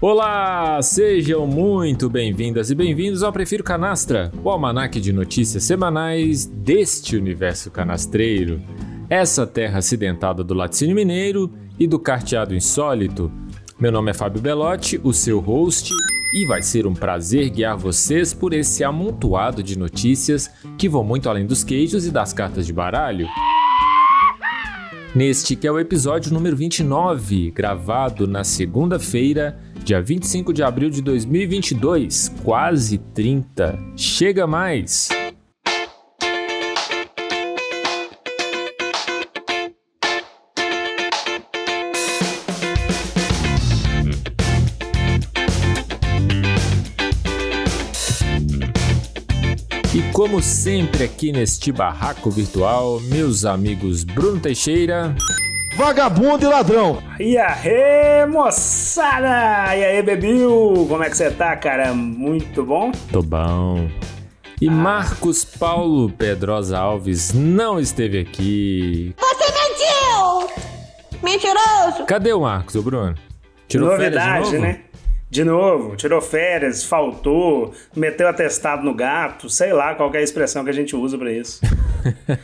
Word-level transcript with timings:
Olá, 0.00 0.82
sejam 0.82 1.46
muito 1.46 2.10
bem-vindas 2.10 2.68
e 2.70 2.74
bem-vindos 2.74 3.22
ao 3.22 3.32
Prefiro 3.32 3.62
Canastra, 3.62 4.32
o 4.42 4.50
almanaque 4.50 5.00
de 5.00 5.12
notícias 5.12 5.62
semanais 5.62 6.46
deste 6.46 7.16
universo 7.16 7.70
canastreiro. 7.70 8.60
Essa 9.08 9.46
terra 9.46 9.78
acidentada 9.78 10.42
do 10.42 10.52
laticínio 10.52 10.96
mineiro 10.96 11.48
e 11.78 11.86
do 11.86 12.00
carteado 12.00 12.56
insólito. 12.56 13.30
Meu 13.78 13.92
nome 13.92 14.10
é 14.10 14.14
Fábio 14.14 14.42
Belotti, 14.42 15.00
o 15.04 15.12
seu 15.12 15.38
host, 15.38 15.92
e 16.36 16.44
vai 16.44 16.60
ser 16.60 16.86
um 16.86 16.92
prazer 16.92 17.48
guiar 17.48 17.78
vocês 17.78 18.34
por 18.34 18.52
esse 18.52 18.84
amontoado 18.84 19.62
de 19.62 19.78
notícias 19.78 20.50
que 20.76 20.86
vão 20.86 21.02
muito 21.02 21.30
além 21.30 21.46
dos 21.46 21.64
queijos 21.64 22.04
e 22.04 22.10
das 22.10 22.34
cartas 22.34 22.66
de 22.66 22.74
baralho. 22.74 23.26
Neste 25.14 25.56
que 25.56 25.66
é 25.66 25.72
o 25.72 25.80
episódio 25.80 26.30
número 26.34 26.54
29, 26.54 27.52
gravado 27.52 28.26
na 28.26 28.44
segunda-feira, 28.44 29.58
dia 29.82 30.02
25 30.02 30.52
de 30.52 30.62
abril 30.62 30.90
de 30.90 31.00
2022, 31.00 32.34
quase 32.44 32.98
30. 32.98 33.78
Chega 33.96 34.46
mais! 34.46 35.15
Como 50.16 50.40
sempre 50.42 51.04
aqui 51.04 51.30
neste 51.30 51.70
barraco 51.70 52.30
virtual, 52.30 52.98
meus 53.00 53.44
amigos 53.44 54.02
Bruno 54.02 54.40
Teixeira. 54.40 55.14
Vagabundo 55.76 56.42
e 56.42 56.48
ladrão. 56.48 57.02
E 57.20 57.36
aí, 57.36 58.26
moçada! 58.26 59.76
E 59.76 59.84
aí, 59.84 60.02
Bebil? 60.02 60.86
Como 60.88 61.04
é 61.04 61.10
que 61.10 61.16
você 61.18 61.30
tá, 61.30 61.54
cara? 61.54 61.92
Muito 61.92 62.64
bom? 62.64 62.92
Tô 63.12 63.20
bom. 63.20 63.90
E 64.58 64.68
ah. 64.70 64.72
Marcos 64.72 65.44
Paulo 65.44 66.08
Pedrosa 66.08 66.78
Alves 66.78 67.34
não 67.34 67.78
esteve 67.78 68.18
aqui. 68.18 69.14
Você 69.18 69.52
mentiu! 69.52 71.20
Mentiroso! 71.22 72.06
Cadê 72.06 72.32
o 72.32 72.40
Marcos, 72.40 72.74
o 72.74 72.80
Bruno? 72.80 73.14
Tirou 73.68 73.90
Novidade, 73.90 74.58
né? 74.58 74.80
De 75.28 75.42
novo, 75.42 75.96
tirou 75.96 76.20
férias, 76.20 76.84
faltou, 76.84 77.74
meteu 77.94 78.28
atestado 78.28 78.84
no 78.84 78.94
gato, 78.94 79.50
sei 79.50 79.72
lá 79.72 79.94
qual 79.94 80.14
é 80.14 80.18
a 80.18 80.22
expressão 80.22 80.62
que 80.62 80.70
a 80.70 80.72
gente 80.72 80.94
usa 80.94 81.18
para 81.18 81.32
isso. 81.32 81.60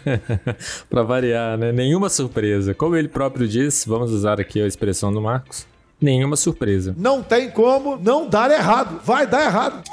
para 0.90 1.02
variar, 1.04 1.56
né? 1.56 1.70
Nenhuma 1.70 2.08
surpresa. 2.08 2.74
Como 2.74 2.96
ele 2.96 3.06
próprio 3.06 3.46
disse, 3.46 3.88
vamos 3.88 4.10
usar 4.10 4.40
aqui 4.40 4.60
a 4.60 4.66
expressão 4.66 5.12
do 5.12 5.22
Marcos. 5.22 5.64
Nenhuma 6.00 6.34
surpresa. 6.34 6.92
Não 6.98 7.22
tem 7.22 7.48
como 7.50 7.96
não 7.96 8.28
dar 8.28 8.50
errado. 8.50 9.00
Vai 9.04 9.28
dar 9.28 9.44
errado. 9.44 9.84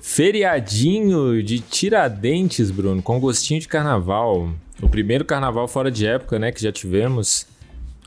Feriadinho 0.00 1.42
de 1.42 1.58
Tiradentes, 1.58 2.70
Bruno, 2.70 3.02
com 3.02 3.18
gostinho 3.18 3.58
de 3.58 3.66
carnaval. 3.66 4.48
O 4.80 4.88
primeiro 4.88 5.24
carnaval 5.24 5.66
fora 5.66 5.90
de 5.90 6.06
época, 6.06 6.38
né, 6.38 6.52
que 6.52 6.62
já 6.62 6.70
tivemos. 6.70 7.44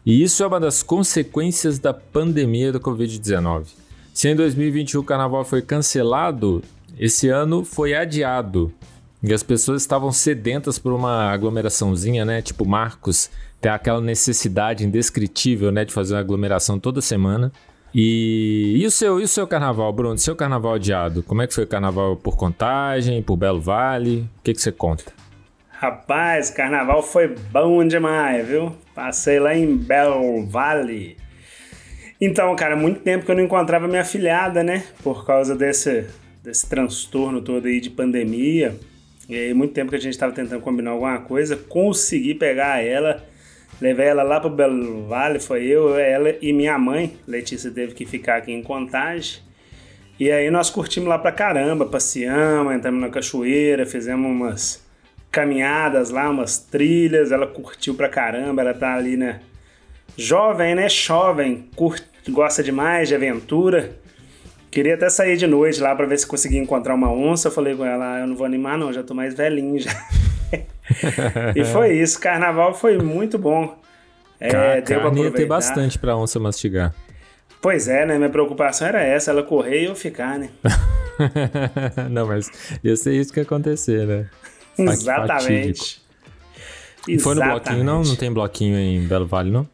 E 0.05 0.23
isso 0.23 0.41
é 0.41 0.47
uma 0.47 0.59
das 0.61 0.81
consequências 0.81 1.77
da 1.77 1.93
pandemia 1.93 2.71
do 2.71 2.79
Covid-19. 2.79 3.82
Se 4.13 4.29
em 4.29 4.35
2021 4.35 5.01
o 5.01 5.03
carnaval 5.03 5.43
foi 5.43 5.61
cancelado, 5.61 6.63
esse 6.99 7.29
ano 7.29 7.65
foi 7.65 7.95
adiado. 7.95 8.71
E 9.23 9.33
as 9.33 9.41
pessoas 9.41 9.81
estavam 9.81 10.11
sedentas 10.11 10.77
por 10.77 10.93
uma 10.93 11.31
aglomeraçãozinha, 11.31 12.23
né? 12.23 12.41
Tipo 12.41 12.63
Marcos, 12.63 13.31
tem 13.59 13.71
aquela 13.71 13.99
necessidade 13.99 14.85
indescritível, 14.85 15.71
né, 15.71 15.85
de 15.85 15.93
fazer 15.93 16.13
uma 16.13 16.19
aglomeração 16.19 16.77
toda 16.77 17.01
semana. 17.01 17.51
E, 17.95 18.75
e 18.77 18.85
o 18.85 18.91
seu, 18.91 19.19
e 19.19 19.23
o 19.23 19.27
seu 19.27 19.47
carnaval, 19.47 19.91
Bruno? 19.91 20.17
Seu 20.17 20.35
carnaval 20.35 20.75
adiado? 20.75 21.23
Como 21.23 21.41
é 21.41 21.47
que 21.47 21.53
foi 21.53 21.63
o 21.63 21.67
carnaval 21.67 22.15
por 22.15 22.35
contagem, 22.35 23.21
por 23.23 23.35
Belo 23.35 23.61
Vale? 23.61 24.29
O 24.39 24.43
que 24.43 24.53
que 24.53 24.61
você 24.61 24.71
conta? 24.71 25.11
Rapaz, 25.69 26.49
carnaval 26.49 27.01
foi 27.01 27.35
bom 27.51 27.85
demais, 27.87 28.47
viu? 28.47 28.75
Passei 28.93 29.39
lá 29.39 29.55
em 29.55 29.75
Belo 29.75 30.45
Vale. 30.45 31.17
Então, 32.25 32.55
cara, 32.55 32.73
muito 32.73 33.01
tempo 33.01 33.25
que 33.25 33.31
eu 33.31 33.35
não 33.35 33.43
encontrava 33.43 33.85
minha 33.85 34.05
filhada, 34.05 34.63
né? 34.63 34.85
Por 35.03 35.25
causa 35.25 35.53
desse, 35.53 36.05
desse 36.41 36.69
transtorno 36.69 37.41
todo 37.41 37.67
aí 37.67 37.81
de 37.81 37.89
pandemia. 37.89 38.79
E 39.27 39.35
aí, 39.35 39.53
muito 39.53 39.73
tempo 39.73 39.89
que 39.89 39.97
a 39.97 39.99
gente 39.99 40.13
estava 40.13 40.31
tentando 40.31 40.61
combinar 40.61 40.91
alguma 40.91 41.19
coisa. 41.19 41.57
Consegui 41.57 42.33
pegar 42.33 42.81
ela, 42.81 43.21
levei 43.81 44.05
ela 44.05 44.23
lá 44.23 44.39
pro 44.39 44.49
Belo 44.49 45.05
Vale. 45.05 45.37
Foi 45.37 45.65
eu, 45.65 45.99
ela 45.99 46.33
e 46.41 46.53
minha 46.53 46.79
mãe. 46.79 47.17
Letícia 47.27 47.69
teve 47.69 47.93
que 47.93 48.05
ficar 48.05 48.37
aqui 48.37 48.53
em 48.53 48.63
Contagem. 48.63 49.41
E 50.17 50.31
aí 50.31 50.49
nós 50.49 50.69
curtimos 50.69 51.09
lá 51.09 51.19
pra 51.19 51.33
caramba, 51.33 51.85
passeamos, 51.85 52.73
entramos 52.73 53.01
na 53.01 53.09
cachoeira, 53.09 53.85
fizemos 53.85 54.31
umas 54.31 54.81
caminhadas 55.29 56.09
lá, 56.09 56.29
umas 56.29 56.57
trilhas. 56.57 57.33
Ela 57.33 57.47
curtiu 57.47 57.95
pra 57.95 58.07
caramba, 58.07 58.61
ela 58.61 58.73
tá 58.73 58.93
ali, 58.93 59.17
né? 59.17 59.41
Jovem, 60.15 60.73
né? 60.73 60.87
Jovem, 60.87 61.67
curte 61.75 62.12
gosta 62.29 62.63
demais 62.63 63.07
de 63.07 63.15
aventura. 63.15 63.91
Queria 64.71 64.95
até 64.95 65.09
sair 65.09 65.37
de 65.37 65.45
noite 65.45 65.79
lá 65.79 65.95
para 65.95 66.05
ver 66.05 66.17
se 66.17 66.25
conseguia 66.25 66.59
encontrar 66.59 66.95
uma 66.95 67.11
onça. 67.11 67.47
Eu 67.47 67.51
falei 67.51 67.75
com 67.75 67.85
ela, 67.85 68.15
ah, 68.15 68.19
eu 68.21 68.27
não 68.27 68.35
vou 68.35 68.45
animar 68.45 68.77
não, 68.77 68.91
já 68.91 69.03
tô 69.03 69.13
mais 69.13 69.35
velhinho 69.35 69.79
já. 69.79 69.91
e 71.55 71.63
foi 71.65 71.93
isso, 71.93 72.19
carnaval 72.19 72.73
foi 72.73 72.97
muito 72.97 73.37
bom. 73.37 73.77
É, 74.39 74.81
deu 74.81 75.15
ia 75.15 75.31
ter 75.31 75.45
bastante 75.45 75.97
pra 75.97 76.17
onça 76.17 76.39
mastigar. 76.39 76.93
Pois 77.61 77.87
é, 77.87 78.05
né? 78.05 78.17
Minha 78.17 78.29
preocupação 78.29 78.87
era 78.87 79.01
essa, 79.01 79.31
ela 79.31 79.41
correr 79.41 79.83
e 79.83 79.85
eu 79.85 79.95
ficar, 79.95 80.37
né? 80.37 80.49
não, 82.11 82.27
mas 82.27 82.51
ia 82.83 82.95
ser 82.97 83.13
isso 83.13 83.31
que 83.31 83.39
ia 83.39 83.43
acontecer, 83.43 84.05
né? 84.05 84.25
Exatamente. 84.77 86.01
Exatamente. 87.07 87.23
Foi 87.23 87.35
no 87.35 87.41
bloquinho, 87.41 87.83
não? 87.83 88.03
Não 88.03 88.15
tem 88.15 88.33
bloquinho 88.33 88.77
em 88.77 89.07
Belo 89.07 89.27
Vale, 89.27 89.49
não? 89.49 89.67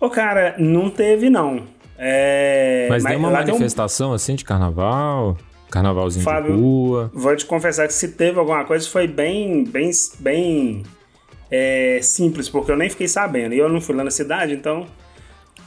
Ô, 0.00 0.08
cara, 0.08 0.54
não 0.58 0.88
teve, 0.88 1.28
não. 1.28 1.66
É... 1.98 2.86
Mas, 2.88 3.02
mas 3.02 3.12
tem 3.12 3.18
uma 3.18 3.30
manifestação 3.30 4.10
um... 4.10 4.14
assim 4.14 4.36
de 4.36 4.44
carnaval? 4.44 5.36
Carnavalzinho 5.70 6.24
Fábio, 6.24 6.54
de 6.54 6.60
rua? 6.60 7.10
Vou 7.12 7.36
te 7.36 7.44
confessar 7.44 7.86
que 7.86 7.92
se 7.92 8.08
teve 8.12 8.38
alguma 8.38 8.64
coisa 8.64 8.88
foi 8.88 9.06
bem, 9.06 9.64
bem, 9.64 9.90
bem 10.18 10.82
é, 11.50 11.98
simples, 12.02 12.48
porque 12.48 12.70
eu 12.70 12.76
nem 12.76 12.88
fiquei 12.88 13.08
sabendo. 13.08 13.54
E 13.54 13.58
eu 13.58 13.68
não 13.68 13.80
fui 13.80 13.94
lá 13.94 14.04
na 14.04 14.10
cidade, 14.10 14.54
então. 14.54 14.86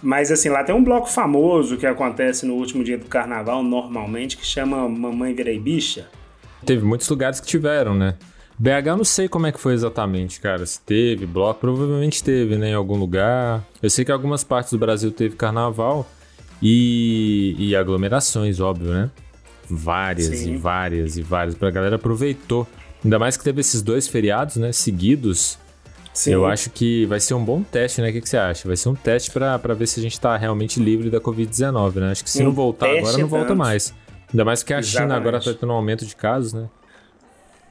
Mas 0.02 0.32
assim, 0.32 0.50
lá 0.50 0.64
tem 0.64 0.74
um 0.74 0.84
bloco 0.84 1.08
famoso 1.08 1.78
que 1.78 1.86
acontece 1.86 2.46
no 2.46 2.56
último 2.56 2.84
dia 2.84 2.98
do 2.98 3.06
carnaval, 3.06 3.62
normalmente, 3.62 4.38
que 4.38 4.46
chama 4.46 4.90
Mamãe 4.90 5.34
Virei 5.36 5.60
Bicha. 5.60 6.08
Teve 6.66 6.84
muitos 6.84 7.08
lugares 7.08 7.40
que 7.40 7.46
tiveram, 7.46 7.94
né? 7.94 8.16
BH 8.58 8.88
eu 8.88 8.98
não 8.98 9.04
sei 9.04 9.28
como 9.28 9.48
é 9.48 9.52
que 9.52 9.60
foi 9.60 9.74
exatamente, 9.74 10.40
cara. 10.40 10.66
Se 10.66 10.80
teve 10.82 11.26
bloco, 11.26 11.60
provavelmente 11.60 12.24
teve, 12.24 12.58
né? 12.58 12.70
Em 12.70 12.74
algum 12.74 12.96
lugar. 12.96 13.64
Eu 13.82 13.90
sei 13.90 14.06
que 14.06 14.12
algumas 14.12 14.44
partes 14.44 14.72
do 14.72 14.80
Brasil 14.80 15.12
teve 15.12 15.36
carnaval 15.36 16.08
e, 16.62 17.56
e 17.58 17.76
aglomerações, 17.76 18.60
óbvio, 18.60 18.92
né? 18.92 19.10
Várias 19.70 20.38
Sim. 20.38 20.54
e 20.54 20.58
várias 20.58 21.18
e 21.18 21.22
várias. 21.22 21.62
A 21.62 21.72
galera 21.72 21.96
aproveitou. 21.96 22.68
Ainda 23.04 23.18
mais 23.18 23.38
que 23.38 23.44
teve 23.44 23.62
esses 23.62 23.82
dois 23.82 24.08
feriados, 24.08 24.58
né? 24.58 24.72
Seguidos. 24.72 25.58
Sim. 26.14 26.32
Eu 26.32 26.46
acho 26.46 26.70
que 26.70 27.06
vai 27.06 27.20
ser 27.20 27.34
um 27.34 27.44
bom 27.44 27.64
teste, 27.64 28.02
né? 28.02 28.10
O 28.10 28.14
que, 28.14 28.22
que 28.22 28.30
você 28.30 28.38
acha? 28.38 28.68
Vai 28.68 28.76
ser 28.76 28.90
um 28.90 28.96
teste 28.96 29.32
para 29.32 29.58
ver 29.74 29.88
se 29.88 30.00
a 30.00 30.04
gente 30.04 30.20
tá 30.20 30.36
realmente 30.36 30.80
livre 30.80 31.10
da 31.10 31.22
Covid-19, 31.22 31.96
né? 31.96 32.12
Acho 32.12 32.24
que 32.24 32.30
se 32.30 32.42
um 32.42 32.46
não 32.46 32.52
voltar 32.52 32.90
agora, 32.90 33.18
não 33.18 33.28
volta 33.28 33.56
mais. 33.56 33.94
Ainda 34.32 34.46
mais 34.46 34.62
que 34.62 34.74
a 34.74 34.80
Exatamente. 34.80 35.10
China 35.10 35.18
agora 35.18 35.40
tá 35.40 35.54
tendo 35.54 35.72
um 35.72 35.76
aumento 35.76 36.06
de 36.06 36.16
casos, 36.16 36.54
né? 36.54 36.70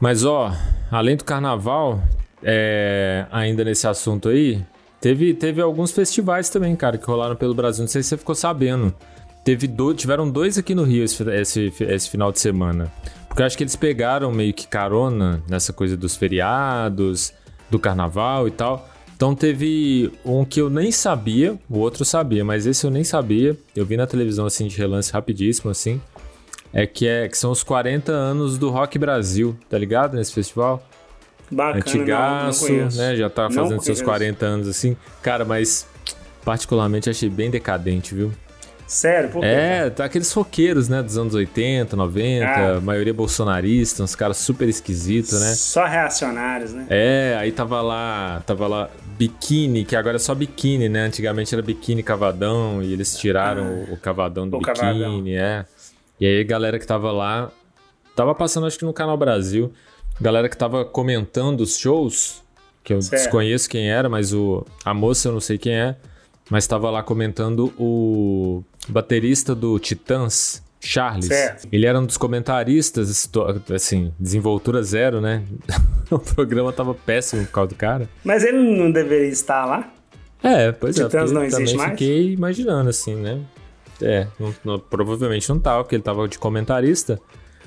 Mas 0.00 0.24
ó, 0.24 0.52
além 0.90 1.16
do 1.16 1.24
carnaval, 1.24 2.02
é, 2.42 3.26
ainda 3.30 3.62
nesse 3.62 3.86
assunto 3.86 4.30
aí, 4.30 4.64
teve, 5.00 5.34
teve 5.34 5.60
alguns 5.60 5.90
festivais 5.92 6.48
também, 6.48 6.74
cara, 6.76 6.98
que 6.98 7.06
rolaram 7.06 7.36
pelo 7.36 7.54
Brasil. 7.54 7.82
Não 7.82 7.88
sei 7.88 8.02
se 8.02 8.10
você 8.10 8.16
ficou 8.16 8.34
sabendo. 8.34 8.94
Teve 9.44 9.66
do, 9.66 9.94
tiveram 9.94 10.30
dois 10.30 10.58
aqui 10.58 10.74
no 10.74 10.82
Rio 10.82 11.04
esse, 11.04 11.22
esse, 11.30 11.72
esse 11.80 12.10
final 12.10 12.30
de 12.30 12.40
semana. 12.40 12.92
Porque 13.26 13.42
eu 13.42 13.46
acho 13.46 13.56
que 13.56 13.62
eles 13.62 13.76
pegaram 13.76 14.30
meio 14.32 14.52
que 14.52 14.66
carona 14.66 15.42
nessa 15.48 15.72
coisa 15.72 15.96
dos 15.96 16.16
feriados, 16.16 17.32
do 17.70 17.78
carnaval 17.78 18.46
e 18.46 18.50
tal. 18.50 18.88
Então 19.16 19.34
teve 19.34 20.12
um 20.24 20.44
que 20.44 20.60
eu 20.60 20.68
nem 20.68 20.90
sabia, 20.90 21.58
o 21.68 21.78
outro 21.78 22.04
sabia, 22.04 22.44
mas 22.44 22.66
esse 22.66 22.84
eu 22.84 22.90
nem 22.90 23.04
sabia. 23.04 23.56
Eu 23.74 23.86
vi 23.86 23.96
na 23.96 24.06
televisão 24.06 24.46
assim 24.46 24.66
de 24.66 24.76
relance 24.76 25.12
rapidíssimo 25.12 25.70
assim 25.70 26.00
é 26.72 26.86
que, 26.86 27.06
é 27.06 27.28
que 27.28 27.36
são 27.36 27.50
os 27.50 27.62
40 27.62 28.12
anos 28.12 28.56
do 28.56 28.70
Rock 28.70 28.98
Brasil, 28.98 29.56
tá 29.68 29.76
ligado? 29.76 30.16
Nesse 30.16 30.32
festival. 30.32 30.82
Bacana, 31.50 31.78
Antigaço, 31.78 32.72
não, 32.72 32.78
não 32.86 32.96
né? 32.96 33.16
Já 33.16 33.28
tá 33.30 33.50
fazendo 33.50 33.80
seus 33.82 34.00
40 34.00 34.46
anos 34.46 34.68
assim. 34.68 34.96
Cara, 35.22 35.44
mas 35.44 35.86
particularmente 36.44 37.10
achei 37.10 37.28
bem 37.28 37.50
decadente, 37.50 38.14
viu? 38.14 38.32
Sério? 38.86 39.30
Por 39.30 39.40
quê? 39.42 39.46
É, 39.46 39.88
tá 39.90 40.04
aqueles 40.04 40.32
roqueiros, 40.32 40.88
né, 40.88 41.00
dos 41.00 41.16
anos 41.16 41.32
80, 41.32 41.94
90, 41.94 42.46
Ah. 42.48 42.80
maioria 42.80 43.14
bolsonarista, 43.14 44.02
uns 44.02 44.16
caras 44.16 44.36
super 44.38 44.68
esquisitos, 44.68 45.40
né? 45.40 45.54
Só 45.54 45.84
reacionários, 45.86 46.72
né? 46.72 46.86
É, 46.90 47.36
aí 47.38 47.52
tava 47.52 47.80
lá, 47.82 48.42
tava 48.44 48.66
lá 48.66 48.90
biquíni, 49.16 49.84
que 49.84 49.94
agora 49.94 50.16
é 50.16 50.18
só 50.18 50.34
biquíni, 50.34 50.88
né? 50.88 51.02
Antigamente 51.04 51.54
era 51.54 51.62
biquíni 51.62 52.02
cavadão 52.02 52.82
e 52.82 52.92
eles 52.92 53.16
tiraram 53.16 53.84
o, 53.88 53.94
o 53.94 53.96
cavadão 53.96 54.48
do 54.48 54.56
Ah. 54.56 54.58
O 54.58 54.60
biquíni, 54.60 54.76
cavadão. 54.76 55.22
é. 55.28 55.64
E 56.20 56.26
aí 56.26 56.40
a 56.40 56.44
galera 56.44 56.76
que 56.76 56.86
tava 56.86 57.12
lá, 57.12 57.48
tava 58.16 58.34
passando 58.34 58.66
acho 58.66 58.76
que 58.76 58.84
no 58.84 58.92
Canal 58.92 59.16
Brasil, 59.16 59.72
galera 60.20 60.48
que 60.48 60.56
tava 60.56 60.84
comentando 60.84 61.60
os 61.60 61.76
shows, 61.78 62.42
que 62.84 62.92
eu 62.92 63.00
Certo. 63.02 63.22
desconheço 63.22 63.68
quem 63.68 63.90
era, 63.90 64.08
mas 64.08 64.32
o 64.32 64.64
a 64.84 64.92
moça 64.94 65.28
eu 65.28 65.32
não 65.32 65.40
sei 65.40 65.58
quem 65.58 65.72
é, 65.74 65.96
mas 66.50 66.66
tava 66.66 66.90
lá 66.90 67.02
comentando 67.02 67.72
o 67.78 68.62
baterista 68.88 69.54
do 69.54 69.78
Titãs, 69.78 70.62
Charles. 70.80 71.26
Certo. 71.26 71.68
Ele 71.70 71.84
era 71.86 72.00
um 72.00 72.06
dos 72.06 72.16
comentaristas, 72.16 73.28
assim, 73.74 74.12
desenvoltura 74.18 74.82
zero, 74.82 75.20
né? 75.20 75.42
o 76.10 76.18
programa 76.18 76.72
tava 76.72 76.94
péssimo 76.94 77.44
por 77.46 77.52
causa 77.52 77.68
do 77.68 77.74
cara. 77.74 78.08
Mas 78.24 78.42
ele 78.44 78.58
não 78.58 78.90
deveria 78.90 79.28
estar 79.28 79.64
lá? 79.66 79.92
É, 80.42 80.72
pois 80.72 80.98
é. 80.98 81.04
Titãs 81.04 81.30
não 81.30 81.44
existe 81.44 81.76
mais? 81.76 81.90
fiquei 81.90 82.32
imaginando, 82.32 82.88
assim, 82.88 83.14
né? 83.14 83.40
É, 84.00 84.26
não- 84.38 84.54
não- 84.64 84.78
provavelmente 84.78 85.46
não 85.50 85.58
tava, 85.60 85.84
porque 85.84 85.94
ele 85.96 86.02
tava 86.02 86.26
de 86.26 86.38
comentarista. 86.38 87.20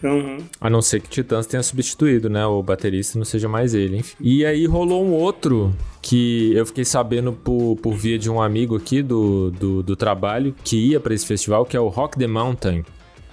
Uhum. 0.03 0.37
A 0.59 0.69
não 0.69 0.81
ser 0.81 0.99
que 1.01 1.09
Titãs 1.09 1.45
tenha 1.45 1.63
substituído, 1.63 2.29
né? 2.29 2.45
O 2.45 2.61
baterista 2.61 3.17
não 3.17 3.25
seja 3.25 3.47
mais 3.47 3.73
ele, 3.73 3.97
enfim. 3.97 4.15
E 4.19 4.45
aí 4.45 4.65
rolou 4.65 5.05
um 5.05 5.11
outro 5.11 5.73
que 6.01 6.53
eu 6.53 6.65
fiquei 6.65 6.83
sabendo 6.83 7.31
por, 7.31 7.77
por 7.77 7.93
via 7.93 8.19
de 8.19 8.29
um 8.29 8.41
amigo 8.41 8.75
aqui 8.75 9.01
do, 9.01 9.49
do, 9.51 9.81
do 9.81 9.95
trabalho 9.95 10.53
que 10.63 10.75
ia 10.75 10.99
pra 10.99 11.13
esse 11.13 11.25
festival, 11.25 11.65
que 11.65 11.77
é 11.77 11.79
o 11.79 11.87
Rock 11.87 12.19
the 12.19 12.27
Mountain, 12.27 12.83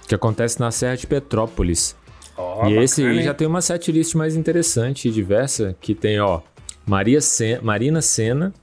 que 0.07 0.15
acontece 0.15 0.59
na 0.59 0.71
Serra 0.71 0.95
de 0.95 1.05
Petrópolis. 1.05 1.95
Ó, 2.37 2.67
e 2.67 2.77
esse 2.77 3.03
aí 3.05 3.21
já 3.21 3.33
tem 3.33 3.45
uma 3.45 3.61
setlist 3.61 4.15
mais 4.15 4.37
interessante 4.37 5.09
e 5.09 5.11
diversa, 5.11 5.75
que 5.81 5.93
tem, 5.93 6.19
ó, 6.21 6.39
Maria 6.85 7.19
Sen 7.19 7.59
Marina 7.61 8.01
Senna, 8.01 8.53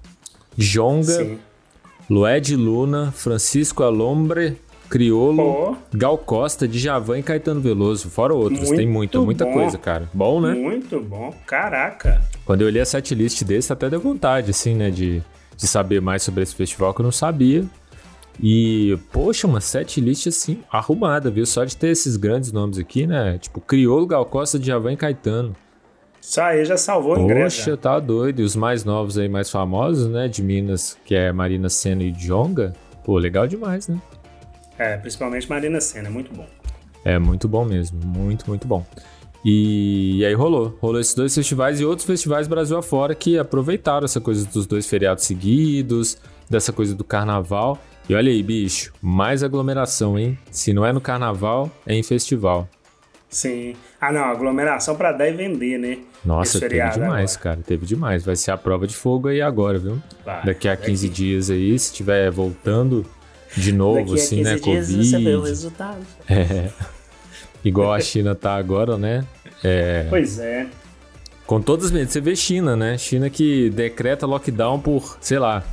Jonga, 0.56 1.24
Sim. 1.24 1.38
Lued 2.08 2.56
Luna, 2.56 3.12
Francisco 3.12 3.82
Alombre, 3.82 4.56
Criolo, 4.88 5.36
Pô. 5.36 5.76
Gal 5.92 6.18
Costa, 6.18 6.66
Djavan 6.66 7.18
e 7.18 7.22
Caetano 7.22 7.60
Veloso, 7.60 8.08
fora 8.08 8.34
outros. 8.34 8.60
Muito 8.60 8.76
tem 8.76 8.86
muita, 8.86 9.20
muita 9.20 9.44
bom. 9.44 9.52
coisa, 9.52 9.78
cara. 9.78 10.08
Bom, 10.12 10.40
né? 10.40 10.54
Muito 10.54 11.00
bom. 11.00 11.34
Caraca. 11.46 12.22
Quando 12.44 12.62
eu 12.62 12.70
li 12.70 12.80
a 12.80 12.84
setlist 12.84 13.42
desse, 13.44 13.72
até 13.72 13.90
deu 13.90 14.00
vontade, 14.00 14.50
assim, 14.50 14.74
né, 14.74 14.90
de, 14.90 15.22
de 15.56 15.66
saber 15.66 16.00
mais 16.00 16.22
sobre 16.22 16.42
esse 16.42 16.54
festival 16.54 16.94
que 16.94 17.00
eu 17.00 17.04
não 17.04 17.12
sabia. 17.12 17.64
E, 18.40 18.96
poxa, 19.12 19.46
uma 19.46 19.60
setlist, 19.60 20.28
assim, 20.28 20.60
arrumada, 20.70 21.30
viu? 21.30 21.44
Só 21.44 21.64
de 21.64 21.76
ter 21.76 21.88
esses 21.88 22.16
grandes 22.16 22.52
nomes 22.52 22.78
aqui, 22.78 23.06
né? 23.06 23.36
Tipo, 23.38 23.60
Criolo, 23.60 24.06
Gal 24.06 24.24
Costa, 24.24 24.58
Djavan 24.58 24.92
e 24.92 24.96
Caetano. 24.96 25.54
Isso 26.20 26.40
aí 26.40 26.64
já 26.64 26.76
salvou 26.76 27.16
o 27.16 27.20
ingresso. 27.20 27.58
Poxa, 27.58 27.70
já. 27.72 27.76
tá 27.76 27.98
doido. 27.98 28.40
E 28.40 28.44
os 28.44 28.54
mais 28.54 28.84
novos 28.84 29.18
aí, 29.18 29.28
mais 29.28 29.50
famosos, 29.50 30.08
né? 30.08 30.28
De 30.28 30.42
Minas, 30.42 30.96
que 31.04 31.14
é 31.14 31.32
Marina 31.32 31.68
Senna 31.68 32.02
e 32.04 32.12
Jonga. 32.12 32.74
Pô, 33.04 33.18
legal 33.18 33.46
demais, 33.46 33.88
né? 33.88 33.98
É, 34.78 34.96
principalmente 34.96 35.48
Marina 35.48 35.80
Senna, 35.80 36.08
muito 36.10 36.32
bom. 36.34 36.46
É 37.04 37.18
muito 37.18 37.48
bom 37.48 37.64
mesmo, 37.64 37.98
muito, 38.04 38.46
muito 38.48 38.66
bom. 38.66 38.84
E, 39.44 40.24
aí 40.26 40.34
rolou, 40.34 40.76
rolou 40.80 41.00
esses 41.00 41.14
dois 41.14 41.34
festivais 41.34 41.80
e 41.80 41.84
outros 41.84 42.06
festivais 42.06 42.48
Brasil 42.48 42.76
afora 42.76 43.14
que 43.14 43.38
aproveitaram 43.38 44.04
essa 44.04 44.20
coisa 44.20 44.44
dos 44.46 44.66
dois 44.66 44.86
feriados 44.86 45.24
seguidos, 45.24 46.18
dessa 46.50 46.72
coisa 46.72 46.94
do 46.94 47.04
carnaval. 47.04 47.78
E 48.08 48.14
olha 48.14 48.30
aí, 48.30 48.42
bicho, 48.42 48.92
mais 49.00 49.42
aglomeração, 49.44 50.18
hein? 50.18 50.36
Se 50.50 50.72
não 50.72 50.84
é 50.84 50.92
no 50.92 51.00
carnaval, 51.00 51.70
é 51.86 51.94
em 51.94 52.02
festival. 52.02 52.68
Sim. 53.28 53.74
Ah, 54.00 54.10
não, 54.10 54.24
aglomeração 54.24 54.96
pra 54.96 55.12
dar 55.12 55.28
e 55.28 55.32
vender, 55.32 55.78
né? 55.78 55.98
Nossa, 56.24 56.58
teve 56.60 56.76
demais, 56.90 57.36
agora. 57.36 57.42
cara, 57.56 57.60
teve 57.64 57.84
demais. 57.84 58.24
Vai 58.24 58.34
ser 58.36 58.50
a 58.50 58.56
prova 58.56 58.86
de 58.86 58.94
fogo 58.96 59.28
aí 59.28 59.40
agora, 59.42 59.78
viu? 59.78 60.02
Vai, 60.24 60.44
Daqui 60.46 60.66
a 60.68 60.76
15 60.76 61.08
daqui- 61.08 61.14
dias 61.22 61.50
aí, 61.50 61.78
se 61.78 61.92
tiver 61.92 62.30
voltando 62.30 63.04
de 63.56 63.72
novo, 63.72 63.98
Daqui 64.00 64.12
a 64.12 64.14
assim, 64.14 64.36
15 64.36 64.42
né? 64.42 64.50
dias 64.58 64.86
Covid. 64.88 65.08
você 65.10 65.18
vê 65.18 65.34
o 65.34 65.42
resultado. 65.42 65.98
É. 66.28 66.68
Igual 67.64 67.92
a 67.92 68.00
China 68.00 68.34
tá 68.34 68.54
agora, 68.56 68.96
né? 68.96 69.24
É. 69.64 70.06
Pois 70.08 70.38
é. 70.38 70.66
Com 71.46 71.60
todas 71.60 71.86
as 71.86 71.90
medidas. 71.92 72.12
Você 72.12 72.20
vê 72.20 72.36
China, 72.36 72.76
né? 72.76 72.96
China 72.98 73.28
que 73.30 73.70
decreta 73.70 74.26
lockdown 74.26 74.78
por, 74.78 75.16
sei 75.20 75.38
lá, 75.38 75.64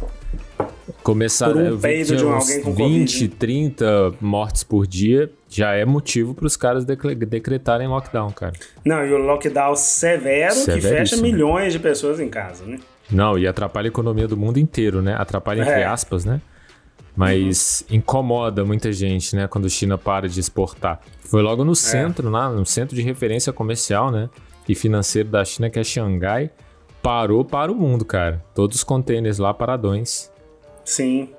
começar 1.04 1.50
Por 1.52 1.58
um 1.62 1.76
que 1.76 1.82
peido 1.82 2.16
de 2.16 2.26
um 2.26 2.36
uns 2.36 2.50
alguém 2.50 2.62
com 2.64 2.74
20, 2.74 3.12
Covid, 3.14 3.24
né? 3.28 3.32
30 3.38 4.14
mortes 4.22 4.64
por 4.64 4.88
dia. 4.88 5.30
Já 5.50 5.74
é 5.74 5.86
motivo 5.86 6.34
para 6.34 6.48
os 6.48 6.58
caras 6.58 6.86
decretarem 6.86 7.88
lockdown, 7.88 8.32
cara. 8.32 8.54
Não, 8.84 9.06
e 9.06 9.14
o 9.14 9.18
lockdown 9.18 9.76
severo 9.76 10.56
que 10.56 10.66
fecha 10.66 10.82
Severíssimo. 10.82 11.22
milhões 11.22 11.72
de 11.74 11.80
pessoas 11.80 12.20
em 12.20 12.28
casa, 12.30 12.66
né? 12.66 12.80
Não, 13.12 13.38
e 13.38 13.46
atrapalha 13.48 13.88
a 13.88 13.90
economia 13.90 14.28
do 14.28 14.36
mundo 14.36 14.58
inteiro, 14.60 15.02
né? 15.02 15.14
Atrapalha 15.18 15.62
entre 15.62 15.74
É. 15.82 15.86
aspas, 15.86 16.26
né? 16.26 16.42
Mas 17.16 17.86
incomoda 17.90 18.66
muita 18.66 18.92
gente, 18.92 19.36
né? 19.36 19.48
Quando 19.48 19.66
a 19.66 19.70
China 19.70 19.98
para 19.98 20.28
de 20.28 20.40
exportar. 20.40 21.00
Foi 21.22 21.42
logo 21.42 21.62
É. 21.62 21.66
no 21.66 21.76
centro, 21.76 22.30
lá, 22.30 22.50
no 22.50 22.66
centro 22.66 22.96
de 22.96 23.02
referência 23.02 23.54
comercial, 23.54 24.12
né? 24.12 24.30
E 24.68 24.76
financeiro 24.76 25.30
da 25.30 25.46
China, 25.46 25.70
que 25.70 25.80
é 25.80 25.84
Xangai. 25.84 26.50
Parou 27.02 27.46
para 27.46 27.72
o 27.72 27.76
mundo, 27.76 28.04
cara. 28.04 28.44
Todos 28.54 28.78
os 28.78 28.84
containers 28.84 29.38
lá 29.38 29.54
paradões. 29.54 30.32
Sim. 30.84 31.30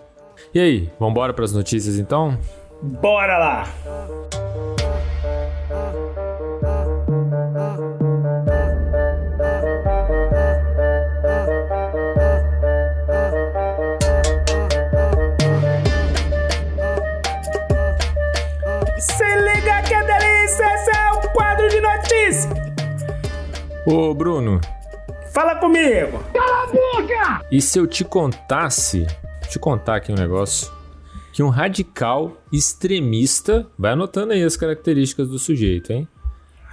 E 0.55 0.61
aí, 0.61 0.90
vambora 0.99 1.32
para 1.34 1.44
as 1.44 1.52
notícias 1.52 1.99
então? 1.99 2.38
Bora 2.82 3.38
lá! 3.38 4.75
Ô, 23.87 24.12
Bruno, 24.12 24.61
Fala 25.33 25.55
comigo! 25.55 26.19
e 27.53 27.62
se 27.62 27.79
eu 27.79 27.87
te 27.87 28.05
contasse, 28.05 29.06
te 29.49 29.61
contar 29.61 29.97
aqui 29.97 30.11
um 30.11 30.17
negócio, 30.17 30.73
que 31.33 31.41
um 31.41 31.50
radical 31.50 32.37
extremista, 32.53 33.65
vai 33.79 33.93
anotando 33.93 34.33
aí 34.33 34.43
as 34.43 34.56
características 34.56 35.29
do 35.29 35.38
sujeito, 35.38 35.93
hein? 35.93 36.09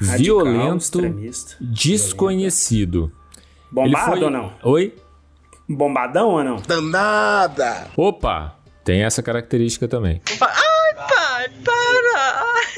Radical, 0.01 0.17
Violento, 0.17 0.77
extremista. 0.77 1.55
desconhecido. 1.61 3.11
Bombado 3.71 4.11
foi... 4.11 4.23
ou 4.23 4.29
não? 4.31 4.53
Oi? 4.63 4.95
Bombadão 5.69 6.29
ou 6.29 6.43
não? 6.43 6.55
Danada! 6.65 7.91
Opa! 7.95 8.55
Tem 8.83 9.03
essa 9.03 9.21
característica 9.21 9.87
também. 9.87 10.19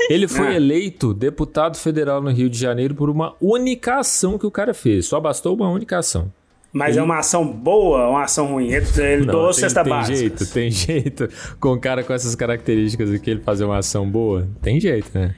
Ele 0.09 0.27
foi 0.27 0.47
Ah. 0.47 0.53
eleito 0.55 1.13
deputado 1.13 1.77
federal 1.77 2.21
no 2.21 2.29
Rio 2.29 2.49
de 2.49 2.57
Janeiro 2.57 2.93
por 2.95 3.09
uma 3.09 3.35
única 3.41 3.99
ação 3.99 4.37
que 4.37 4.45
o 4.45 4.51
cara 4.51 4.73
fez. 4.73 5.05
Só 5.07 5.19
bastou 5.19 5.55
uma 5.55 5.69
única 5.69 5.97
ação. 5.97 6.31
Mas 6.73 6.97
é 6.97 7.01
uma 7.01 7.19
ação 7.19 7.47
boa 7.47 8.05
ou 8.05 8.11
uma 8.11 8.23
ação 8.23 8.47
ruim? 8.47 8.69
Ele, 8.71 9.25
doou 9.25 9.51
tem, 9.51 9.53
cesta 9.61 9.81
tem 9.83 9.89
básica. 9.93 10.17
jeito, 10.17 10.45
tem 10.53 10.69
jeito. 10.69 11.29
Com 11.59 11.73
um 11.73 11.79
cara 11.79 12.03
com 12.03 12.11
essas 12.13 12.35
características 12.35 13.13
aqui, 13.13 13.31
ele 13.31 13.39
fazer 13.41 13.63
uma 13.63 13.77
ação 13.77 14.09
boa, 14.09 14.45
tem 14.61 14.77
jeito, 14.79 15.09
né? 15.17 15.33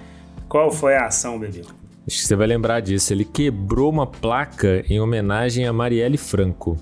Qual 0.50 0.72
foi 0.72 0.96
a 0.96 1.06
ação, 1.06 1.38
bebê? 1.38 1.62
Acho 1.62 2.18
que 2.18 2.26
você 2.26 2.36
vai 2.36 2.48
lembrar 2.48 2.80
disso. 2.80 3.14
Ele 3.14 3.24
quebrou 3.26 3.92
uma 3.92 4.08
placa 4.08 4.84
em 4.90 5.00
homenagem 5.00 5.68
a 5.68 5.74
Marielle 5.74 6.18
Franco. 6.18 6.76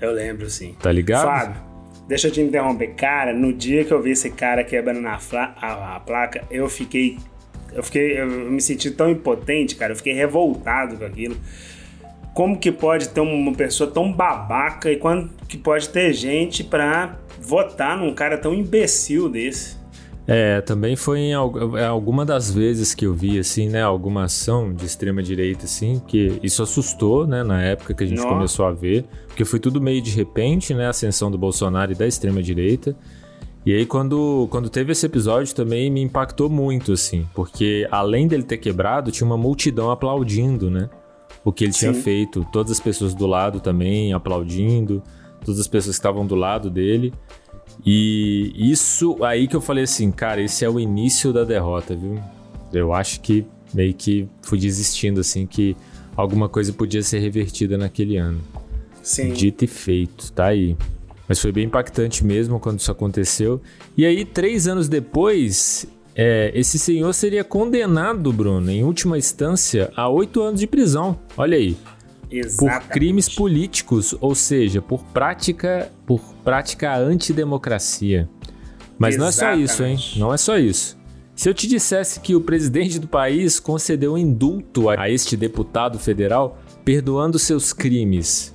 Eu 0.00 0.12
lembro, 0.12 0.50
sim. 0.50 0.74
Tá 0.82 0.90
ligado? 0.90 1.24
Fábio, 1.26 1.60
deixa 2.06 2.28
eu 2.28 2.32
te 2.32 2.40
interromper. 2.40 2.94
Cara, 2.94 3.32
no 3.32 3.52
dia 3.52 3.84
que 3.84 3.92
eu 3.92 4.00
vi 4.02 4.10
esse 4.12 4.30
cara 4.30 4.62
quebrando 4.64 5.06
fla- 5.20 5.54
a, 5.60 5.96
a 5.96 6.00
placa, 6.00 6.44
eu 6.50 6.68
fiquei. 6.68 7.18
Eu 7.72 7.82
fiquei. 7.82 8.20
Eu 8.20 8.26
me 8.28 8.60
senti 8.60 8.90
tão 8.90 9.10
impotente, 9.10 9.74
cara. 9.76 9.92
Eu 9.92 9.96
fiquei 9.96 10.12
revoltado 10.12 10.96
com 10.96 11.04
aquilo. 11.04 11.36
Como 12.34 12.58
que 12.58 12.72
pode 12.72 13.10
ter 13.10 13.20
uma 13.20 13.52
pessoa 13.52 13.90
tão 13.90 14.12
babaca 14.12 14.90
e 14.90 14.96
quando 14.96 15.30
que 15.48 15.56
pode 15.56 15.88
ter 15.88 16.12
gente 16.12 16.64
pra 16.64 17.16
votar 17.40 17.96
num 17.96 18.12
cara 18.12 18.36
tão 18.36 18.52
imbecil 18.54 19.28
desse? 19.28 19.76
É, 20.26 20.62
também 20.62 20.96
foi 20.96 21.18
em 21.20 21.32
é, 21.32 21.84
alguma 21.84 22.24
das 22.24 22.50
vezes 22.50 22.94
que 22.94 23.04
eu 23.04 23.12
vi, 23.12 23.38
assim, 23.38 23.68
né, 23.68 23.82
alguma 23.82 24.24
ação 24.24 24.72
de 24.72 24.86
extrema 24.86 25.22
direita, 25.22 25.66
assim, 25.66 26.00
que 26.06 26.40
isso 26.42 26.62
assustou, 26.62 27.26
né, 27.26 27.42
na 27.42 27.62
época 27.62 27.92
que 27.92 28.04
a 28.04 28.06
gente 28.06 28.22
Nó. 28.22 28.30
começou 28.30 28.64
a 28.64 28.72
ver, 28.72 29.04
porque 29.26 29.44
foi 29.44 29.60
tudo 29.60 29.82
meio 29.82 30.00
de 30.00 30.10
repente, 30.10 30.72
né, 30.72 30.86
a 30.86 30.90
ascensão 30.90 31.30
do 31.30 31.36
Bolsonaro 31.36 31.92
e 31.92 31.94
da 31.94 32.06
extrema 32.06 32.42
direita. 32.42 32.96
E 33.66 33.74
aí 33.74 33.84
quando, 33.84 34.48
quando 34.50 34.70
teve 34.70 34.92
esse 34.92 35.04
episódio 35.04 35.54
também 35.54 35.90
me 35.90 36.00
impactou 36.00 36.48
muito, 36.48 36.92
assim, 36.92 37.26
porque 37.34 37.86
além 37.90 38.26
dele 38.26 38.44
ter 38.44 38.56
quebrado, 38.56 39.10
tinha 39.10 39.26
uma 39.26 39.36
multidão 39.36 39.90
aplaudindo, 39.90 40.70
né, 40.70 40.88
o 41.44 41.52
que 41.52 41.64
ele 41.64 41.72
tinha 41.72 41.92
Sim. 41.92 42.00
feito, 42.00 42.46
todas 42.50 42.72
as 42.72 42.80
pessoas 42.80 43.14
do 43.14 43.26
lado 43.26 43.60
também 43.60 44.14
aplaudindo, 44.14 45.02
todas 45.44 45.60
as 45.60 45.68
pessoas 45.68 45.96
que 45.96 46.00
estavam 46.00 46.26
do 46.26 46.34
lado 46.34 46.70
dele. 46.70 47.12
E 47.84 48.52
isso 48.56 49.22
aí 49.22 49.46
que 49.46 49.54
eu 49.54 49.60
falei 49.60 49.84
assim, 49.84 50.10
cara, 50.10 50.40
esse 50.40 50.64
é 50.64 50.70
o 50.70 50.80
início 50.80 51.32
da 51.32 51.44
derrota, 51.44 51.94
viu? 51.94 52.18
Eu 52.72 52.92
acho 52.92 53.20
que 53.20 53.44
meio 53.74 53.92
que 53.92 54.26
fui 54.42 54.58
desistindo, 54.58 55.20
assim, 55.20 55.46
que 55.46 55.76
alguma 56.16 56.48
coisa 56.48 56.72
podia 56.72 57.02
ser 57.02 57.18
revertida 57.18 57.76
naquele 57.76 58.16
ano. 58.16 58.40
Sim. 59.02 59.32
Dito 59.32 59.64
e 59.64 59.68
feito, 59.68 60.32
tá 60.32 60.46
aí. 60.46 60.76
Mas 61.28 61.40
foi 61.40 61.52
bem 61.52 61.64
impactante 61.64 62.24
mesmo 62.24 62.58
quando 62.58 62.78
isso 62.78 62.90
aconteceu. 62.90 63.60
E 63.96 64.06
aí, 64.06 64.24
três 64.24 64.66
anos 64.66 64.88
depois, 64.88 65.86
é, 66.14 66.52
esse 66.54 66.78
senhor 66.78 67.12
seria 67.12 67.44
condenado, 67.44 68.32
Bruno, 68.32 68.70
em 68.70 68.84
última 68.84 69.18
instância, 69.18 69.90
a 69.96 70.08
oito 70.08 70.40
anos 70.42 70.60
de 70.60 70.66
prisão. 70.66 71.18
Olha 71.36 71.56
aí. 71.56 71.76
Exatamente. 72.38 72.84
Por 72.86 72.92
crimes 72.92 73.28
políticos, 73.28 74.14
ou 74.20 74.34
seja, 74.34 74.80
por 74.82 75.04
prática, 75.04 75.90
por 76.06 76.20
prática 76.44 76.96
antidemocracia. 76.96 78.28
Mas 78.98 79.16
não 79.16 79.26
é 79.26 79.32
só 79.32 79.52
isso, 79.52 79.82
hein? 79.82 79.94
Exatamente. 79.94 80.18
Não 80.18 80.34
é 80.34 80.36
só 80.36 80.56
isso. 80.58 80.96
Se 81.34 81.48
eu 81.48 81.54
te 81.54 81.66
dissesse 81.66 82.20
que 82.20 82.34
o 82.34 82.40
presidente 82.40 82.98
do 82.98 83.08
país 83.08 83.58
concedeu 83.58 84.14
um 84.14 84.18
indulto 84.18 84.88
a 84.88 85.10
este 85.10 85.36
deputado 85.36 85.98
federal, 85.98 86.58
perdoando 86.84 87.38
seus 87.40 87.72
crimes, 87.72 88.54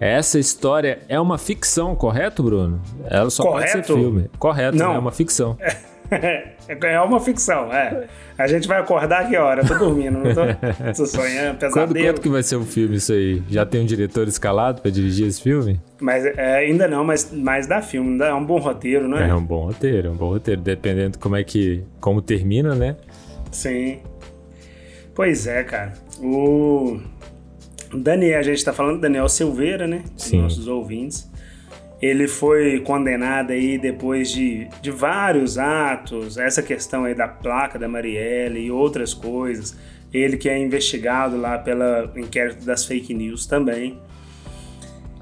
essa 0.00 0.38
história 0.38 1.02
é 1.08 1.18
uma 1.20 1.38
ficção, 1.38 1.94
correto, 1.94 2.42
Bruno? 2.42 2.82
Ela 3.04 3.30
só 3.30 3.44
pode 3.44 3.70
ser 3.70 3.82
Correto? 3.82 3.94
filme. 3.94 4.30
Correto, 4.38 4.76
Não. 4.76 4.90
né? 4.90 4.96
é 4.96 4.98
uma 4.98 5.12
ficção. 5.12 5.56
é 5.60 5.76
uma 7.06 7.20
ficção, 7.20 7.72
é. 7.72 8.06
A 8.38 8.46
gente 8.46 8.68
vai 8.68 8.80
acordar 8.80 9.28
que 9.28 9.36
hora? 9.36 9.62
Eu 9.62 9.66
tô 9.66 9.74
dormindo, 9.74 10.18
não 10.18 10.34
tô, 10.34 10.42
tô 10.94 11.06
sonhando, 11.06 11.58
pesadelo. 11.58 11.86
quando 11.86 12.20
que 12.20 12.28
vai 12.28 12.42
ser 12.42 12.56
o 12.56 12.64
filme 12.64 12.96
isso 12.96 13.12
aí? 13.12 13.42
Já 13.48 13.64
tem 13.64 13.80
um 13.80 13.86
diretor 13.86 14.28
escalado 14.28 14.82
pra 14.82 14.90
dirigir 14.90 15.26
esse 15.26 15.40
filme? 15.40 15.80
Mas 16.00 16.24
é, 16.24 16.56
ainda 16.56 16.86
não, 16.86 17.04
mas, 17.04 17.30
mas 17.32 17.66
dá 17.66 17.80
filme, 17.80 18.22
é 18.22 18.34
um 18.34 18.44
bom 18.44 18.58
roteiro, 18.58 19.08
não 19.08 19.18
é? 19.18 19.28
É 19.28 19.34
um 19.34 19.44
bom 19.44 19.66
roteiro, 19.66 20.08
é 20.08 20.10
um 20.10 20.16
bom 20.16 20.28
roteiro. 20.28 20.60
Dependendo 20.60 21.18
como 21.18 21.36
é 21.36 21.44
que. 21.44 21.82
como 22.00 22.20
termina, 22.20 22.74
né? 22.74 22.96
Sim. 23.50 24.00
Pois 25.14 25.46
é, 25.46 25.64
cara. 25.64 25.94
O 26.20 27.00
Daniel, 27.94 28.38
a 28.38 28.42
gente 28.42 28.62
tá 28.64 28.72
falando 28.72 28.96
do 28.96 29.00
Daniel 29.00 29.28
Silveira, 29.28 29.86
né? 29.86 30.02
Sim. 30.16 30.42
Nossos 30.42 30.68
ouvintes. 30.68 31.30
Ele 32.00 32.28
foi 32.28 32.80
condenado 32.80 33.52
aí 33.52 33.78
depois 33.78 34.30
de, 34.30 34.68
de 34.82 34.90
vários 34.90 35.56
atos, 35.56 36.36
essa 36.36 36.62
questão 36.62 37.04
aí 37.04 37.14
da 37.14 37.26
placa 37.26 37.78
da 37.78 37.88
Marielle 37.88 38.60
e 38.60 38.70
outras 38.70 39.14
coisas. 39.14 39.76
Ele 40.12 40.36
que 40.36 40.48
é 40.48 40.58
investigado 40.58 41.36
lá 41.38 41.58
pelo 41.58 41.84
inquérito 42.16 42.64
das 42.64 42.84
fake 42.84 43.14
news 43.14 43.46
também. 43.46 43.98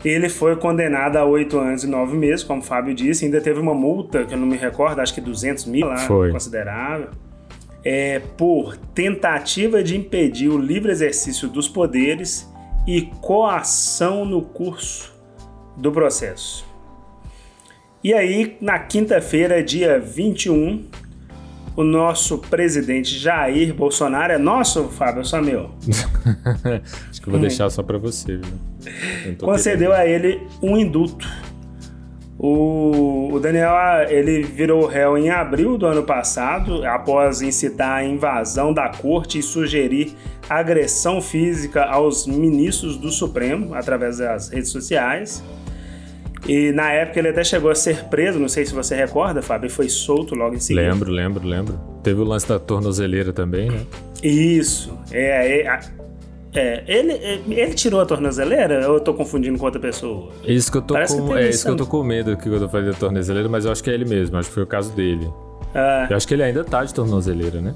Ele 0.05 0.29
foi 0.29 0.55
condenado 0.57 1.17
a 1.17 1.25
oito 1.25 1.59
anos 1.59 1.85
e 1.85 1.87
nove 1.87 2.17
meses, 2.17 2.45
como 2.45 2.61
o 2.61 2.65
Fábio 2.65 2.95
disse. 2.95 3.25
Ainda 3.25 3.41
teve 3.41 3.59
uma 3.59 3.73
multa, 3.73 4.25
que 4.25 4.35
eu 4.35 4.39
não 4.39 4.47
me 4.47 4.57
recordo, 4.57 5.01
acho 5.01 5.15
que 5.15 5.21
200 5.21 5.65
mil 5.67 5.87
lá, 5.87 5.97
Foi. 5.99 6.31
considerável. 6.31 7.09
É, 7.83 8.19
por 8.37 8.77
tentativa 8.77 9.83
de 9.83 9.97
impedir 9.97 10.49
o 10.49 10.59
livre 10.59 10.91
exercício 10.91 11.49
dos 11.49 11.69
poderes 11.69 12.51
e 12.87 13.03
coação 13.21 14.25
no 14.25 14.43
curso 14.43 15.14
do 15.77 15.91
processo. 15.93 16.65
E 18.03 18.13
aí, 18.13 18.57
na 18.61 18.79
quinta-feira, 18.79 19.63
dia 19.63 19.99
21, 19.99 20.85
o 21.77 21.83
nosso 21.83 22.39
presidente 22.39 23.19
Jair 23.19 23.75
Bolsonaro 23.75 24.33
é 24.33 24.39
nosso, 24.39 24.89
Fábio, 24.89 25.23
meu? 25.43 25.71
Acho 27.11 27.21
que 27.21 27.29
eu 27.29 27.33
vou 27.33 27.41
deixar 27.41 27.69
só 27.71 27.83
pra 27.83 27.99
você, 27.99 28.37
viu? 28.37 29.37
Concedeu 29.39 29.93
a 29.93 30.07
ele 30.07 30.41
um 30.63 30.77
indulto. 30.77 31.27
O, 32.39 33.31
o 33.33 33.41
Daniel 33.41 33.73
ele 34.09 34.43
virou 34.43 34.87
réu 34.87 35.17
em 35.17 35.31
abril 35.31 35.79
do 35.79 35.87
ano 35.87 36.03
passado, 36.03 36.85
após 36.85 37.41
incitar 37.41 37.99
a 37.99 38.05
invasão 38.05 38.73
da 38.73 38.89
corte 38.91 39.39
e 39.39 39.43
sugerir 39.43 40.15
agressão 40.49 41.23
física 41.23 41.85
aos 41.85 42.27
ministros 42.27 42.97
do 42.99 43.11
Supremo 43.11 43.75
através 43.75 44.19
das 44.19 44.51
redes 44.51 44.71
sociais. 44.71 45.43
E 46.47 46.73
na 46.73 46.91
época 46.93 47.19
ele 47.19 47.29
até 47.29 47.43
chegou 47.43 47.71
a 47.71 47.75
ser 47.75 48.05
preso, 48.05 48.39
não 48.39 48.49
sei 48.49 48.67
se 48.67 48.75
você 48.75 48.95
recorda, 48.95 49.41
Fábio, 49.41 49.69
e 49.69 49.71
foi 49.71 49.89
solto 49.89 50.35
logo 50.35 50.55
em 50.55 50.61
seguida. 50.61 50.89
Lembro, 50.89 51.11
lembro, 51.11 51.47
lembro. 51.47 51.81
Teve 52.03 52.21
o 52.21 52.25
lance 52.25 52.47
da 52.47 52.59
tornozeleira 52.59 53.33
também, 53.33 53.71
né? 53.71 53.81
Isso. 54.23 54.97
É, 55.11 55.63
é, 55.63 55.81
é, 56.55 56.85
ele, 56.87 57.13
ele 57.49 57.75
tirou 57.75 58.01
a 58.01 58.07
tornozeleira 58.07 58.89
ou 58.89 58.97
eu 58.97 59.01
tô 59.01 59.15
confundindo 59.15 59.59
com 59.59 59.65
outra 59.65 59.81
pessoa? 59.81 60.31
É 60.45 60.53
Isso 60.53 60.71
que 60.71 60.79
eu 60.79 60.83
tô 60.83 60.95
Parece 60.95 61.17
com, 61.17 61.37
é 61.37 61.49
isso 61.49 61.65
que 61.65 61.71
eu 61.71 61.77
tô 61.77 61.87
com 61.87 62.03
medo 62.05 62.37
que 62.37 62.49
eu 62.49 62.61
tô 62.61 62.69
fazendo 62.69 62.93
da 62.93 62.99
tornozeleira, 62.99 63.49
mas 63.49 63.65
eu 63.65 63.73
acho 63.73 63.83
que 63.83 63.91
é 63.91 63.95
ele 63.95 64.05
mesmo, 64.05 64.37
acho 64.37 64.49
que 64.49 64.55
foi 64.55 64.63
o 64.63 64.67
caso 64.67 64.93
dele. 64.93 65.29
Ah, 65.75 66.07
Eu 66.09 66.17
acho 66.17 66.29
que 66.29 66.35
ele 66.35 66.43
ainda 66.43 66.63
tá 66.63 66.85
de 66.85 66.95
tornozeleira, 66.95 67.61
né? 67.61 67.75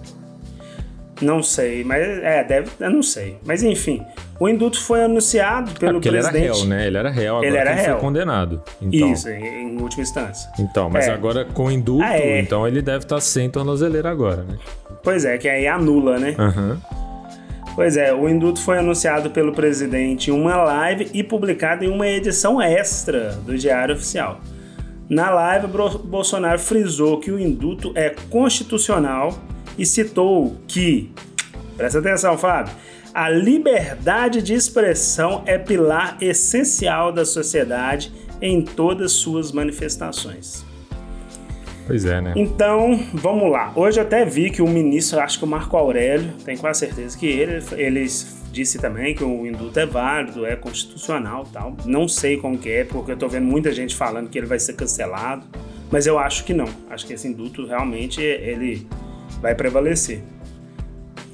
Não 1.21 1.43
sei, 1.43 1.83
mas 1.83 2.01
é, 2.07 2.45
deve, 2.45 2.71
eu 2.79 2.91
não 2.91 3.03
sei. 3.03 3.39
Mas 3.45 3.63
enfim, 3.65 4.03
o 4.41 4.49
indulto 4.49 4.81
foi 4.81 5.03
anunciado 5.05 5.73
É 5.75 5.79
pelo 5.79 5.93
porque 5.95 6.09
ele 6.09 6.19
era 6.19 6.29
presidente. 6.31 6.59
réu, 6.61 6.67
né? 6.69 6.87
Ele 6.87 6.97
era 6.97 7.11
réu, 7.11 7.35
agora 7.37 7.47
Ele 7.47 7.57
era 7.57 7.71
ele 7.73 7.81
réu. 7.81 7.93
foi 7.93 8.01
condenado. 8.01 8.63
Então, 8.81 9.13
Isso, 9.13 9.29
em, 9.29 9.45
em 9.77 9.81
última 9.83 10.03
instância. 10.03 10.51
Então, 10.59 10.89
mas 10.91 11.09
É. 11.09 11.13
agora 11.13 11.45
com 11.45 11.71
indulto, 11.71 12.05
Ah, 12.05 12.17
é. 12.19 12.41
então 12.41 12.67
ele 12.67 12.81
deve 12.83 13.05
estar 13.05 13.21
sem 13.21 13.49
tornozeleira 13.51 14.11
agora, 14.11 14.43
né? 14.45 14.57
Pois 15.03 15.25
é, 15.25 15.39
que 15.39 15.49
aí 15.49 15.67
anula, 15.67 16.19
né? 16.19 16.35
Aham. 16.39 16.81
Pois 17.75 17.97
é, 17.97 18.13
o 18.13 18.29
indulto 18.29 18.61
foi 18.61 18.79
anunciado 18.79 19.31
pelo 19.31 19.53
presidente 19.53 20.31
em 20.31 20.35
uma 20.35 20.57
live 20.57 21.09
e 21.15 21.23
publicado 21.23 21.85
em 21.85 21.89
uma 21.89 22.09
edição 22.09 22.61
extra 22.61 23.31
do 23.47 23.57
Diário 23.57 23.95
Oficial. 23.95 24.41
Na 25.09 25.31
live, 25.31 25.69
Bolsonaro 26.05 26.59
frisou 26.59 27.19
que 27.21 27.31
o 27.31 27.39
indulto 27.39 27.93
é 27.95 28.11
constitucional 28.29 29.33
e 29.79 29.87
citou 29.87 30.57
que, 30.67 31.11
presta 31.77 32.01
atenção, 32.01 32.37
Fábio, 32.37 32.75
a 33.19 33.29
liberdade 33.29 34.41
de 34.41 34.55
expressão 34.55 35.43
é 35.45 35.59
pilar 35.59 36.17
essencial 36.21 37.11
da 37.11 37.25
sociedade 37.25 38.13
em 38.41 38.63
todas 38.63 39.11
suas 39.11 39.51
manifestações. 39.51 40.65
Pois 41.85 42.05
é, 42.05 42.21
né? 42.21 42.33
Então, 42.37 42.97
vamos 43.13 43.51
lá. 43.51 43.73
Hoje 43.75 43.99
eu 43.99 44.05
até 44.05 44.25
vi 44.25 44.51
que 44.51 44.63
o 44.63 44.69
ministro, 44.69 45.19
acho 45.19 45.37
que 45.37 45.45
o 45.45 45.49
Marco 45.49 45.77
Aurélio, 45.77 46.33
tenho 46.45 46.61
quase 46.61 46.79
certeza 46.79 47.19
que 47.19 47.27
ele, 47.27 47.61
ele 47.73 48.07
disse 48.53 48.79
também 48.79 49.17
que 49.17 49.25
o 49.25 49.45
indulto 49.45 49.81
é 49.81 49.87
válido, 49.87 50.47
é 50.47 50.55
constitucional 50.55 51.45
e 51.49 51.53
tal. 51.53 51.77
Não 51.85 52.07
sei 52.07 52.37
como 52.37 52.57
que 52.57 52.71
é, 52.71 52.85
porque 52.85 53.11
eu 53.11 53.17
tô 53.17 53.27
vendo 53.27 53.47
muita 53.47 53.73
gente 53.73 53.97
falando 53.97 54.31
que 54.31 54.39
ele 54.39 54.47
vai 54.47 54.61
ser 54.61 54.75
cancelado, 54.75 55.45
mas 55.91 56.07
eu 56.07 56.21
acho 56.21 56.45
que 56.45 56.55
não. 56.55 56.69
Acho 56.89 57.05
que 57.05 57.15
esse 57.15 57.27
indulto 57.27 57.67
realmente 57.67 58.23
ele 58.23 58.87
vai 59.43 59.57
prevalecer. 59.57 60.23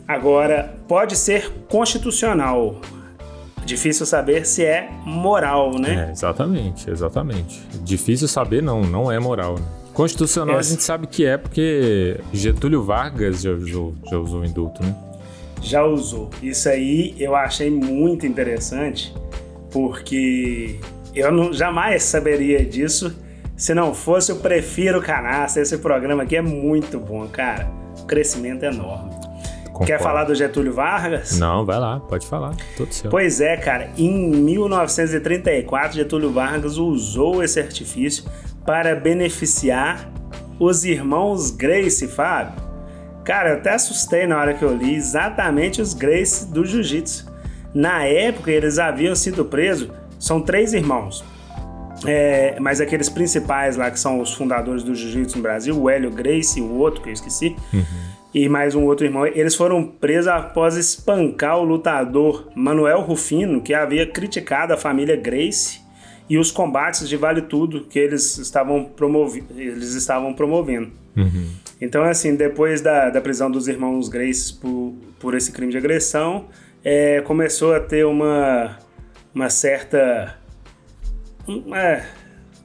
Agora, 0.07 0.75
pode 0.87 1.17
ser 1.17 1.51
constitucional. 1.69 2.81
Difícil 3.65 4.05
saber 4.05 4.45
se 4.45 4.63
é 4.63 4.91
moral, 5.07 5.79
né? 5.79 6.09
É, 6.09 6.13
exatamente, 6.13 6.91
exatamente. 6.91 7.63
Difícil 7.83 8.29
saber, 8.29 8.63
não, 8.63 8.83
não 8.83 9.11
é 9.11 9.19
moral. 9.19 9.55
Né? 9.55 9.65
Constitucional 9.95 10.57
a 10.57 10.59
Essa- 10.59 10.71
gente 10.71 10.83
sabe 10.83 11.07
que 11.07 11.25
é 11.25 11.39
porque 11.39 12.21
Getúlio 12.33 12.83
Vargas 12.83 13.41
já 13.43 13.53
usou, 13.53 13.95
já 14.11 14.19
usou 14.19 14.41
o 14.41 14.45
indulto, 14.45 14.83
né? 14.83 14.95
já 15.63 15.83
usou. 15.83 16.29
Isso 16.43 16.69
aí 16.69 17.15
eu 17.19 17.35
achei 17.35 17.71
muito 17.71 18.27
interessante, 18.27 19.15
porque 19.71 20.79
eu 21.15 21.33
não, 21.33 21.53
jamais 21.55 22.03
saberia 22.03 22.63
disso 22.63 23.17
se 23.57 23.73
não 23.73 23.95
fosse 23.95 24.31
o 24.31 24.37
Prefiro 24.37 25.01
Canastra. 25.01 25.63
Esse 25.63 25.79
programa 25.79 26.25
aqui 26.25 26.37
é 26.37 26.43
muito 26.43 26.99
bom, 26.99 27.27
cara. 27.29 27.67
O 27.99 28.05
crescimento 28.05 28.65
é 28.65 28.69
enorme. 28.69 29.11
Concordo. 29.75 29.87
Quer 29.87 30.01
falar 30.01 30.23
do 30.23 30.37
Getúlio 30.37 30.73
Vargas? 30.73 31.37
Não, 31.37 31.67
vai 31.67 31.81
lá, 31.81 31.99
pode 31.99 32.29
falar. 32.29 32.55
Todo 32.77 32.93
seu. 32.93 33.11
Pois 33.11 33.41
é, 33.41 33.57
cara. 33.57 33.91
Em 33.99 34.31
1934, 34.31 35.97
Getúlio 35.97 36.33
Vargas 36.33 36.77
usou 36.77 37.43
esse 37.43 37.59
artifício 37.59 38.25
para 38.65 38.95
beneficiar 38.95 40.09
os 40.61 40.85
irmãos 40.85 41.51
Gracie, 41.51 42.07
Fábio. 42.07 42.63
Cara, 43.25 43.51
eu 43.51 43.57
até 43.57 43.75
assustei 43.75 44.29
na 44.29 44.39
hora 44.39 44.55
que 44.55 44.63
eu 44.63 44.73
li 44.73 44.95
exatamente 44.95 45.83
os 45.83 45.93
Gracie 45.93 46.47
do 46.47 46.65
Jiu-Jitsu. 46.65 47.33
Na 47.75 48.05
época, 48.05 48.53
eles 48.53 48.79
haviam 48.79 49.17
sido 49.17 49.45
presos, 49.45 49.89
são 50.21 50.41
três 50.41 50.73
irmãos. 50.73 51.25
É, 52.07 52.57
mas 52.61 52.81
aqueles 52.81 53.09
principais 53.09 53.77
lá, 53.77 53.91
que 53.91 53.99
são 53.99 54.21
os 54.21 54.35
fundadores 54.35 54.85
do 54.85 54.95
Jiu-Jitsu 54.95 55.39
no 55.39 55.43
Brasil, 55.43 55.77
o 55.77 55.91
Hélio 55.91 56.13
Gracie 56.13 56.63
e 56.63 56.65
o 56.65 56.75
outro 56.75 57.03
que 57.03 57.09
eu 57.09 57.13
esqueci, 57.13 57.57
e 58.35 58.49
mais 58.49 58.75
um 58.75 58.83
outro 58.85 59.07
irmão, 59.07 59.25
eles 59.25 59.55
foram 59.55 59.87
presos 59.87 60.27
após 60.27 60.77
espancar 60.77 61.57
o 61.57 61.63
lutador 61.63 62.51
Manuel 62.57 63.01
Rufino, 63.01 63.63
que 63.63 63.73
havia 63.73 64.05
criticado 64.07 64.73
a 64.73 64.77
família 64.77 65.15
Gracie 65.15 65.81
e 66.29 66.37
os 66.37 66.51
combates 66.51 67.09
de 67.09 67.17
vale 67.17 67.43
tudo 67.43 67.85
que 67.85 67.97
eles 67.97 68.37
estavam, 68.39 68.85
promovi 68.85 69.45
eles 69.57 69.95
estavam 69.95 70.35
promovendo. 70.35 70.91
Uhum. 71.17 71.49
Então, 71.81 72.03
assim, 72.03 72.35
depois 72.35 72.81
da, 72.81 73.09
da 73.09 73.21
prisão 73.21 73.49
dos 73.49 73.69
irmãos 73.69 74.09
Gracie 74.09 74.55
por, 74.55 74.95
por 75.21 75.35
esse 75.37 75.53
crime 75.53 75.71
de 75.71 75.79
agressão, 75.79 76.47
é, 76.83 77.21
começou 77.21 77.73
a 77.73 77.79
ter 77.79 78.05
uma, 78.05 78.77
uma 79.33 79.49
certa. 79.49 80.37
um, 81.47 81.73
é, 81.73 82.05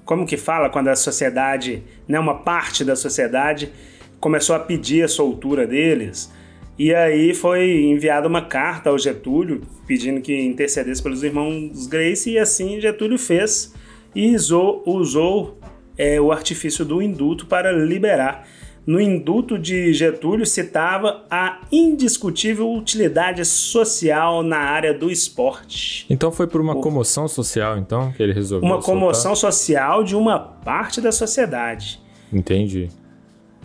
como 0.04 0.26
que 0.26 0.36
fala 0.36 0.68
quando 0.68 0.88
a 0.88 0.96
sociedade, 0.96 1.84
né, 2.08 2.20
uma 2.20 2.40
parte 2.40 2.84
da 2.84 2.96
sociedade 2.96 3.72
começou 4.20 4.56
a 4.56 4.60
pedir 4.60 5.04
a 5.04 5.08
soltura 5.08 5.66
deles. 5.66 6.32
E 6.78 6.94
aí 6.94 7.34
foi 7.34 7.84
enviada 7.84 8.28
uma 8.28 8.42
carta 8.42 8.90
ao 8.90 8.98
Getúlio 8.98 9.62
pedindo 9.86 10.22
que 10.22 10.34
intercedesse 10.40 11.04
pelos 11.04 11.24
irmãos 11.24 11.88
Grace 11.88 12.30
e 12.30 12.38
assim 12.38 12.80
Getúlio 12.80 13.18
fez 13.18 13.74
e 14.16 14.34
usou, 14.34 14.84
usou 14.86 15.58
é, 15.98 16.22
o 16.22 16.32
artifício 16.32 16.86
do 16.86 17.02
indulto 17.02 17.46
para 17.46 17.72
liberar. 17.72 18.48
No 18.88 19.00
indulto 19.00 19.60
de 19.60 19.94
Getúlio 19.94 20.46
citava 20.46 21.26
a 21.30 21.60
indiscutível 21.72 22.72
utilidade 22.72 23.44
social 23.46 24.42
na 24.42 24.58
área 24.58 24.94
do 24.94 25.12
esporte. 25.12 26.06
Então 26.10 26.32
foi 26.32 26.48
por 26.48 26.62
uma 26.62 26.76
comoção 26.76 27.28
social, 27.28 27.78
então, 27.78 28.12
que 28.14 28.24
ele 28.24 28.34
resolveu 28.34 28.66
Uma 28.66 28.82
soltar? 28.82 28.94
comoção 28.94 29.36
social 29.36 30.04
de 30.04 30.16
uma 30.16 30.40
parte 30.40 31.02
da 31.02 31.12
sociedade. 31.12 32.00
Entendi. 32.32 32.90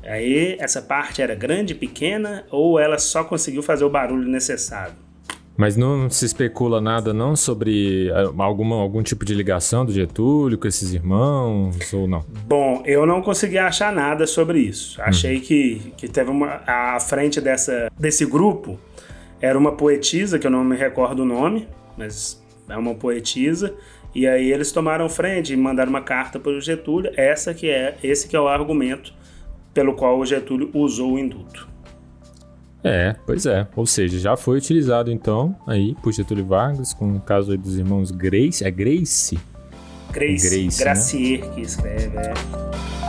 Aí 0.06 0.56
essa 0.60 0.82
parte 0.82 1.22
era 1.22 1.34
grande, 1.34 1.74
pequena 1.74 2.44
ou 2.50 2.78
ela 2.78 2.98
só 2.98 3.24
conseguiu 3.24 3.62
fazer 3.62 3.84
o 3.84 3.90
barulho 3.90 4.28
necessário? 4.28 4.94
Mas 5.56 5.76
não 5.76 6.10
se 6.10 6.26
especula 6.26 6.80
nada 6.80 7.14
não 7.14 7.36
sobre 7.36 8.10
ah, 8.12 8.42
alguma, 8.42 8.76
algum 8.76 9.02
tipo 9.02 9.24
de 9.24 9.34
ligação 9.34 9.86
do 9.86 9.92
Getúlio 9.92 10.58
com 10.58 10.66
esses 10.66 10.92
irmãos 10.92 11.92
ou 11.92 12.08
não? 12.08 12.24
Bom, 12.46 12.82
eu 12.84 13.06
não 13.06 13.22
consegui 13.22 13.56
achar 13.56 13.92
nada 13.92 14.26
sobre 14.26 14.58
isso. 14.58 15.00
Achei 15.00 15.40
que, 15.40 15.92
que 15.96 16.08
teve 16.08 16.30
uma. 16.30 16.60
À 16.66 16.98
frente 16.98 17.40
dessa, 17.40 17.88
desse 17.98 18.26
grupo 18.26 18.78
era 19.40 19.56
uma 19.56 19.72
poetisa, 19.72 20.38
que 20.38 20.46
eu 20.46 20.50
não 20.50 20.64
me 20.64 20.76
recordo 20.76 21.22
o 21.22 21.24
nome, 21.24 21.68
mas 21.96 22.42
é 22.68 22.76
uma 22.76 22.94
poetisa. 22.94 23.74
E 24.12 24.26
aí 24.26 24.52
eles 24.52 24.72
tomaram 24.72 25.08
frente 25.08 25.52
e 25.52 25.56
mandaram 25.56 25.90
uma 25.90 26.02
carta 26.02 26.38
para 26.40 26.52
o 26.52 26.60
Getúlio. 26.60 27.12
Essa 27.16 27.54
que 27.54 27.68
é, 27.68 27.96
esse 28.02 28.26
que 28.26 28.34
é 28.34 28.40
o 28.40 28.48
argumento 28.48 29.12
pelo 29.74 29.94
qual 29.94 30.18
o 30.18 30.24
Getúlio 30.24 30.70
usou 30.72 31.14
o 31.14 31.18
indulto. 31.18 31.68
É, 32.82 33.16
pois 33.26 33.46
é. 33.46 33.66
Ou 33.74 33.86
seja, 33.86 34.18
já 34.18 34.36
foi 34.36 34.58
utilizado 34.58 35.10
então 35.10 35.56
aí 35.66 35.94
por 36.02 36.12
Getúlio 36.12 36.44
Vargas 36.44 36.94
com 36.94 37.16
o 37.16 37.20
caso 37.20 37.52
aí 37.52 37.58
dos 37.58 37.76
irmãos 37.78 38.10
Grace. 38.10 38.64
É 38.64 38.70
Grace? 38.70 39.38
Grace, 40.12 40.48
Grace, 40.48 40.78
né? 40.78 40.84
Gracier 40.84 41.50
que 41.50 41.60
escreve. 41.62 42.16
É. 42.16 43.03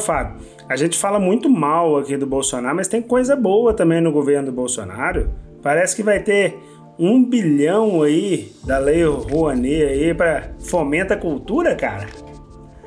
Fábio, 0.00 0.40
a 0.68 0.76
gente 0.76 0.98
fala 0.98 1.20
muito 1.20 1.48
mal 1.48 1.96
aqui 1.96 2.16
do 2.16 2.26
Bolsonaro, 2.26 2.76
mas 2.76 2.88
tem 2.88 3.00
coisa 3.00 3.36
boa 3.36 3.72
também 3.74 4.00
no 4.00 4.10
governo 4.10 4.46
do 4.46 4.52
Bolsonaro. 4.52 5.30
Parece 5.62 5.94
que 5.94 6.02
vai 6.02 6.20
ter 6.20 6.58
um 6.98 7.24
bilhão 7.24 8.02
aí 8.02 8.52
da 8.64 8.78
Lei 8.78 9.04
Rouanet 9.04 9.84
aí 9.84 10.14
para 10.14 10.50
fomenta 10.60 11.14
a 11.14 11.16
cultura, 11.16 11.74
cara. 11.74 12.06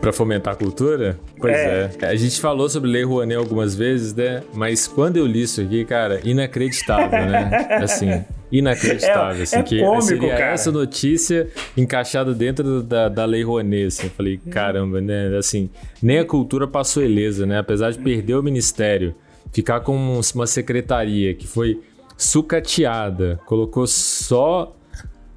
Pra 0.04 0.12
fomentar 0.14 0.54
a 0.54 0.58
cultura? 0.58 1.18
Pois 1.40 1.56
é. 1.56 1.90
A 2.02 2.16
gente 2.16 2.40
falou 2.42 2.68
sobre 2.70 2.90
Lei 2.92 3.04
Rouanet 3.04 3.38
algumas 3.38 3.74
vezes, 3.74 4.14
né? 4.14 4.44
Mas 4.54 4.86
quando 4.86 5.16
eu 5.18 5.26
li 5.26 5.44
isso 5.44 5.62
aqui, 5.62 5.86
cara, 5.86 6.20
inacreditável, 6.26 7.10
né? 7.26 7.50
Assim, 7.82 8.22
inacreditável. 8.52 9.40
É- 9.40 9.44
assim, 9.44 9.56
é 9.58 9.64
que 9.64 9.80
cômico, 9.80 10.02
seria 10.04 10.30
cara. 10.36 10.52
essa 10.52 10.72
notícia 10.74 11.48
encaixada 11.78 12.34
dentro 12.34 12.84
da, 12.84 13.08
da 13.08 13.24
Lei 13.26 13.44
Rouanet, 13.44 13.86
assim. 13.86 14.08
Eu 14.08 14.12
falei, 14.12 14.38
caramba, 14.52 15.00
né? 15.00 15.36
Assim, 15.38 15.70
nem 16.02 16.20
a 16.20 16.26
cultura 16.26 16.68
passou 16.68 17.02
ilesa, 17.02 17.46
né? 17.46 17.58
Apesar 17.60 17.92
de 17.92 18.00
perder 18.00 18.36
o 18.36 18.44
ministério, 18.44 19.16
ficar 19.54 19.80
com 19.80 19.96
um- 19.96 20.20
uma 20.36 20.46
secretaria 20.48 21.34
que 21.34 21.48
foi 21.48 21.80
sucateada, 22.18 23.40
colocou 23.46 23.88
só 23.88 24.76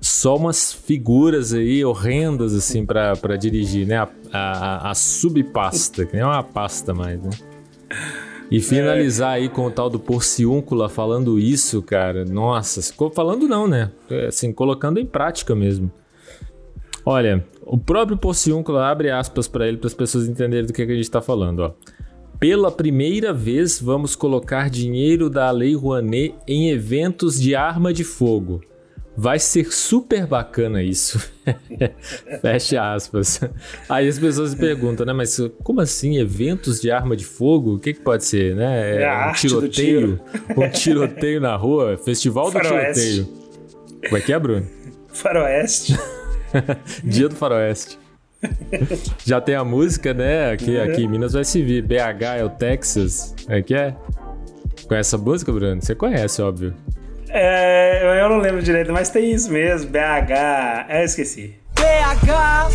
só 0.01 0.37
umas 0.37 0.73
figuras 0.73 1.53
aí 1.53 1.85
horrendas 1.85 2.55
assim 2.55 2.85
pra 2.85 3.15
dirigir, 3.39 3.87
né? 3.87 3.97
A, 3.97 4.09
a, 4.33 4.91
a 4.91 4.95
subpasta, 4.95 6.05
que 6.05 6.13
nem 6.13 6.23
é 6.23 6.27
uma 6.27 6.43
pasta 6.43 6.95
mais, 6.95 7.21
né? 7.23 7.31
E 8.51 8.61
finalizar 8.61 9.33
aí 9.33 9.49
com 9.49 9.67
o 9.67 9.71
tal 9.71 9.91
do 9.91 9.99
Porciúncula 9.99 10.89
falando 10.89 11.39
isso, 11.39 11.83
cara. 11.83 12.25
Nossa, 12.25 12.81
falando 13.13 13.49
não, 13.49 13.67
né? 13.67 13.91
É, 14.09 14.27
Assim, 14.27 14.53
colocando 14.53 15.01
em 15.01 15.07
prática 15.07 15.55
mesmo. 15.55 15.91
Olha, 17.05 17.45
o 17.63 17.77
próprio 17.77 18.17
Porciúncula 18.17 18.87
abre 18.87 19.11
aspas 19.11 19.49
pra 19.49 19.67
ele 19.67 19.77
para 19.77 19.89
as 19.89 19.95
pessoas 19.95 20.29
entenderem 20.29 20.67
do 20.67 20.73
que, 20.73 20.87
que 20.87 20.93
a 20.93 20.97
gente 20.97 21.11
tá 21.11 21.21
falando, 21.21 21.61
ó. 21.61 21.73
Pela 22.39 22.71
primeira 22.71 23.33
vez, 23.33 23.81
vamos 23.81 24.15
colocar 24.15 24.69
dinheiro 24.69 25.31
da 25.31 25.51
Lei 25.51 25.75
Rouanet 25.75 26.35
em 26.47 26.69
eventos 26.69 27.41
de 27.41 27.55
arma 27.55 27.93
de 27.93 28.05
fogo. 28.05 28.61
Vai 29.17 29.39
ser 29.39 29.73
super 29.73 30.27
bacana 30.27 30.83
isso. 30.83 31.19
Fecha 32.43 32.95
aspas. 32.95 33.41
Aí 33.89 34.07
as 34.07 34.19
pessoas 34.19 34.51
se 34.51 34.57
perguntam, 34.57 35.07
né? 35.07 35.13
Mas 35.15 35.41
como 35.63 35.81
assim? 35.81 36.19
Eventos 36.19 36.81
de 36.81 36.91
arma 36.91 37.17
de 37.17 37.25
fogo? 37.25 37.77
O 37.77 37.79
que, 37.79 37.95
que 37.95 38.01
pode 38.01 38.25
ser, 38.25 38.55
né? 38.55 39.03
É 39.03 39.09
a 39.09 39.29
um 39.29 39.33
do 39.33 39.39
tiroteio? 39.39 40.21
Um 40.55 40.69
tiroteio 40.69 41.41
na 41.41 41.57
rua? 41.57 41.97
Festival 41.97 42.47
do 42.47 42.53
Faroeste. 42.53 43.01
tiroteio. 43.01 43.29
Como 44.05 44.17
é 44.17 44.21
que 44.21 44.33
é, 44.33 44.39
Bruno? 44.39 44.67
Faroeste. 45.09 45.99
Dia 47.03 47.29
do 47.29 47.37
Faroeste. 47.37 47.99
Já 49.25 49.41
tem 49.41 49.55
a 49.55 49.65
música, 49.65 50.13
né? 50.13 50.53
Aqui, 50.53 50.79
aqui 50.79 51.05
em 51.05 51.09
Minas 51.09 51.33
vai 51.33 51.45
se 51.45 51.63
vir. 51.63 51.83
BH 51.83 52.23
é 52.39 52.45
o 52.45 52.51
Texas. 52.51 53.35
É 53.49 53.63
que 53.63 53.75
é? 53.75 53.97
Conhece 54.87 55.15
essa 55.15 55.19
música, 55.19 55.51
Bruno? 55.51 55.81
Você 55.81 55.95
conhece, 55.95 56.43
óbvio. 56.43 56.75
É, 57.39 58.21
eu- 58.23 58.29
não 58.31 58.39
lembro 58.39 58.63
direito, 58.63 58.93
mas 58.93 59.11
tem 59.11 59.31
isso 59.33 59.51
mesmo. 59.53 59.91
BH. 59.91 60.87
É, 60.89 61.01
eu 61.03 61.05
esqueci. 61.05 61.55
BH 61.75 62.71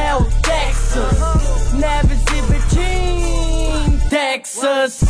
é 0.00 0.14
o 0.14 0.24
Texas, 0.40 1.72
Neves 1.74 2.20
e 2.32 2.42
Betim, 2.50 4.08
Texas, 4.08 5.00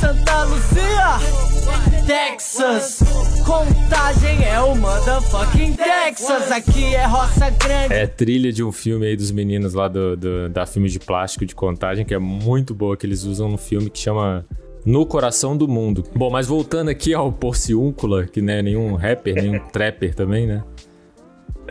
Santa 0.00 0.44
Luzia, 0.44 2.06
Texas, 2.06 3.00
Contagem 3.46 4.44
é 4.46 4.60
o 4.60 4.74
motherfucking 4.74 5.74
Texas, 5.74 6.50
aqui 6.50 6.94
é 6.94 7.04
Roça 7.04 7.50
Grande. 7.50 7.92
É 7.94 8.06
trilha 8.06 8.50
de 8.52 8.64
um 8.64 8.72
filme 8.72 9.06
aí 9.06 9.16
dos 9.16 9.30
meninos 9.30 9.74
lá 9.74 9.88
do, 9.88 10.16
do- 10.16 10.48
da 10.48 10.64
filme 10.66 10.88
de 10.88 10.98
plástico 10.98 11.44
de 11.44 11.54
contagem, 11.54 12.04
que 12.06 12.14
é 12.14 12.18
muito 12.18 12.74
boa, 12.74 12.96
que 12.96 13.04
eles 13.06 13.24
usam 13.24 13.48
no 13.48 13.58
filme 13.58 13.90
que 13.90 13.98
chama 13.98 14.44
No 14.88 15.04
Coração 15.04 15.54
do 15.54 15.68
Mundo. 15.68 16.02
Bom, 16.16 16.30
mas 16.30 16.46
voltando 16.46 16.88
aqui 16.88 17.12
ao 17.12 17.30
Porciúncula, 17.30 18.24
que 18.24 18.40
não 18.40 18.54
é 18.54 18.62
nenhum 18.62 18.94
rapper, 18.94 19.34
nenhum 19.34 19.58
trapper 19.70 20.14
também, 20.14 20.46
né? 20.46 20.64